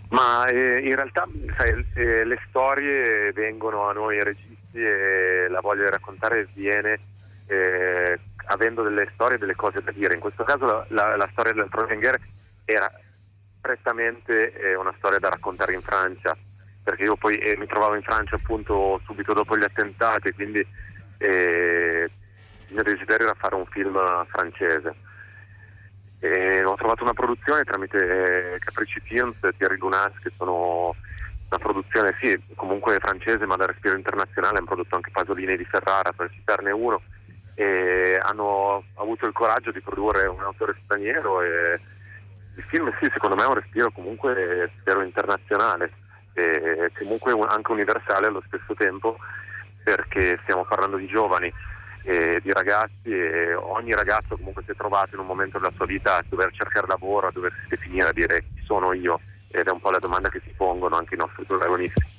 Ma 0.10 0.46
eh, 0.48 0.80
in 0.80 0.96
realtà 0.96 1.26
sai, 1.56 1.86
eh, 1.94 2.26
le 2.26 2.40
storie 2.50 3.32
vengono 3.32 3.88
a 3.88 3.94
noi 3.94 4.22
registi 4.22 4.54
e 4.74 5.48
la 5.50 5.62
voglia 5.62 5.84
di 5.84 5.90
raccontare 5.90 6.48
viene 6.54 7.00
eh, 7.48 8.20
avendo 8.46 8.84
delle 8.84 9.10
storie 9.14 9.38
delle 9.38 9.56
cose 9.56 9.82
da 9.84 9.92
dire. 9.92 10.14
In 10.14 10.20
questo 10.20 10.44
caso 10.44 10.66
la, 10.66 10.86
la- 10.90 11.16
la 11.16 11.30
storia 11.32 11.54
del 11.54 11.68
Troisième 11.70 12.20
era 12.66 12.92
prettamente 13.62 14.54
eh, 14.54 14.76
una 14.76 14.94
storia 14.98 15.20
da 15.20 15.30
raccontare 15.30 15.74
in 15.74 15.82
Francia, 15.82 16.36
perché 16.84 17.04
io 17.04 17.16
poi 17.16 17.38
eh, 17.38 17.58
mi 17.58 17.66
trovavo 17.66 17.96
in 17.96 18.04
Francia 18.04 18.36
appunto 18.36 19.00
subito 19.06 19.34
dopo 19.34 19.58
gli 19.58 19.64
attentati, 19.64 20.32
quindi 20.34 20.66
eh, 21.18 22.10
il 22.68 22.74
mio 22.74 22.84
desiderio 22.84 23.26
era 23.26 23.36
fare 23.36 23.56
un 23.56 23.66
film 23.66 23.98
francese. 24.28 24.94
E 26.20 26.64
ho 26.64 26.76
trovato 26.76 27.04
una 27.04 27.14
produzione 27.14 27.64
tramite 27.64 28.54
eh, 28.54 28.60
Capricci 28.60 29.00
Films 29.02 29.44
e 29.44 29.54
Thierry 29.58 29.78
Lunas 29.78 30.14
che 30.24 30.32
sono 30.36 30.96
una 31.50 31.60
produzione 31.60 32.16
sì 32.20 32.36
comunque 32.56 32.98
francese 33.00 33.46
ma 33.46 33.56
da 33.56 33.68
respiro 33.68 33.96
internazionale 33.96 34.58
hanno 34.58 34.66
prodotto 34.66 34.96
anche 34.96 35.12
Pasolini 35.12 35.56
di 35.56 35.66
Ferrara 35.66 36.12
per 36.14 36.32
citarne 36.32 36.72
uno 36.72 37.02
e 37.56 38.20
hanno 38.22 38.84
avuto 38.96 39.26
il 39.26 39.34
coraggio 39.34 39.72
di 39.72 39.82
produrre 39.82 40.28
un 40.28 40.42
autore 40.42 40.76
straniero 40.84 41.42
e 41.42 41.80
il 42.56 42.64
film 42.64 42.94
sì 43.00 43.10
secondo 43.12 43.36
me 43.36 43.44
è 43.44 43.48
un 43.48 43.56
respiro 43.56 43.92
comunque 43.92 44.70
spero 44.80 45.02
internazionale 45.02 45.92
e 46.34 46.92
comunque 46.98 47.32
un- 47.32 47.48
anche 47.48 47.72
universale 47.72 48.28
allo 48.28 48.44
stesso 48.46 48.74
tempo 48.76 49.18
perché 49.84 50.38
stiamo 50.44 50.66
parlando 50.66 50.98
di 50.98 51.08
giovani 51.08 51.52
e 52.04 52.40
di 52.44 52.52
ragazzi 52.52 53.10
e 53.10 53.54
ogni 53.56 53.94
ragazzo 53.94 54.36
comunque 54.36 54.64
si 54.64 54.72
è 54.72 54.76
trovato 54.76 55.16
in 55.16 55.22
un 55.22 55.28
momento 55.28 55.58
della 55.58 55.72
sua 55.76 55.86
vita 55.86 56.18
a 56.18 56.24
dover 56.28 56.52
cercare 56.54 56.88
lavoro, 56.88 57.28
a 57.28 57.32
doversi 57.32 57.68
definire, 57.70 58.10
a 58.10 58.14
dire 58.14 58.42
chi 58.42 58.64
sono 58.66 58.94
io 58.94 59.20
ed 59.50 59.68
è 59.68 59.72
un 59.72 59.80
po' 59.80 59.92
la 59.92 60.00
domanda 60.00 60.30
che 60.30 60.42
si 60.44 60.54
pongono 60.56 60.98
anche 60.98 61.16
i 61.16 61.18
nostri 61.18 61.46
protagonisti. 61.46 62.15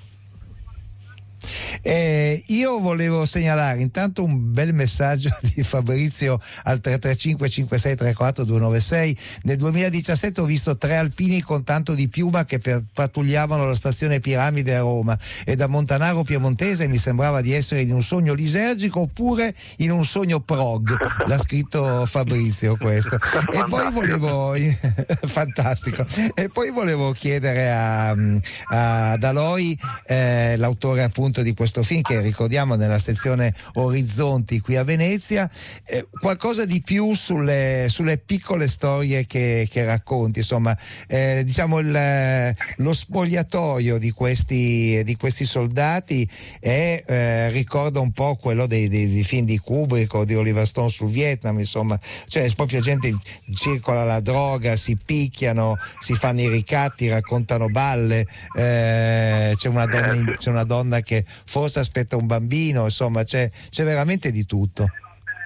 Eh, 1.88 2.42
io 2.46 2.80
volevo 2.80 3.26
segnalare 3.26 3.80
intanto 3.80 4.24
un 4.24 4.50
bel 4.52 4.72
messaggio 4.74 5.28
di 5.54 5.62
Fabrizio 5.62 6.32
al 6.64 6.80
335 6.80 7.48
5634 7.48 8.42
296 8.44 9.16
nel 9.42 9.56
2017 9.56 10.40
ho 10.40 10.44
visto 10.46 10.76
tre 10.76 10.96
alpini 10.96 11.40
con 11.42 11.62
tanto 11.62 11.94
di 11.94 12.08
piuma 12.08 12.44
che 12.44 12.58
per- 12.58 12.82
pattugliavano 12.92 13.68
la 13.68 13.76
stazione 13.76 14.18
Piramide 14.18 14.74
a 14.74 14.80
Roma. 14.80 15.16
E 15.44 15.54
da 15.54 15.68
Montanaro 15.68 16.24
Piemontese 16.24 16.88
mi 16.88 16.98
sembrava 16.98 17.40
di 17.40 17.52
essere 17.52 17.82
in 17.82 17.92
un 17.92 18.02
sogno 18.02 18.34
lisergico 18.34 18.98
oppure 19.02 19.54
in 19.76 19.92
un 19.92 20.04
sogno 20.04 20.40
prog. 20.40 20.90
L'ha 21.26 21.38
scritto 21.38 22.04
Fabrizio 22.04 22.76
questo. 22.76 23.14
E 23.14 23.64
poi 23.68 23.92
volevo 23.92 24.54
fantastico. 25.26 26.04
E 26.34 26.48
poi 26.48 26.72
volevo 26.72 27.12
chiedere 27.12 27.70
a, 27.70 28.08
a- 28.10 29.10
ad 29.12 29.22
Aloi 29.22 29.78
eh, 30.06 30.56
l'autore 30.56 31.04
appunto 31.04 31.42
di 31.42 31.54
questo 31.54 31.74
film 31.82 32.02
che 32.02 32.20
ricordiamo 32.20 32.74
nella 32.74 32.98
sezione 32.98 33.52
Orizzonti 33.74 34.60
qui 34.60 34.76
a 34.76 34.84
Venezia 34.84 35.48
eh, 35.84 36.06
qualcosa 36.10 36.64
di 36.64 36.80
più 36.82 37.14
sulle, 37.14 37.86
sulle 37.88 38.18
piccole 38.18 38.68
storie 38.68 39.26
che, 39.26 39.66
che 39.70 39.84
racconti 39.84 40.38
insomma 40.40 40.76
eh, 41.08 41.42
diciamo 41.44 41.78
il- 41.78 42.54
lo 42.76 42.92
spogliatoio 42.92 43.98
di 43.98 44.10
questi, 44.10 45.02
di 45.04 45.16
questi 45.16 45.44
soldati 45.44 46.28
è, 46.60 47.02
eh, 47.06 47.50
ricorda 47.50 48.00
un 48.00 48.12
po' 48.12 48.36
quello 48.36 48.66
dei, 48.66 48.88
dei- 48.88 49.10
dei 49.10 49.22
film 49.24 49.44
di 49.44 49.58
Kubrick 49.58 50.14
o 50.14 50.24
di 50.24 50.34
Oliver 50.34 50.66
Stone 50.66 50.88
sul 50.88 51.10
Vietnam 51.10 51.58
insomma 51.58 51.98
cioè 52.28 52.50
proprio 52.54 52.80
gente 52.80 53.14
circola 53.54 54.04
la 54.04 54.20
droga 54.20 54.76
si 54.76 54.96
picchiano 55.02 55.76
si 56.00 56.14
fanno 56.14 56.40
i 56.40 56.48
ricatti 56.48 57.08
raccontano 57.08 57.68
balle 57.68 58.24
eh, 58.56 59.52
c'è, 59.56 59.68
una 59.68 59.86
donna 59.86 60.36
c'è 60.36 60.50
una 60.50 60.64
donna 60.64 61.00
che 61.00 61.24
forse 61.26 61.65
aspetta 61.74 62.16
un 62.16 62.26
bambino 62.26 62.84
insomma 62.84 63.22
c'è, 63.24 63.48
c'è 63.70 63.84
veramente 63.84 64.30
di 64.30 64.44
tutto 64.46 64.90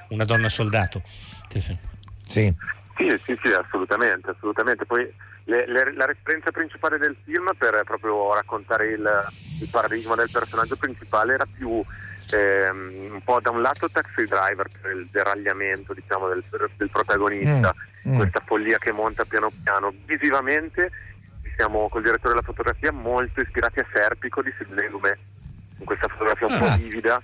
Una 0.09 0.25
donna 0.25 0.49
soldato. 0.49 1.03
Sì, 1.05 1.61
sì. 1.61 1.77
sì. 2.27 2.55
Sì, 2.97 3.09
sì, 3.25 3.39
sì, 3.43 3.53
assolutamente, 3.53 4.31
assolutamente. 4.31 4.85
Poi 4.85 5.09
le- 5.45 5.67
le- 5.67 5.95
la 5.95 6.05
referenza 6.05 6.51
principale 6.51 6.99
del 6.99 7.17
film 7.25 7.51
per 7.57 7.83
proprio 7.85 8.35
raccontare 8.35 8.89
il, 8.89 9.09
il 9.61 9.69
paradigma 9.71 10.15
del 10.17 10.29
personaggio 10.31 10.77
principale 10.77 11.35
era 11.35 11.47
più 11.47 11.83
ehm, 12.33 13.13
un 13.13 13.21
po' 13.25 13.41
da 13.41 13.51
un 13.51 13.63
lato 13.63 13.89
taxi 13.89 14.25
driver 14.27 14.67
per 14.81 14.91
il 14.97 15.09
deragliamento 15.11 15.95
diciamo, 15.95 16.29
del, 16.29 16.43
del 16.77 16.91
protagonista, 16.91 17.75
Mm, 18.07 18.13
mm. 18.13 18.17
questa 18.17 18.43
follia 18.45 18.79
che 18.79 18.93
monta 18.93 19.25
piano 19.25 19.51
piano. 19.63 19.93
Visivamente 20.07 20.91
siamo 21.57 21.89
col 21.89 22.03
direttore 22.03 22.31
della 22.35 22.45
fotografia 22.47 22.91
molto 22.93 23.41
ispirati 23.41 23.79
a 23.81 23.87
Serpico 23.93 24.43
di 24.43 24.53
Sidney 24.59 24.89
Lumet, 24.89 25.19
in 25.81 25.85
questa 25.87 26.09
fotografia 26.09 26.47
un 26.47 26.53
Ah. 26.55 26.59
po' 26.59 26.77
vivida. 26.77 27.23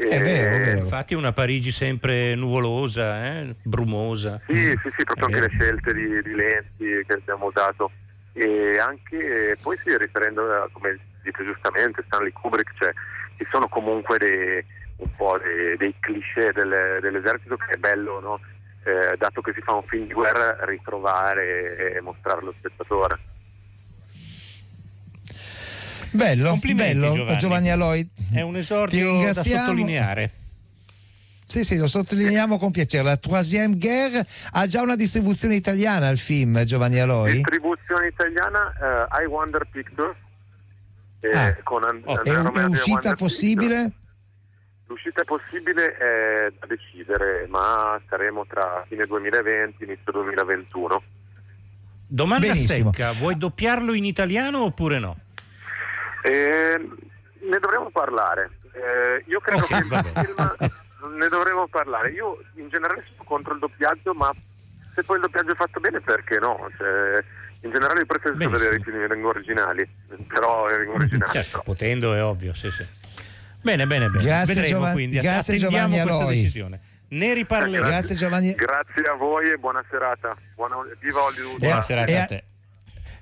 E- 0.00 0.76
Infatti 0.78 1.14
una 1.14 1.32
Parigi 1.32 1.70
sempre 1.72 2.34
nuvolosa, 2.36 3.24
eh, 3.26 3.54
brumosa. 3.62 4.40
Sì, 4.46 4.76
sì, 4.82 4.90
sì, 4.96 5.04
proprio 5.04 5.26
È 5.26 5.32
anche 5.32 5.40
le 5.40 5.48
vero. 5.48 5.50
scelte 5.50 5.94
di, 5.94 6.22
di 6.22 6.34
lenti 6.34 7.04
che 7.06 7.12
abbiamo 7.14 7.46
usato. 7.46 7.90
E 8.32 8.78
anche 8.78 9.56
poi 9.60 9.76
sì, 9.78 9.96
riferendo 9.96 10.42
a, 10.52 10.68
come 10.72 10.98
dite 11.22 11.44
giustamente, 11.44 12.04
Stanley 12.06 12.30
Kubrick, 12.30 12.72
cioè, 12.78 12.92
ci 13.36 13.44
sono 13.50 13.66
comunque 13.68 14.18
dei, 14.18 14.64
un 14.98 15.16
po' 15.16 15.36
dei, 15.42 15.76
dei 15.76 15.94
cliché 15.98 16.52
del- 16.52 16.98
dell'esercito 17.00 17.56
che 17.56 17.72
è 17.72 17.76
bello, 17.76 18.20
no? 18.20 18.40
Eh, 18.84 19.16
dato 19.16 19.40
che 19.40 19.52
si 19.52 19.60
fa 19.62 19.72
un 19.72 19.82
film 19.82 20.06
di 20.06 20.12
guerra, 20.12 20.56
ritrovare 20.60 21.96
e 21.96 22.00
mostrare 22.00 22.40
allo 22.40 22.54
spettatore. 22.56 23.18
Bello 26.10 26.50
Complimenti, 26.50 26.98
bello 26.98 27.14
Giovanni. 27.14 27.38
Giovanni 27.38 27.70
Aloi 27.70 28.10
È 28.34 28.40
un 28.40 28.56
esordio 28.56 29.04
da 29.04 29.10
ringraziamo. 29.12 29.64
sottolineare. 29.66 30.30
Sì, 31.46 31.64
sì, 31.64 31.76
lo 31.78 31.86
sottolineiamo 31.86 32.58
con 32.58 32.70
piacere. 32.70 33.04
La 33.04 33.16
Troisième 33.16 33.78
Guerre 33.78 34.22
ha 34.52 34.66
già 34.66 34.82
una 34.82 34.96
distribuzione 34.96 35.54
italiana 35.54 36.08
il 36.10 36.18
film, 36.18 36.62
Giovanni 36.64 36.98
Aloi? 37.00 37.32
Distribuzione 37.32 38.08
italiana, 38.08 39.08
eh, 39.10 39.22
I 39.22 39.26
Wonder 39.26 39.66
Pictures, 39.70 40.14
eh, 41.20 41.30
Ah, 41.36 41.56
con 41.62 41.84
And- 41.84 42.04
È, 42.04 42.10
Andrea 42.30 42.62
è 42.64 42.66
I 42.66 42.70
uscita 42.70 43.14
possibile? 43.14 43.92
L'uscita 44.88 45.22
è 45.22 45.24
possibile 45.24 45.96
è 45.96 46.52
da 46.58 46.66
decidere, 46.66 47.46
ma 47.48 47.98
saremo 48.08 48.44
tra 48.46 48.84
fine 48.88 49.04
2020 49.06 49.82
e 49.82 49.86
inizio 49.86 50.12
2021. 50.12 51.02
Domanda 52.06 52.46
Benissimo. 52.46 52.92
secca, 52.92 53.12
vuoi 53.12 53.36
doppiarlo 53.36 53.92
in 53.94 54.04
italiano 54.04 54.64
oppure 54.64 54.98
no? 54.98 55.16
Eh, 56.22 56.78
ne 57.40 57.58
dovremmo 57.58 57.90
parlare. 57.90 58.50
Eh, 58.72 59.24
io 59.26 59.40
credo 59.40 59.64
che 59.66 59.74
il 59.74 59.86
film 59.86 61.16
ne 61.16 61.28
dovremmo 61.28 61.66
parlare. 61.68 62.10
Io 62.10 62.42
in 62.54 62.68
generale 62.68 63.02
sono 63.06 63.24
contro 63.24 63.52
il 63.54 63.60
doppiaggio, 63.60 64.12
ma 64.14 64.32
se 64.92 65.02
poi 65.04 65.16
il 65.16 65.22
doppiaggio 65.22 65.52
è 65.52 65.54
fatto 65.54 65.80
bene, 65.80 66.00
perché 66.00 66.38
no? 66.38 66.68
Cioè, 66.76 67.22
in 67.62 67.70
generale 67.72 68.00
io 68.00 68.06
preferisco 68.06 68.38
Benissimo. 68.38 68.58
vedere 68.58 68.76
i 68.80 68.82
film 68.84 69.00
in 69.02 69.08
lingua 69.10 69.30
originali, 69.30 69.88
però 70.28 70.70
in 70.70 70.76
lingua 70.78 70.94
originale. 70.96 71.32
Certo, 71.32 71.62
potendo 71.64 72.14
è 72.14 72.22
ovvio, 72.22 72.54
sì, 72.54 72.70
sì. 72.70 72.86
Bene, 73.60 73.86
bene, 73.86 74.06
bene. 74.08 74.24
Grazie, 74.24 74.54
Vedremo 74.54 74.68
Giovanni- 74.68 74.94
quindi, 74.94 75.18
grazie, 75.18 75.56
attendiamo 75.56 75.86
Giovanni 75.88 76.02
questa 76.02 76.22
Aloi. 76.22 76.36
decisione. 76.36 76.80
Ne 77.10 77.34
riparleremo. 77.34 77.88
Grazie, 77.88 78.14
Giovanni. 78.16 78.54
Grazie 78.54 79.02
a 79.02 79.14
voi 79.14 79.50
e 79.50 79.56
buona 79.56 79.82
serata. 79.90 80.36
Buona, 80.54 80.76
viva 81.00 81.22
Hollywood. 81.22 81.58
Buona 81.58 81.80
serata 81.80 82.22
a 82.22 82.26
te. 82.26 82.44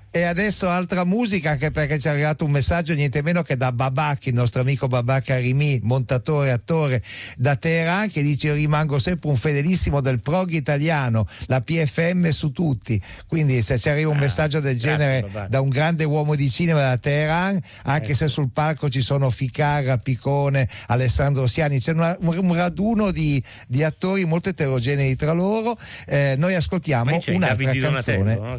E 0.09 0.23
adesso 0.23 0.67
altra 0.69 1.03
musica, 1.03 1.51
anche 1.51 1.69
perché 1.69 1.99
ci 1.99 2.07
è 2.07 2.09
arrivato 2.11 2.43
un 2.45 2.51
messaggio 2.51 2.93
niente 2.93 3.21
meno 3.21 3.43
che 3.43 3.55
da 3.57 3.71
Babak, 3.71 4.25
il 4.27 4.33
nostro 4.33 4.61
amico 4.61 4.87
Babak 4.87 5.29
Arimi, 5.29 5.79
montatore 5.83 6.51
attore 6.51 7.01
da 7.37 7.55
Teheran, 7.55 8.09
che 8.09 8.21
dice: 8.21 8.47
Io 8.47 8.53
rimango 8.55 8.97
sempre 8.99 9.29
un 9.29 9.35
fedelissimo 9.35 10.01
del 10.01 10.21
prog 10.21 10.49
italiano, 10.51 11.27
la 11.47 11.61
PFM 11.61 12.29
su 12.29 12.51
tutti. 12.51 12.99
Quindi, 13.27 13.61
se 13.61 13.77
ci 13.77 13.89
arriva 13.89 14.09
un 14.09 14.17
messaggio 14.17 14.59
del 14.59 14.77
genere 14.77 15.21
Babak. 15.21 15.49
da 15.49 15.61
un 15.61 15.69
grande 15.69 16.03
uomo 16.05 16.35
di 16.35 16.49
cinema 16.49 16.79
da 16.81 16.97
Teheran, 16.97 17.59
anche 17.83 18.15
se 18.15 18.27
sul 18.27 18.49
palco 18.51 18.89
ci 18.89 19.01
sono 19.01 19.29
Ficarra, 19.29 19.97
Picone, 19.97 20.67
Alessandro 20.87 21.45
Siani, 21.47 21.79
c'è 21.79 21.91
una- 21.91 22.17
un, 22.21 22.37
un 22.41 22.55
raduno 22.55 23.11
di, 23.11 23.43
di 23.67 23.83
attori 23.83 24.25
molto 24.25 24.49
eterogenei 24.49 25.15
tra 25.15 25.33
loro. 25.33 25.77
Eh, 26.07 26.33
noi 26.37 26.55
ascoltiamo 26.55 27.11
un'altra 27.35 27.63
Davide 27.65 27.79
Donatello, 27.85 28.23
canzone. 28.23 28.49
non. 28.49 28.57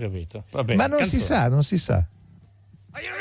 Va 0.51 0.63
bene, 0.65 0.77
Ma 0.79 0.87
non 0.87 1.05
si 1.05 1.17
canzone. 1.17 1.37
Sa, 1.39 1.47
non 1.49 1.63
si 1.63 1.79
sa. 1.79 2.03
aim 2.99 3.15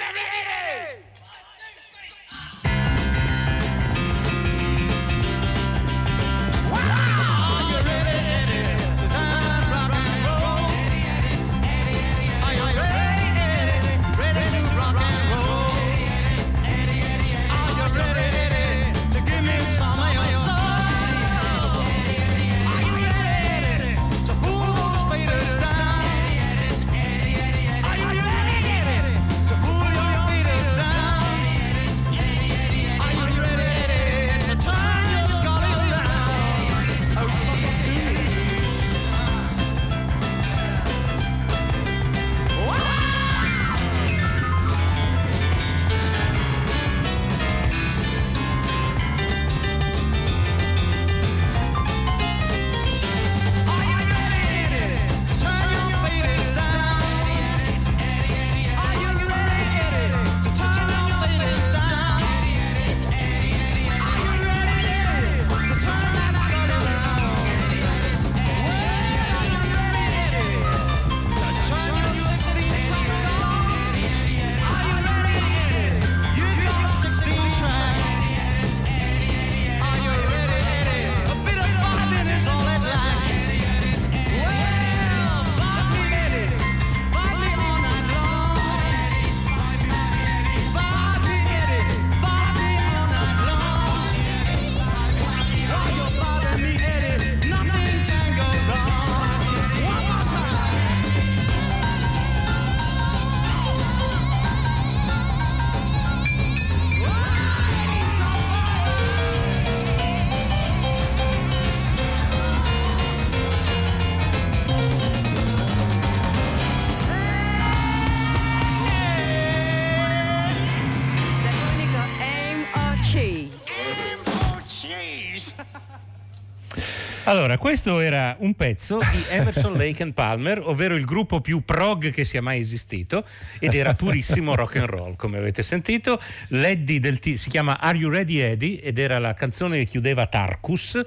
Allora, 127.28 127.58
questo 127.58 128.00
era 128.00 128.38
un 128.40 128.54
pezzo 128.54 129.00
di 129.00 129.22
Emerson, 129.32 129.74
Lake 129.76 130.02
and 130.02 130.14
Palmer, 130.14 130.62
ovvero 130.64 130.96
il 130.96 131.04
gruppo 131.04 131.42
più 131.42 131.62
prog 131.66 132.10
che 132.10 132.24
sia 132.24 132.42
mai 132.42 132.62
esistito, 132.62 133.26
ed 133.60 133.74
era 133.74 133.94
purissimo 133.96 134.56
rock 134.56 134.78
and 134.78 134.86
roll, 134.88 135.16
come 135.18 135.38
avete 135.38 135.62
sentito. 135.62 136.22
L'Eddie 136.52 137.02
del 137.02 137.20
ti- 137.20 137.36
si 137.36 137.50
chiama 137.50 137.82
Are 137.82 137.98
You 137.98 138.10
Ready 138.10 138.38
Eddie 138.38 138.80
ed 138.80 138.98
era 138.98 139.20
la 139.20 139.34
canzone 139.34 139.80
che 139.80 139.84
chiudeva 139.84 140.28
Tarkus. 140.28 141.02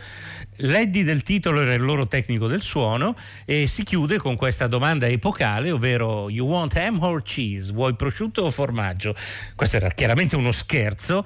L'Eddie 0.57 1.05
del 1.05 1.23
titolo 1.23 1.63
era 1.63 1.73
il 1.73 1.81
loro 1.81 2.07
tecnico 2.07 2.49
del 2.49 2.61
suono 2.61 3.17
e 3.47 3.67
si 3.67 3.83
chiude 3.83 4.19
con 4.19 4.37
questa 4.37 4.67
domanda 4.67 5.09
epocale, 5.09 5.71
ovvero 5.71 6.29
You 6.29 6.47
want 6.47 6.77
ham 6.77 7.03
or 7.03 7.23
cheese? 7.23 7.73
Vuoi 7.73 7.97
prosciutto 7.97 8.43
o 8.43 8.51
formaggio? 8.51 9.15
Questo 9.55 9.77
era 9.77 9.89
chiaramente 9.89 10.37
uno 10.37 10.53
scherzo. 10.53 11.25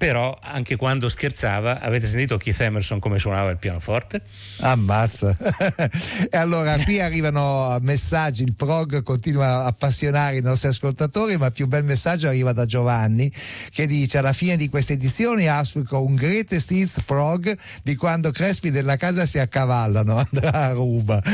Però 0.00 0.38
anche 0.40 0.76
quando 0.76 1.10
scherzava, 1.10 1.78
avete 1.78 2.06
sentito 2.06 2.38
Keith 2.38 2.58
Emerson 2.58 2.98
come 3.00 3.18
suonava 3.18 3.50
il 3.50 3.58
pianoforte? 3.58 4.22
Ammazza. 4.60 5.36
e 6.30 6.38
allora 6.38 6.78
qui 6.78 6.98
arrivano 6.98 7.76
messaggi, 7.82 8.42
il 8.42 8.54
prog 8.54 9.02
continua 9.02 9.64
a 9.64 9.66
appassionare 9.66 10.38
i 10.38 10.40
nostri 10.40 10.68
ascoltatori, 10.68 11.36
ma 11.36 11.48
il 11.48 11.52
più 11.52 11.66
bel 11.66 11.84
messaggio 11.84 12.28
arriva 12.28 12.52
da 12.52 12.64
Giovanni 12.64 13.30
che 13.72 13.86
dice 13.86 14.16
alla 14.16 14.32
fine 14.32 14.56
di 14.56 14.70
queste 14.70 14.94
edizioni 14.94 15.48
auspico 15.48 16.02
un 16.02 16.14
greatest 16.14 16.70
hits 16.70 17.02
prog 17.02 17.54
di 17.82 17.94
quando 17.94 18.30
Crespi 18.30 18.70
della 18.70 18.96
casa 18.96 19.26
si 19.26 19.38
accavallano, 19.38 20.16
andrà 20.32 20.50
a 20.50 20.72
Ruba. 20.72 21.20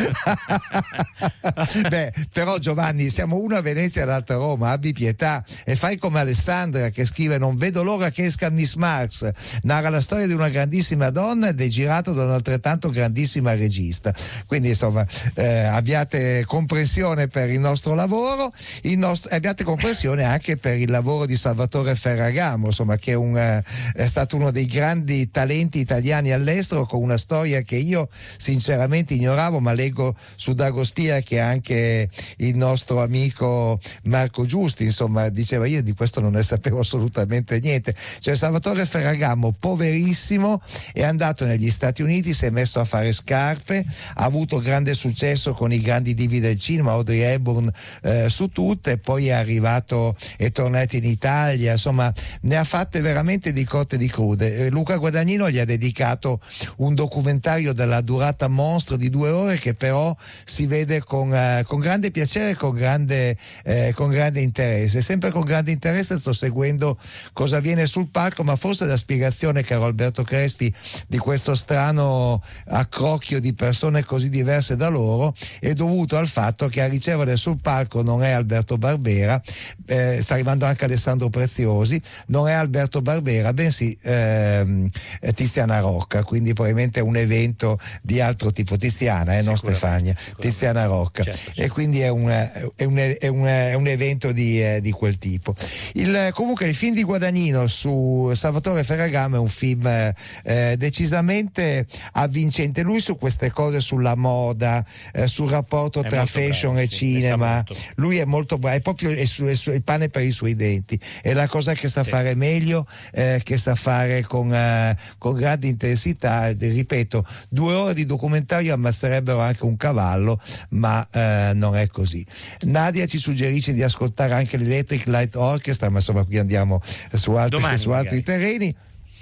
Beh, 1.88 2.12
però 2.32 2.58
Giovanni, 2.58 3.10
siamo 3.10 3.36
uno 3.36 3.54
a 3.54 3.60
Venezia 3.60 4.02
e 4.02 4.06
l'altro 4.06 4.34
a 4.34 4.38
Roma, 4.40 4.70
abbi 4.72 4.92
pietà 4.92 5.44
e 5.64 5.76
fai 5.76 5.98
come 5.98 6.18
Alessandra 6.18 6.88
che 6.88 7.04
scrive 7.04 7.38
non 7.38 7.56
vedo 7.56 7.84
l'ora 7.84 8.10
che 8.10 8.24
esca 8.24 8.54
Miss 8.56 8.74
Marx, 8.74 9.30
narra 9.62 9.90
la 9.90 10.00
storia 10.00 10.26
di 10.26 10.32
una 10.32 10.48
grandissima 10.48 11.10
donna 11.10 11.48
ed 11.48 11.60
è 11.60 11.68
girato 11.68 12.12
da 12.12 12.24
un'altrettanto 12.24 12.90
grandissima 12.90 13.54
regista. 13.54 14.12
Quindi 14.46 14.68
insomma 14.68 15.06
eh, 15.34 15.64
abbiate 15.66 16.44
comprensione 16.46 17.28
per 17.28 17.50
il 17.50 17.60
nostro 17.60 17.94
lavoro 17.94 18.52
il 18.82 18.98
nostro- 18.98 19.30
e 19.30 19.36
abbiate 19.36 19.62
comprensione 19.62 20.24
anche 20.24 20.56
per 20.56 20.78
il 20.78 20.90
lavoro 20.90 21.26
di 21.26 21.36
Salvatore 21.36 21.94
Ferragamo, 21.94 22.66
insomma 22.66 22.96
che 22.96 23.12
è, 23.12 23.14
un, 23.14 23.36
eh, 23.36 23.62
è 23.94 24.06
stato 24.06 24.36
uno 24.36 24.50
dei 24.50 24.66
grandi 24.66 25.30
talenti 25.30 25.78
italiani 25.78 26.32
all'estero 26.32 26.86
con 26.86 27.02
una 27.02 27.18
storia 27.18 27.60
che 27.60 27.76
io 27.76 28.08
sinceramente 28.10 29.14
ignoravo, 29.14 29.60
ma 29.60 29.72
leggo 29.72 30.14
su 30.36 30.52
Dagospia 30.54 31.20
che 31.20 31.38
anche 31.38 32.08
il 32.38 32.56
nostro 32.56 33.02
amico 33.02 33.78
Marco 34.04 34.44
Giusti, 34.46 34.84
insomma, 34.84 35.28
diceva 35.28 35.66
io 35.66 35.82
di 35.82 35.92
questo 35.92 36.20
non 36.20 36.32
ne 36.32 36.42
sapevo 36.42 36.80
assolutamente 36.80 37.58
niente. 37.58 37.94
C'è 38.20 38.36
Salvatore 38.46 38.86
Ferragamo, 38.86 39.52
poverissimo, 39.58 40.60
è 40.92 41.02
andato 41.02 41.44
negli 41.46 41.68
Stati 41.68 42.02
Uniti, 42.02 42.32
si 42.32 42.46
è 42.46 42.50
messo 42.50 42.78
a 42.78 42.84
fare 42.84 43.10
scarpe, 43.10 43.84
ha 44.14 44.22
avuto 44.22 44.60
grande 44.60 44.94
successo 44.94 45.52
con 45.52 45.72
i 45.72 45.80
grandi 45.80 46.14
divi 46.14 46.38
del 46.38 46.56
cinema, 46.56 46.92
Audrey 46.92 47.18
Hepburn 47.22 47.68
eh, 48.02 48.26
su 48.30 48.50
tutte, 48.50 48.98
poi 48.98 49.26
è 49.26 49.32
arrivato 49.32 50.14
e 50.36 50.52
tornato 50.52 50.94
in 50.94 51.02
Italia, 51.02 51.72
insomma 51.72 52.12
ne 52.42 52.56
ha 52.56 52.62
fatte 52.62 53.00
veramente 53.00 53.52
di 53.52 53.64
cotte 53.64 53.96
e 53.96 53.98
di 53.98 54.06
crude. 54.06 54.66
Eh, 54.66 54.70
Luca 54.70 54.96
Guadagnino 54.96 55.50
gli 55.50 55.58
ha 55.58 55.64
dedicato 55.64 56.38
un 56.76 56.94
documentario 56.94 57.72
della 57.72 58.00
durata 58.00 58.46
mostro 58.46 58.94
di 58.94 59.10
due 59.10 59.30
ore 59.30 59.58
che 59.58 59.74
però 59.74 60.14
si 60.44 60.66
vede 60.66 61.02
con, 61.02 61.34
eh, 61.34 61.64
con 61.66 61.80
grande 61.80 62.12
piacere 62.12 62.50
e 62.50 62.54
con 62.54 62.76
grande, 62.76 63.36
eh, 63.64 63.92
con 63.92 64.08
grande 64.08 64.40
interesse. 64.40 65.02
Sempre 65.02 65.32
con 65.32 65.42
grande 65.42 65.72
interesse 65.72 66.16
sto 66.16 66.32
seguendo 66.32 66.96
cosa 67.32 67.56
avviene 67.56 67.86
sul 67.86 68.08
palco, 68.08 68.35
ma 68.42 68.56
forse 68.56 68.84
la 68.86 68.96
spiegazione, 68.96 69.62
caro 69.62 69.84
Alberto 69.84 70.22
Crespi, 70.22 70.72
di 71.08 71.18
questo 71.18 71.54
strano 71.54 72.42
accrocchio 72.66 73.40
di 73.40 73.54
persone 73.54 74.04
così 74.04 74.28
diverse 74.30 74.76
da 74.76 74.88
loro 74.88 75.34
è 75.60 75.72
dovuto 75.72 76.16
al 76.16 76.28
fatto 76.28 76.68
che 76.68 76.82
a 76.82 76.86
ricevere 76.86 77.36
sul 77.36 77.58
palco 77.60 78.02
non 78.02 78.22
è 78.22 78.30
Alberto 78.30 78.78
Barbera, 78.78 79.40
eh, 79.86 80.20
sta 80.22 80.34
arrivando 80.34 80.64
anche 80.64 80.84
Alessandro 80.84 81.28
Preziosi, 81.28 82.00
non 82.28 82.48
è 82.48 82.52
Alberto 82.52 83.02
Barbera, 83.02 83.52
bensì 83.52 83.96
ehm, 84.02 84.88
Tiziana 85.34 85.78
Rocca, 85.80 86.24
quindi 86.24 86.52
probabilmente 86.52 87.00
è 87.00 87.02
un 87.02 87.16
evento 87.16 87.78
di 88.02 88.20
altro 88.20 88.50
tipo, 88.50 88.76
Tiziana, 88.76 89.38
eh, 89.38 89.42
non 89.42 89.56
Stefania, 89.56 90.14
Tiziana 90.38 90.84
Rocca, 90.84 91.24
e 91.54 91.68
quindi 91.68 92.00
è 92.00 92.08
un, 92.08 92.28
è 92.28 92.84
un, 92.84 93.16
è 93.18 93.26
un, 93.26 93.44
è 93.44 93.74
un 93.74 93.86
evento 93.86 94.32
di, 94.32 94.62
eh, 94.62 94.80
di 94.80 94.90
quel 94.90 95.18
tipo. 95.18 95.54
Il, 95.94 96.30
comunque 96.32 96.66
il 96.66 96.74
film 96.74 96.94
di 96.94 97.02
Guadagnino 97.02 97.66
su 97.66 98.15
Salvatore 98.34 98.84
Ferragamo 98.84 99.36
è 99.36 99.38
un 99.38 99.48
film 99.48 99.86
eh, 99.86 100.74
decisamente 100.76 101.86
avvincente, 102.12 102.82
lui 102.82 103.00
su 103.00 103.16
queste 103.16 103.50
cose, 103.50 103.80
sulla 103.80 104.14
moda, 104.14 104.84
eh, 105.12 105.26
sul 105.26 105.50
rapporto 105.50 106.02
È 106.02 106.08
tra 106.08 106.26
fashion 106.26 106.74
bravo, 106.74 106.86
e 106.86 106.88
sì, 106.88 106.96
cinema, 106.96 107.64
lui 107.96 108.18
è 108.18 108.24
molto 108.24 108.58
bravo, 108.58 108.76
è 108.76 108.80
proprio 108.80 109.10
il, 109.10 109.26
suo- 109.26 109.48
il 109.48 109.56
suo- 109.56 109.72
il 109.72 109.82
pane 109.82 110.08
per 110.08 110.22
i 110.22 110.32
suoi 110.32 110.54
denti, 110.54 110.98
è 111.22 111.32
la 111.32 111.48
cosa 111.48 111.74
che 111.74 111.88
sa 111.88 112.04
fare 112.04 112.34
meglio, 112.34 112.86
eh, 113.12 113.40
che 113.42 113.56
sa 113.58 113.74
fare 113.74 114.22
con, 114.22 114.52
eh, 114.54 114.96
con 115.18 115.34
grande 115.34 115.66
intensità, 115.66 116.52
ripeto, 116.52 117.24
due 117.48 117.74
ore 117.74 117.94
di 117.94 118.06
documentario 118.06 118.74
ammazzerebbero 118.74 119.40
anche 119.40 119.64
un 119.64 119.76
cavallo, 119.76 120.38
ma 120.70 121.06
eh, 121.12 121.50
non 121.54 121.76
è 121.76 121.86
così. 121.88 122.24
Nadia 122.62 123.06
ci 123.06 123.18
suggerisce 123.18 123.72
di 123.72 123.82
ascoltare 123.82 124.34
anche 124.34 124.56
l'Electric 124.56 125.06
Light 125.06 125.34
Orchestra, 125.36 125.88
ma 125.88 125.98
insomma 125.98 126.24
qui 126.24 126.38
andiamo 126.38 126.80
su 127.12 127.32
altri, 127.32 127.56
Domani. 127.56 127.78
su 127.78 127.90
altri 127.90 128.05
terreni. 128.22 128.74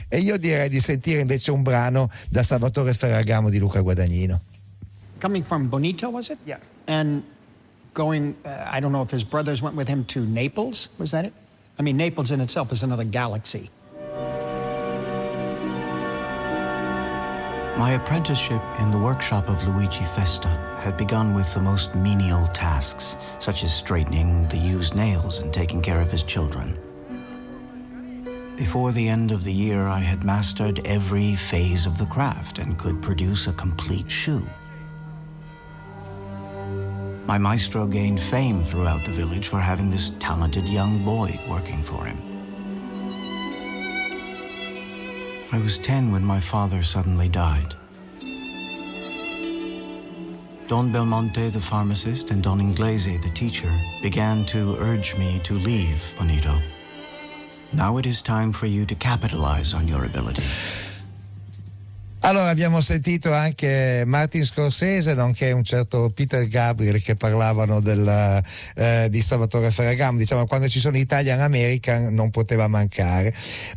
E 0.08 0.18
io 0.18 0.36
direi 0.36 0.68
di 0.68 0.80
sentire 0.80 1.20
invece 1.20 1.50
un 1.50 1.62
brano 1.62 2.08
da 2.28 2.42
Salvatore 2.42 2.92
Ferragamo 2.94 3.48
di 3.48 3.58
Luca 3.58 3.80
Guadagnino. 3.80 4.40
coming 5.24 5.42
from 5.42 5.68
Bonito, 5.68 6.10
was 6.10 6.28
it? 6.28 6.38
Yeah. 6.44 6.58
And 6.86 7.24
going, 7.94 8.36
uh, 8.44 8.68
I 8.70 8.78
don't 8.80 8.92
know 8.92 9.00
if 9.00 9.10
his 9.10 9.24
brothers 9.24 9.62
went 9.62 9.74
with 9.74 9.88
him 9.88 10.04
to 10.12 10.26
Naples, 10.26 10.90
was 10.98 11.12
that 11.12 11.24
it? 11.24 11.32
I 11.78 11.82
mean, 11.82 11.96
Naples 11.96 12.30
in 12.30 12.42
itself 12.42 12.72
is 12.72 12.82
another 12.82 13.04
galaxy. 13.04 13.70
My 17.78 17.92
apprenticeship 17.92 18.60
in 18.80 18.90
the 18.90 18.98
workshop 18.98 19.48
of 19.48 19.66
Luigi 19.66 20.04
Festa 20.04 20.48
had 20.80 20.98
begun 20.98 21.34
with 21.34 21.52
the 21.54 21.60
most 21.60 21.94
menial 21.94 22.46
tasks, 22.48 23.16
such 23.38 23.64
as 23.64 23.74
straightening 23.74 24.46
the 24.48 24.58
used 24.58 24.94
nails 24.94 25.38
and 25.38 25.54
taking 25.54 25.80
care 25.80 26.02
of 26.02 26.10
his 26.12 26.22
children. 26.22 26.76
Before 28.56 28.92
the 28.92 29.08
end 29.08 29.32
of 29.32 29.42
the 29.42 29.52
year, 29.52 29.88
I 29.88 29.98
had 29.98 30.22
mastered 30.22 30.80
every 30.84 31.34
phase 31.34 31.86
of 31.86 31.98
the 31.98 32.06
craft 32.06 32.60
and 32.60 32.78
could 32.78 33.02
produce 33.02 33.48
a 33.48 33.52
complete 33.52 34.08
shoe. 34.08 34.48
My 37.26 37.36
maestro 37.36 37.84
gained 37.84 38.20
fame 38.20 38.62
throughout 38.62 39.04
the 39.04 39.10
village 39.10 39.48
for 39.48 39.58
having 39.58 39.90
this 39.90 40.10
talented 40.20 40.68
young 40.68 41.04
boy 41.04 41.36
working 41.48 41.82
for 41.82 42.04
him. 42.04 42.18
I 45.50 45.58
was 45.58 45.78
10 45.78 46.12
when 46.12 46.24
my 46.24 46.38
father 46.38 46.84
suddenly 46.84 47.28
died. 47.28 47.74
Don 50.68 50.92
Belmonte, 50.92 51.48
the 51.48 51.60
pharmacist, 51.60 52.30
and 52.30 52.42
Don 52.42 52.60
Inglese, 52.60 53.20
the 53.20 53.30
teacher, 53.30 53.72
began 54.00 54.44
to 54.46 54.76
urge 54.76 55.16
me 55.16 55.40
to 55.40 55.54
leave 55.54 56.14
Bonito. 56.16 56.60
Now 57.74 57.98
it 57.98 58.06
is 58.06 58.22
time 58.22 58.52
for 58.52 58.66
you 58.66 58.86
to 58.86 58.94
capitalize 58.94 59.74
on 59.74 59.88
your 59.88 60.04
ability. 60.04 60.93
Allora 62.24 62.48
abbiamo 62.48 62.80
sentito 62.80 63.34
anche 63.34 64.02
Martin 64.06 64.46
Scorsese, 64.46 65.12
nonché 65.12 65.52
un 65.52 65.62
certo 65.62 66.08
Peter 66.08 66.46
Gabriel 66.48 67.02
che 67.02 67.16
parlavano 67.16 67.80
del, 67.80 68.42
eh, 68.76 69.08
di 69.10 69.20
Salvatore 69.20 69.70
Ferragamo, 69.70 70.16
diciamo 70.16 70.46
quando 70.46 70.66
ci 70.66 70.80
sono 70.80 70.96
Italian 70.96 71.42
American 71.42 72.14
non 72.14 72.30
poteva 72.30 72.66
mancare. 72.66 73.30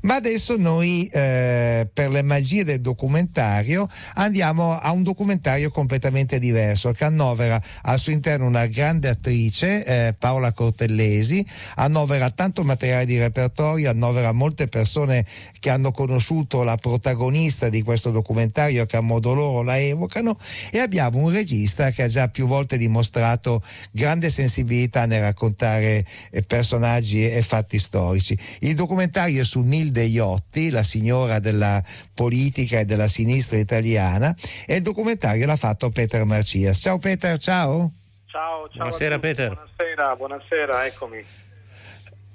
Ma 0.04 0.16
adesso 0.16 0.56
noi 0.56 1.10
eh, 1.12 1.90
per 1.94 2.10
le 2.10 2.22
magie 2.22 2.64
del 2.64 2.80
documentario 2.80 3.86
andiamo 4.14 4.80
a 4.80 4.94
un 4.94 5.04
documentario 5.04 5.70
completamente 5.70 6.40
diverso. 6.40 6.94
Che 6.94 7.04
annovera 7.04 7.62
al 7.82 8.00
suo 8.00 8.14
interno 8.14 8.46
una 8.46 8.66
grande 8.68 9.10
attrice, 9.10 9.84
eh, 9.84 10.16
Paola 10.18 10.54
Cortellesi, 10.54 11.46
annovera 11.76 12.30
tanto 12.30 12.64
materiale 12.64 13.04
di 13.04 13.20
repertorio, 13.20 13.90
annovera 13.90 14.32
molte 14.32 14.70
persone 14.70 15.26
che 15.60 15.70
hanno 15.70 15.92
conosciuto 15.92 16.64
la 16.64 16.78
protagonista 16.78 17.68
di 17.68 17.82
questo 17.82 18.10
documentario 18.10 18.36
che 18.86 18.98
a 18.98 19.02
modo 19.02 19.34
loro 19.34 19.64
la 19.64 19.80
evocano 19.80 20.38
e 20.72 20.80
abbiamo 20.80 21.20
un 21.20 21.32
regista 21.32 21.90
che 21.92 22.04
ha 22.04 22.08
già 22.08 22.28
più 22.28 22.48
volte 22.48 22.78
dimostrato 22.78 23.62
grande 23.92 24.30
sensibilità 24.30 25.06
nel 25.06 25.22
raccontare 25.22 26.06
eh, 26.32 26.42
personaggi 26.44 27.30
e 27.30 27.42
fatti 27.42 27.80
storici. 27.80 28.38
Il 28.60 28.76
documentario 28.76 29.42
è 29.42 29.46
su 29.46 29.62
Nilde 29.62 30.04
Iotti, 30.04 30.70
la 30.70 30.84
signora 30.84 31.40
della 31.40 31.82
politica 32.14 32.80
e 32.80 32.86
della 32.86 33.08
sinistra 33.08 33.58
italiana 33.58 34.36
e 34.66 34.76
il 34.76 34.82
documentario 34.82 35.46
l'ha 35.46 35.56
fatto 35.56 35.90
Peter 35.90 36.24
Marcias. 36.24 36.80
Ciao 36.80 36.98
Peter, 36.98 37.38
ciao. 37.40 37.92
Ciao, 38.28 38.68
ciao. 38.70 38.78
Buonasera, 38.78 39.16
tutti, 39.16 39.28
Peter. 39.28 39.54
Buonasera, 39.54 40.16
buonasera, 40.16 40.86
eccomi. 40.86 41.47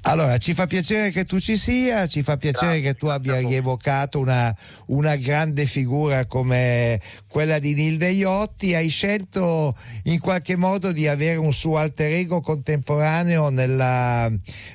Allora, 0.04 0.36
ci 0.38 0.52
fa 0.52 0.66
piacere 0.66 1.10
che 1.10 1.24
tu 1.24 1.38
ci 1.38 1.56
sia, 1.56 2.08
ci 2.08 2.22
fa 2.22 2.36
piacere 2.36 2.80
che 2.80 2.94
tu 2.94 3.06
abbia 3.06 3.38
rievocato 3.38 4.18
una, 4.18 4.54
una 4.86 5.14
grande 5.14 5.64
figura 5.64 6.26
come 6.26 7.00
quella 7.28 7.60
di 7.60 7.72
Nilde 7.74 8.10
Iotti. 8.10 8.74
Hai 8.74 8.88
scelto 8.88 9.72
in 10.04 10.18
qualche 10.18 10.56
modo 10.56 10.90
di 10.90 11.06
avere 11.06 11.36
un 11.36 11.52
suo 11.52 11.76
alter 11.78 12.10
ego 12.10 12.40
contemporaneo 12.40 13.48
nella, 13.50 14.28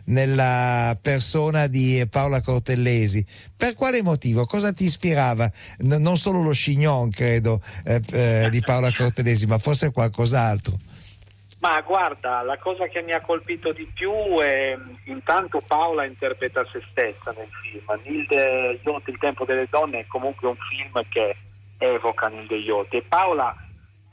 nella 0.06 0.98
persona 1.02 1.68
di 1.68 2.08
Paola 2.10 2.40
Cortellesi. 2.40 3.24
Per 3.56 3.74
quale 3.74 4.02
motivo? 4.02 4.46
Cosa 4.46 4.72
ti 4.72 4.86
ispirava? 4.86 5.52
N- 5.80 6.02
non 6.02 6.18
solo 6.18 6.42
lo 6.42 6.52
chignon, 6.52 7.10
credo, 7.10 7.62
eh, 7.84 8.02
eh, 8.12 8.48
di 8.50 8.62
Paola 8.62 8.94
Cortellesi, 8.94 9.46
ma 9.46 9.58
forse 9.58 9.92
qualcos'altro. 9.92 10.80
Ma 11.60 11.82
guarda, 11.82 12.44
la 12.44 12.58
cosa 12.58 12.86
che 12.88 13.02
mi 13.02 13.14
ha 13.14 13.22
colpito 13.22 13.72
di 13.72 13.86
più 13.92 14.12
è 14.40 14.78
intanto 15.06 15.60
Paola 15.66 16.06
interpreta 16.06 16.64
se 16.66 16.84
stessa 16.92 17.34
nel 17.36 17.50
film. 17.62 18.00
Nilde 18.04 18.80
Iotti, 18.84 19.10
Il 19.10 19.18
tempo 19.18 19.44
delle 19.44 19.68
donne 19.70 20.00
è 20.00 20.08
comunque 20.08 20.48
un 20.48 20.58
film 20.70 21.02
che 21.10 21.36
evoca 21.80 22.28
Nilde 22.28 22.56
Iotti 22.56 22.98
e 22.98 23.04
Paola 23.04 23.56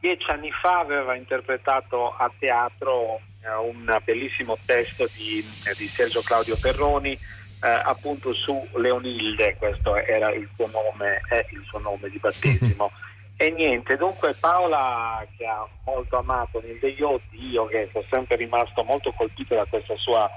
dieci 0.04 0.30
anni 0.30 0.50
fa 0.50 0.80
aveva 0.80 1.14
interpretato 1.14 2.14
a 2.14 2.30
teatro 2.38 3.20
eh, 3.42 3.54
un 3.54 3.98
bellissimo 4.04 4.54
testo 4.66 5.06
di, 5.14 5.36
di 5.36 5.86
Sergio 5.86 6.20
Claudio 6.20 6.58
Perroni 6.60 7.12
eh, 7.12 7.68
appunto 7.84 8.34
su 8.34 8.68
Leonilde, 8.74 9.56
questo 9.56 9.96
era 9.96 10.30
il 10.30 10.46
suo 10.54 10.68
nome, 10.70 11.22
è 11.26 11.46
il 11.52 11.64
suo 11.66 11.78
nome 11.78 12.10
di 12.10 12.18
battesimo. 12.18 12.90
E 13.36 13.50
niente, 13.50 13.96
dunque 13.96 14.34
Paola 14.38 15.26
che 15.36 15.44
ha 15.44 15.66
molto 15.84 16.18
amato 16.18 16.60
Nilde 16.60 16.88
Iotti, 16.90 17.50
io 17.50 17.66
che 17.66 17.88
sono 17.92 18.04
sempre 18.08 18.36
rimasto 18.36 18.84
molto 18.84 19.12
colpito 19.12 19.56
da 19.56 19.64
questa 19.64 19.96
sua 19.96 20.30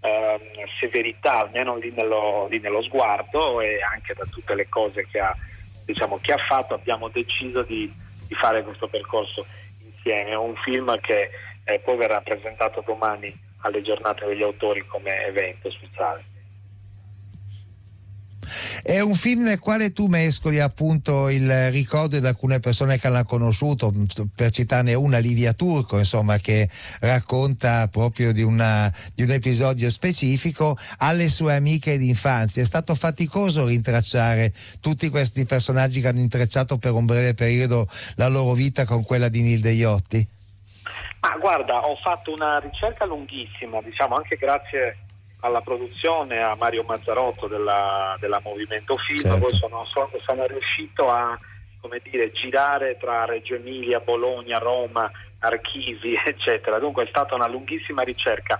ehm, 0.00 0.38
severità, 0.78 1.40
almeno 1.40 1.76
lì 1.76 1.90
nello, 1.90 2.46
lì 2.48 2.60
nello 2.60 2.82
sguardo 2.82 3.60
e 3.60 3.80
anche 3.82 4.14
da 4.14 4.24
tutte 4.24 4.54
le 4.54 4.68
cose 4.68 5.06
che 5.10 5.18
ha, 5.18 5.34
diciamo, 5.84 6.18
che 6.22 6.32
ha 6.32 6.38
fatto, 6.38 6.74
abbiamo 6.74 7.08
deciso 7.08 7.62
di, 7.62 7.92
di 8.28 8.34
fare 8.34 8.62
questo 8.62 8.86
percorso 8.86 9.44
insieme. 9.82 10.30
È 10.30 10.36
un 10.36 10.54
film 10.54 10.96
che 11.00 11.30
eh, 11.64 11.78
poi 11.80 11.96
verrà 11.96 12.20
presentato 12.20 12.82
domani 12.86 13.36
alle 13.62 13.82
giornate 13.82 14.26
degli 14.26 14.42
autori 14.42 14.86
come 14.86 15.26
evento 15.26 15.68
speciale. 15.70 16.24
È 18.82 19.00
un 19.00 19.14
film 19.14 19.42
nel 19.42 19.58
quale 19.58 19.92
tu 19.92 20.06
mescoli 20.06 20.60
appunto 20.60 21.28
il 21.28 21.70
ricordo 21.70 22.18
di 22.18 22.26
alcune 22.26 22.60
persone 22.60 22.98
che 22.98 23.08
l'hanno 23.08 23.24
conosciuto, 23.24 23.92
per 24.34 24.50
citarne 24.50 24.94
una, 24.94 25.18
Livia 25.18 25.52
Turco, 25.52 25.98
insomma, 25.98 26.38
che 26.38 26.68
racconta 27.00 27.88
proprio 27.88 28.32
di, 28.32 28.42
una, 28.42 28.92
di 29.14 29.22
un 29.22 29.30
episodio 29.30 29.90
specifico 29.90 30.76
alle 30.98 31.28
sue 31.28 31.54
amiche 31.54 31.98
d'infanzia. 31.98 32.62
È 32.62 32.66
stato 32.66 32.94
faticoso 32.94 33.66
rintracciare 33.66 34.52
tutti 34.80 35.08
questi 35.08 35.44
personaggi 35.44 36.00
che 36.00 36.08
hanno 36.08 36.20
intrecciato 36.20 36.78
per 36.78 36.92
un 36.92 37.06
breve 37.06 37.34
periodo 37.34 37.86
la 38.16 38.28
loro 38.28 38.52
vita 38.52 38.84
con 38.84 39.02
quella 39.04 39.28
di 39.28 39.42
Nilde 39.42 39.70
Iotti? 39.70 40.28
Ma 41.20 41.36
guarda, 41.38 41.86
ho 41.86 41.96
fatto 41.96 42.32
una 42.32 42.58
ricerca 42.58 43.06
lunghissima, 43.06 43.80
diciamo 43.80 44.16
anche 44.16 44.36
grazie 44.36 44.98
alla 45.44 45.60
produzione, 45.60 46.42
a 46.42 46.56
Mario 46.58 46.84
Mazzarotto 46.84 47.46
della, 47.46 48.16
della 48.18 48.40
Movimento 48.42 48.94
Film, 49.06 49.20
Certo. 49.20 49.38
poi 49.38 49.50
sono, 49.50 49.84
sono- 49.84 50.10
sono 50.24 50.46
riuscito 50.46 51.10
a 51.10 51.36
come 51.80 52.00
dire, 52.02 52.30
girare 52.30 52.96
tra 52.96 53.26
Reggio 53.26 53.54
Emilia, 53.54 54.00
Bologna, 54.00 54.56
Roma, 54.58 55.10
Archisi, 55.40 56.14
eccetera. 56.24 56.78
Dunque 56.78 57.04
è 57.04 57.08
stata 57.08 57.34
una 57.34 57.46
lunghissima 57.46 58.02
ricerca. 58.02 58.56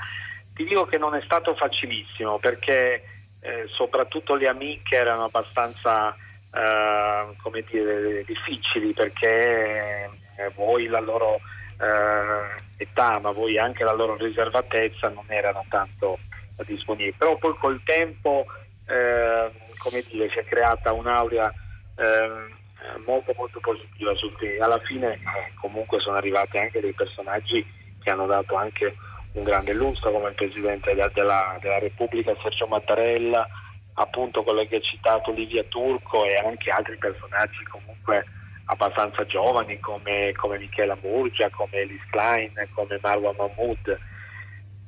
Ti 0.55 0.63
dico 0.65 0.85
che 0.85 0.99
non 0.99 1.15
è 1.15 1.23
stato 1.25 1.55
facilissimo 1.55 2.39
perché 2.39 3.03
eh, 3.41 3.67
soprattutto 3.69 4.35
le 4.35 4.47
amiche 4.47 4.95
erano 4.97 5.25
abbastanza 5.25 6.15
eh, 6.15 7.35
come 7.43 7.65
dire, 7.69 8.23
difficili 8.25 8.93
perché 8.93 10.11
eh, 10.37 10.51
voi 10.55 10.87
la 10.87 11.01
loro 11.01 11.37
eh, 11.81 12.63
età, 12.77 13.19
ma 13.21 13.31
voi 13.33 13.59
anche 13.59 13.85
la 13.85 13.95
loro 13.95 14.17
riservatezza 14.17 15.09
non 15.09 15.25
erano 15.29 15.65
tanto 15.71 16.19
disponibili. 16.65 17.13
Però 17.13 17.37
poi 17.37 17.55
col 17.59 17.81
tempo 17.85 18.47
eh, 18.87 19.51
come 19.79 20.05
dire, 20.11 20.29
si 20.31 20.39
è 20.39 20.45
creata 20.45 20.93
un'aurea 20.93 21.53
eh, 21.97 22.63
molto 23.05 23.33
molto 23.37 23.61
positiva 23.61 24.15
sul 24.15 24.35
film. 24.39 24.63
Alla 24.63 24.81
fine 24.81 25.15
eh, 25.15 25.53
comunque 25.61 26.01
sono 26.01 26.17
arrivati 26.17 26.59
anche 26.59 26.81
dei 26.81 26.93
personaggi 26.93 27.65
che 28.03 28.11
hanno 28.11 28.27
dato 28.27 28.55
anche 28.55 28.95
un 29.33 29.43
grande 29.43 29.73
lustro 29.73 30.13
come 30.13 30.29
il 30.29 30.35
Presidente 30.35 30.95
della, 30.95 31.11
della- 31.13 31.59
della 31.61 31.79
Repubblica 31.79 32.37
Sergio 32.43 32.67
Mattarella, 32.67 33.49
appunto 33.95 34.43
quello 34.43 34.65
che 34.67 34.77
hai 34.77 34.83
citato 34.83 35.33
Livia 35.33 35.65
Turco 35.65 36.25
e 36.25 36.37
anche 36.37 36.71
altri 36.71 36.97
personaggi 36.97 37.63
comunque 37.65 38.25
abbastanza 38.67 39.25
giovani 39.27 39.79
come, 39.79 40.33
come 40.37 40.59
Michela 40.59 40.97
Murgia, 41.03 41.51
come 41.51 41.73
Elis 41.73 42.03
Klein, 42.11 42.53
come 42.73 42.99
Marwa 43.03 43.35
Mahmoud 43.37 43.99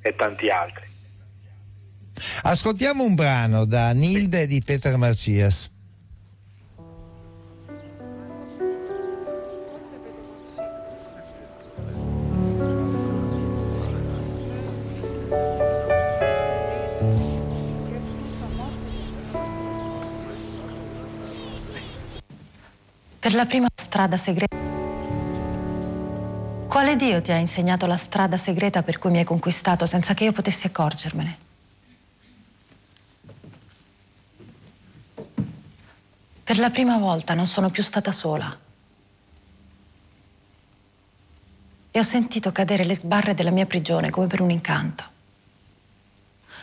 e 0.03 0.15
tanti 0.15 0.49
altri. 0.49 0.96
Ascoltiamo 2.43 3.05
un 3.05 3.15
brano 3.15 3.65
da 3.67 3.93
Nilde 3.93 4.47
di 4.47 4.63
Peter 4.63 4.97
Marcias. 4.97 5.71
Per 23.19 23.35
la 23.35 23.45
prima 23.45 23.67
strada 23.75 24.17
segreta. 24.17 24.57
Quale 26.69 26.97
Dio 26.97 27.21
ti 27.21 27.33
ha 27.33 27.37
insegnato 27.37 27.87
la 27.87 27.97
strada 27.97 28.37
segreta 28.37 28.83
per 28.83 28.99
cui 28.99 29.11
mi 29.11 29.19
hai 29.19 29.25
conquistato 29.25 29.85
senza 29.85 30.15
che 30.15 30.25
io 30.25 30.33
potessi 30.33 30.67
accorgermene? 30.67 31.46
Per 36.47 36.59
la 36.61 36.71
prima 36.71 36.97
volta 36.97 37.35
non 37.35 37.45
sono 37.45 37.71
più 37.71 37.83
stata 37.83 38.13
sola. 38.13 38.57
E 41.91 41.99
ho 41.99 42.03
sentito 42.05 42.53
cadere 42.53 42.85
le 42.85 42.95
sbarre 42.95 43.35
della 43.35 43.51
mia 43.51 43.67
prigione 43.67 44.11
come 44.11 44.29
per 44.29 44.41
un 44.41 44.51
incanto. 44.51 45.05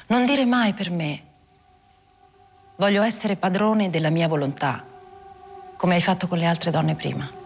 Non 0.08 0.26
dire 0.26 0.46
mai 0.46 0.72
per 0.72 0.90
me. 0.90 1.24
Voglio 2.78 3.02
essere 3.02 3.36
padrone 3.36 3.90
della 3.90 4.10
mia 4.10 4.30
volontà, 4.30 4.86
come 5.76 5.96
hai 5.96 6.02
fatto 6.02 6.30
con 6.30 6.38
le 6.38 6.46
altre 6.46 6.72
donne 6.72 6.96
prima. 6.96 7.43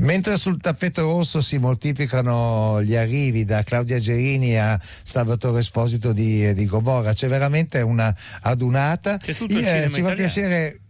Mentre 0.00 0.38
sul 0.38 0.60
tappeto 0.60 1.02
rosso 1.02 1.42
si 1.42 1.58
moltiplicano 1.58 2.82
gli 2.82 2.96
arrivi 2.96 3.44
da 3.44 3.62
Claudia 3.62 3.98
Gerini 3.98 4.58
a 4.58 4.80
Salvatore 4.80 5.60
Esposito 5.60 6.12
di, 6.12 6.52
di 6.54 6.66
Gomorra, 6.66 7.12
c'è 7.12 7.28
veramente 7.28 7.80
una 7.80 8.14
adunata. 8.42 9.18
C'è 9.18 9.34
tutto 9.34 9.52
il 9.52 9.64
Eh, 9.64 9.90
ci 9.90 10.02
fa 10.02 10.12
piacere. 10.12 10.80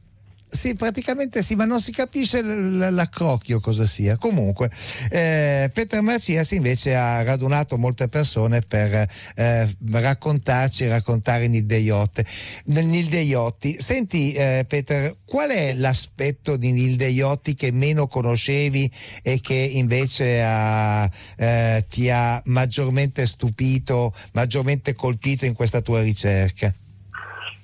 Sì, 0.53 0.75
praticamente 0.75 1.45
sì, 1.45 1.55
ma 1.55 1.65
non 1.65 1.81
si 1.81 1.93
capisce 1.93 2.43
l'accrocchio 2.43 3.61
cosa 3.61 3.87
sia. 3.87 4.17
Comunque, 4.17 4.69
eh, 5.11 5.71
Peter 5.73 6.01
Marcias 6.01 6.51
invece 6.51 6.97
ha 6.97 7.23
radunato 7.23 7.79
molte 7.79 8.09
persone 8.09 8.61
per 8.61 9.09
eh, 9.37 9.77
raccontarci, 9.93 10.89
raccontare 10.89 11.47
Nilde 11.47 11.77
Iotti. 11.77 12.25
Nilde 12.65 13.21
Iotti. 13.21 13.81
Senti, 13.81 14.33
eh, 14.33 14.65
Peter, 14.67 15.19
qual 15.25 15.51
è 15.51 15.73
l'aspetto 15.75 16.57
di 16.57 16.73
Nilde 16.73 17.07
Iotti 17.07 17.55
che 17.55 17.71
meno 17.71 18.09
conoscevi 18.09 18.91
e 19.23 19.39
che 19.41 19.55
invece 19.55 20.43
ha, 20.43 21.09
eh, 21.37 21.87
ti 21.89 22.11
ha 22.11 22.43
maggiormente 22.47 23.25
stupito, 23.25 24.13
maggiormente 24.33 24.95
colpito 24.95 25.45
in 25.45 25.55
questa 25.55 25.81
tua 25.81 26.03
ricerca? 26.03 26.75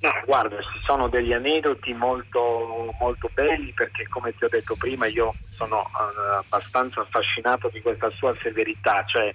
No, 0.07 0.13
guarda, 0.25 0.57
sono 0.85 1.09
degli 1.09 1.33
aneddoti 1.33 1.93
molto, 1.93 2.95
molto 3.01 3.29
belli 3.35 3.73
perché 3.73 4.07
come 4.07 4.33
ti 4.37 4.45
ho 4.45 4.49
detto 4.49 4.77
prima 4.79 5.07
io 5.09 5.35
sono 5.51 5.83
eh, 5.83 6.37
abbastanza 6.47 7.01
affascinato 7.01 7.69
di 7.73 7.81
questa 7.83 8.09
sua 8.11 8.33
severità, 8.41 9.05
cioè 9.05 9.35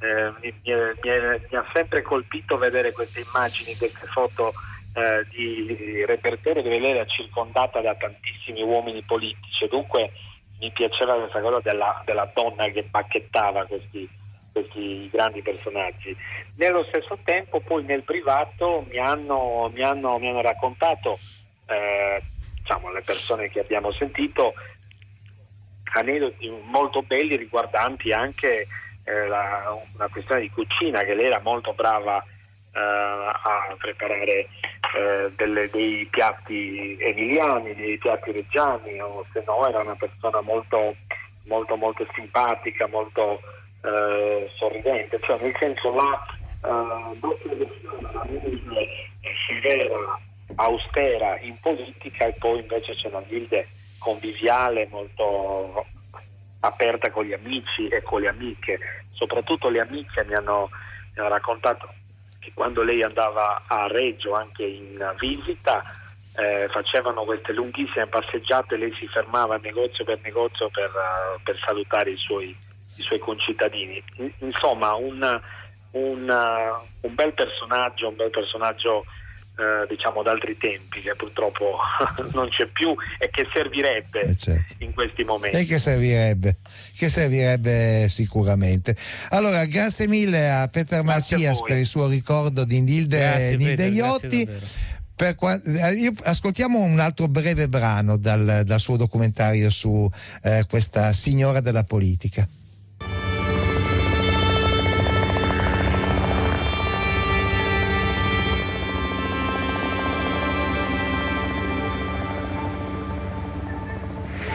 eh, 0.00 0.32
mi, 0.40 0.54
mi 0.62 0.70
è- 1.10 1.40
mi 1.50 1.56
ha 1.56 1.64
sempre 1.72 2.02
colpito 2.02 2.56
vedere 2.56 2.92
queste 2.92 3.24
immagini, 3.26 3.76
queste 3.76 4.06
foto 4.06 4.52
eh, 4.94 5.24
di 5.30 6.04
repertorio 6.04 6.62
dove 6.62 6.78
lei 6.78 6.92
era 6.92 7.06
circondata 7.06 7.80
da 7.80 7.96
tantissimi 7.96 8.62
uomini 8.62 9.02
politici, 9.02 9.66
dunque 9.68 10.12
mi 10.60 10.70
piaceva 10.70 11.14
questa 11.16 11.40
cosa 11.40 11.58
della, 11.62 12.00
della 12.04 12.30
donna 12.32 12.68
che 12.68 12.84
bacchettava 12.84 13.64
questi, 13.66 14.08
questi 14.52 15.08
grandi 15.10 15.42
personaggi. 15.42 16.16
Nello 16.56 16.84
stesso 16.84 17.18
tempo 17.24 17.60
poi 17.60 17.84
nel 17.84 18.02
privato 18.02 18.84
mi 18.88 18.98
hanno, 18.98 19.70
mi 19.72 19.82
hanno- 19.82 20.18
mi 20.18 20.28
hanno 20.28 20.42
raccontato 20.42 21.18
eh, 21.66 22.22
diciamo, 22.56 22.90
le 22.92 23.00
persone 23.00 23.48
che 23.48 23.60
abbiamo 23.60 23.92
sentito 23.92 24.52
aneddoti 25.94 26.50
molto 26.64 27.02
belli 27.02 27.36
riguardanti 27.36 28.12
anche 28.12 28.66
eh, 29.04 29.26
la- 29.26 29.74
una 29.94 30.08
questione 30.08 30.42
di 30.42 30.50
cucina 30.50 31.00
che 31.02 31.14
lei 31.14 31.26
era 31.26 31.40
molto 31.40 31.72
brava 31.72 32.22
eh, 32.74 32.78
a 32.78 33.74
preparare 33.78 34.48
eh, 34.94 35.32
delle- 35.36 35.68
dei 35.70 36.06
piatti 36.10 36.96
emiliani, 37.00 37.74
dei 37.74 37.98
piatti 37.98 38.30
reggiani 38.32 39.00
o 39.00 39.24
se 39.32 39.42
no 39.46 39.66
era 39.68 39.80
una 39.80 39.96
persona 39.96 40.40
molto 40.42 40.94
molto 41.46 41.76
molto 41.76 42.06
simpatica, 42.14 42.86
molto 42.86 43.40
eh, 43.82 44.50
sorridente, 44.56 45.18
cioè 45.22 45.40
nel 45.40 45.56
senso 45.58 45.94
la 45.94 46.22
eh, 46.64 47.18
doppia 47.18 47.54
versione, 47.54 48.88
severa, 49.46 50.20
austera 50.56 51.38
in 51.40 51.58
politica 51.60 52.26
e 52.26 52.32
poi 52.32 52.60
invece 52.60 52.94
c'è 52.94 53.08
una 53.08 53.22
Nilde 53.28 53.66
conviviale, 53.98 54.88
molto 54.90 55.86
aperta 56.60 57.10
con 57.10 57.24
gli 57.24 57.32
amici 57.32 57.88
e 57.88 58.02
con 58.02 58.20
le 58.20 58.28
amiche, 58.28 58.78
soprattutto 59.12 59.68
le 59.68 59.80
amiche 59.80 60.24
mi 60.24 60.34
hanno, 60.34 60.70
mi 61.14 61.20
hanno 61.20 61.28
raccontato 61.28 61.88
che 62.38 62.52
quando 62.54 62.82
lei 62.82 63.02
andava 63.02 63.62
a 63.66 63.86
Reggio 63.86 64.34
anche 64.34 64.64
in 64.64 65.14
visita 65.18 65.82
eh, 66.36 66.66
facevano 66.68 67.24
queste 67.24 67.52
lunghissime 67.52 68.06
passeggiate, 68.06 68.76
lei 68.76 68.92
si 68.94 69.06
fermava 69.06 69.58
negozio 69.58 70.04
per 70.04 70.18
negozio 70.22 70.68
per, 70.70 70.90
eh, 70.90 71.40
per 71.42 71.58
salutare 71.64 72.10
i 72.10 72.16
suoi, 72.16 72.56
i 72.96 73.02
suoi 73.02 73.18
concittadini. 73.18 74.02
In- 74.18 74.32
Insomma, 74.40 74.94
un, 74.94 75.40
un, 75.92 76.28
eh, 76.30 77.06
un 77.06 77.14
bel 77.14 77.32
personaggio, 77.34 78.08
un 78.08 78.16
bel 78.16 78.30
personaggio 78.30 79.04
eh, 79.58 79.86
diciamo 79.86 80.22
d'altri 80.22 80.56
tempi 80.56 81.02
che 81.02 81.14
purtroppo 81.14 81.76
non 82.32 82.48
c'è 82.48 82.66
più 82.68 82.94
e 83.18 83.28
che 83.30 83.46
servirebbe 83.52 84.34
in 84.78 84.94
questi 84.94 85.24
momenti. 85.24 85.58
E 85.58 85.64
che 85.66 85.78
servirebbe, 85.78 86.56
che 86.96 87.08
servirebbe 87.10 88.06
sicuramente. 88.08 88.96
Allora, 89.30 89.64
grazie 89.66 90.08
mille 90.08 90.50
a 90.50 90.68
Peter 90.68 91.02
Marcias 91.02 91.62
per 91.62 91.76
il 91.76 91.86
suo 91.86 92.06
ricordo 92.06 92.64
di 92.64 92.80
Nilde, 92.80 93.18
Grazie, 93.18 93.56
Nilde 93.56 93.74
Peter, 93.76 93.92
grazie 93.92 94.28
Iotti. 94.28 94.48
Per 95.14 95.34
qua- 95.34 95.60
eh, 95.62 95.92
io- 95.92 96.14
ascoltiamo 96.24 96.80
un 96.80 96.98
altro 96.98 97.28
breve 97.28 97.68
brano 97.68 98.16
dal, 98.16 98.62
dal 98.64 98.80
suo 98.80 98.96
documentario 98.96 99.68
su 99.68 100.08
eh, 100.42 100.64
questa 100.66 101.12
signora 101.12 101.60
della 101.60 101.84
politica. 101.84 102.48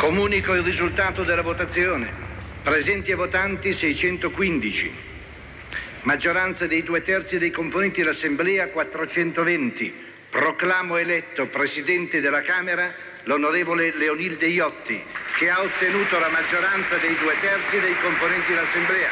Comunico 0.07 0.53
il 0.53 0.63
risultato 0.63 1.23
della 1.25 1.41
votazione. 1.41 2.09
Presenti 2.63 3.11
e 3.11 3.15
votanti 3.15 3.73
615. 3.73 4.95
Maggioranza 6.03 6.65
dei 6.65 6.81
due 6.81 7.01
terzi 7.01 7.37
dei 7.37 7.51
componenti 7.51 7.99
dell'Assemblea 7.99 8.69
420. 8.69 9.93
Proclamo 10.29 10.95
eletto 10.95 11.47
Presidente 11.47 12.21
della 12.21 12.41
Camera 12.41 12.89
l'onorevole 13.23 13.93
Leonilde 13.97 14.45
Iotti, 14.45 15.03
che 15.35 15.49
ha 15.49 15.59
ottenuto 15.59 16.17
la 16.19 16.29
maggioranza 16.29 16.95
dei 16.95 17.17
due 17.17 17.35
terzi 17.41 17.77
dei 17.77 17.99
componenti 17.99 18.53
dell'Assemblea. 18.53 19.09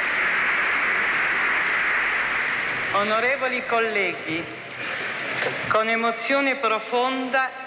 Onorevoli 2.93 3.65
colleghi, 3.65 4.41
con 5.67 5.89
emozione 5.89 6.55
profonda 6.55 7.64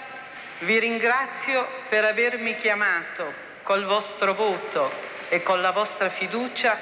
vi 0.59 0.77
ringrazio 0.79 1.65
per 1.87 2.03
avermi 2.03 2.55
chiamato 2.55 3.31
col 3.63 3.85
vostro 3.85 4.33
voto 4.33 4.91
e 5.29 5.41
con 5.41 5.61
la 5.61 5.71
vostra 5.71 6.09
fiducia 6.09 6.77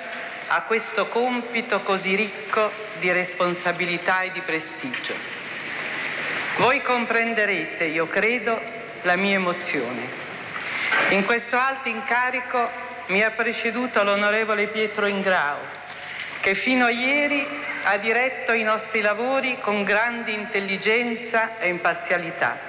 a 0.48 0.62
questo 0.62 1.08
compito 1.08 1.82
così 1.82 2.16
ricco 2.16 2.72
di 3.00 3.12
responsabilità 3.12 4.22
e 4.22 4.32
di 4.32 4.42
prestigio. 4.42 5.14
Voi 6.58 6.82
comprenderete, 6.82 7.84
io 7.86 8.08
credo, 8.08 8.60
la 9.04 9.16
mia 9.16 9.36
emozione. 9.36 10.26
In 11.10 11.24
questo 11.26 11.58
alto 11.58 11.88
incarico 11.88 12.68
mi 13.08 13.22
ha 13.22 13.30
preceduto 13.30 14.02
l'onorevole 14.02 14.68
Pietro 14.68 15.06
Ingrao, 15.06 15.60
che 16.40 16.56
fino 16.56 16.86
a 16.86 16.90
ieri 16.90 17.46
ha 17.84 17.98
diretto 17.98 18.54
i 18.54 18.64
nostri 18.64 19.02
lavori 19.02 19.60
con 19.60 19.84
grande 19.84 20.32
intelligenza 20.32 21.60
e 21.60 21.68
imparzialità. 21.68 22.67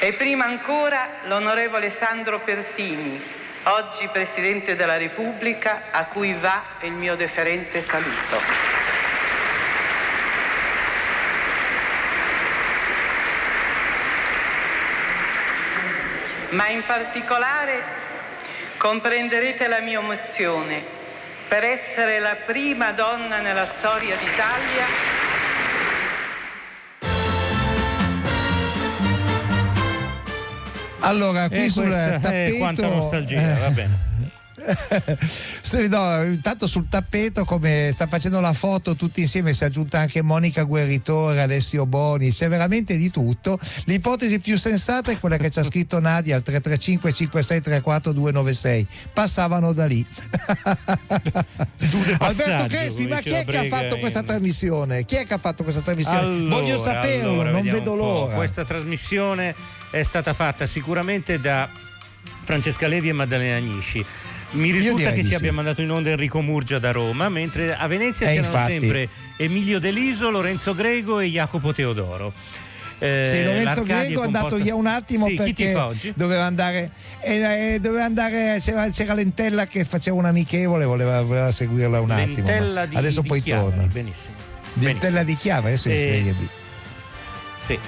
E 0.00 0.12
prima 0.12 0.44
ancora 0.44 1.08
l'onorevole 1.24 1.90
Sandro 1.90 2.38
Pertini, 2.38 3.20
oggi 3.64 4.06
Presidente 4.06 4.76
della 4.76 4.96
Repubblica, 4.96 5.86
a 5.90 6.04
cui 6.04 6.34
va 6.34 6.62
il 6.82 6.92
mio 6.92 7.16
deferente 7.16 7.80
saluto. 7.80 8.40
Ma 16.50 16.68
in 16.68 16.84
particolare 16.86 17.82
comprenderete 18.76 19.66
la 19.66 19.80
mia 19.80 19.98
emozione 19.98 20.80
per 21.48 21.64
essere 21.64 22.20
la 22.20 22.36
prima 22.36 22.92
donna 22.92 23.40
nella 23.40 23.64
storia 23.64 24.14
d'Italia 24.14 25.17
Allora, 31.08 31.48
qui 31.48 31.64
E 31.64 31.70
sul 31.70 31.84
questa 31.84 32.16
è 32.16 32.20
tappeto. 32.20 32.56
quanta 32.58 32.88
nostalgia, 32.88 33.58
va 33.58 33.70
bene. 33.70 34.06
No, 35.88 36.22
intanto 36.24 36.66
sul 36.66 36.88
tappeto 36.88 37.44
come 37.44 37.90
sta 37.92 38.06
facendo 38.06 38.40
la 38.40 38.52
foto 38.52 38.96
tutti 38.96 39.20
insieme 39.20 39.52
si 39.52 39.62
è 39.62 39.66
aggiunta 39.66 40.00
anche 40.00 40.22
Monica 40.22 40.62
Guerritore, 40.64 41.42
Alessio 41.42 41.86
Boni, 41.86 42.32
c'è 42.32 42.48
veramente 42.48 42.96
di 42.96 43.10
tutto. 43.10 43.58
L'ipotesi 43.84 44.38
più 44.40 44.58
sensata 44.58 45.10
è 45.10 45.18
quella 45.18 45.36
che 45.36 45.50
ci 45.50 45.58
ha 45.58 45.62
scritto 45.62 46.00
Nadia 46.00 46.36
al 46.36 46.42
335 46.42 47.12
5634 47.12 48.12
296. 48.12 48.86
Passavano 49.12 49.72
da 49.72 49.86
lì. 49.86 50.04
Alberto 52.18 52.66
Crespi, 52.66 53.06
ma 53.06 53.20
chi 53.20 53.30
è 53.30 53.44
che 53.44 53.58
ha 53.58 53.64
fatto 53.64 53.98
questa 53.98 54.22
trasmissione? 54.22 55.04
Chi 55.04 55.16
è 55.16 55.24
che 55.24 55.34
ha 55.34 55.38
fatto 55.38 55.62
questa 55.62 55.82
trasmissione? 55.82 56.20
Allora, 56.20 56.56
Voglio 56.56 56.76
saperlo, 56.76 57.30
allora, 57.30 57.50
non 57.50 57.62
vedo 57.62 57.94
l'ora. 57.94 58.34
Questa 58.34 58.64
trasmissione 58.64 59.54
è 59.90 60.02
stata 60.02 60.32
fatta 60.34 60.66
sicuramente 60.66 61.40
da 61.40 61.68
Francesca 62.42 62.86
Levi 62.86 63.08
e 63.08 63.12
Maddalena 63.12 63.56
Agnisci. 63.56 64.04
Mi 64.50 64.70
risulta 64.70 65.10
che 65.12 65.22
ci 65.22 65.28
sì. 65.28 65.34
abbia 65.34 65.52
mandato 65.52 65.82
in 65.82 65.90
onda 65.90 66.08
Enrico 66.10 66.40
Murgia 66.40 66.78
da 66.78 66.90
Roma, 66.90 67.28
mentre 67.28 67.76
a 67.76 67.86
Venezia 67.86 68.26
Eh, 68.26 68.36
c'erano 68.36 68.46
infatti. 68.46 68.72
sempre 68.80 69.08
Emilio 69.36 69.78
Deliso, 69.78 70.30
Lorenzo 70.30 70.74
Grego 70.74 71.20
e 71.20 71.26
Jacopo 71.26 71.74
Teodoro. 71.74 72.32
Eh, 73.00 73.28
Sì, 73.30 73.44
Lorenzo 73.44 73.82
Grego 73.82 74.22
è 74.22 74.24
andato 74.24 74.56
via 74.56 74.74
un 74.74 74.86
attimo 74.86 75.26
Sì, 75.28 75.34
perché 75.34 75.74
doveva 76.16 76.44
andare, 76.46 76.90
eh, 77.20 77.74
eh, 77.74 77.78
doveva 77.78 78.04
andare 78.04 78.56
c'era, 78.60 78.88
c'era 78.88 79.12
Lentella 79.14 79.66
che 79.66 79.84
faceva 79.84 80.16
un 80.16 80.24
amichevole, 80.24 80.84
voleva, 80.86 81.20
voleva 81.22 81.52
seguirla 81.52 82.00
un 82.00 82.10
attimo. 82.10 82.34
Lentella 82.46 82.86
di, 82.86 82.96
adesso 82.96 83.20
di 83.20 83.28
poi 83.28 83.42
Chiavari, 83.42 83.70
torna. 83.70 83.86
Benissimo. 83.92 84.34
Lentella 84.74 85.22
di 85.22 85.36
Chiava, 85.36 85.68
adesso 85.68 85.88
è 85.88 85.92
in 85.92 85.96
Eh, 85.98 86.00
Serie 86.00 86.32
B. 86.32 86.48
Sì. 87.58 87.78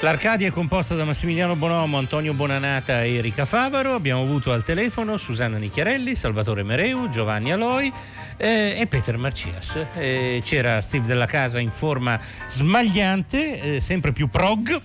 L'Arcadia 0.00 0.46
è 0.46 0.50
composta 0.52 0.94
da 0.94 1.04
Massimiliano 1.04 1.56
Bonomo, 1.56 1.98
Antonio 1.98 2.32
Bonanata 2.32 3.02
e 3.02 3.14
Erika 3.14 3.44
Favaro. 3.44 3.94
Abbiamo 3.94 4.22
avuto 4.22 4.52
al 4.52 4.62
telefono 4.62 5.16
Susanna 5.16 5.58
Nicchiarelli, 5.58 6.14
Salvatore 6.14 6.62
Mereu, 6.62 7.08
Giovanni 7.08 7.50
Aloi 7.50 7.92
eh, 8.36 8.76
e 8.78 8.86
Peter 8.86 9.16
Marcias. 9.16 9.86
Eh, 9.96 10.40
c'era 10.44 10.80
Steve 10.82 11.04
della 11.04 11.26
Casa 11.26 11.58
in 11.58 11.72
forma 11.72 12.16
smagliante, 12.48 13.76
eh, 13.76 13.80
sempre 13.80 14.12
più 14.12 14.30
prog. 14.30 14.80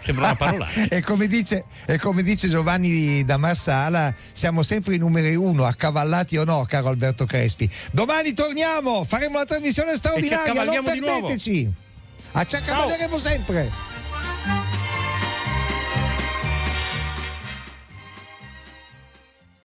Sembra 0.00 0.24
una 0.24 0.34
parola. 0.34 0.66
e, 0.90 1.00
come 1.02 1.28
dice, 1.28 1.64
e 1.86 1.96
come 1.98 2.24
dice 2.24 2.48
Giovanni 2.48 3.24
da 3.24 3.36
Marsala, 3.36 4.12
siamo 4.32 4.64
sempre 4.64 4.96
i 4.96 4.98
numeri 4.98 5.36
uno, 5.36 5.66
accavallati 5.66 6.36
o 6.36 6.42
no, 6.42 6.64
caro 6.66 6.88
Alberto 6.88 7.26
Crespi. 7.26 7.70
Domani 7.92 8.32
torniamo, 8.32 9.04
faremo 9.04 9.36
una 9.36 9.44
trasmissione 9.44 9.96
straordinaria, 9.96 10.64
non 10.64 10.82
perdeteci. 10.82 11.72
Ci 12.48 12.56
accavalleremo 12.56 13.18
sempre. 13.18 13.89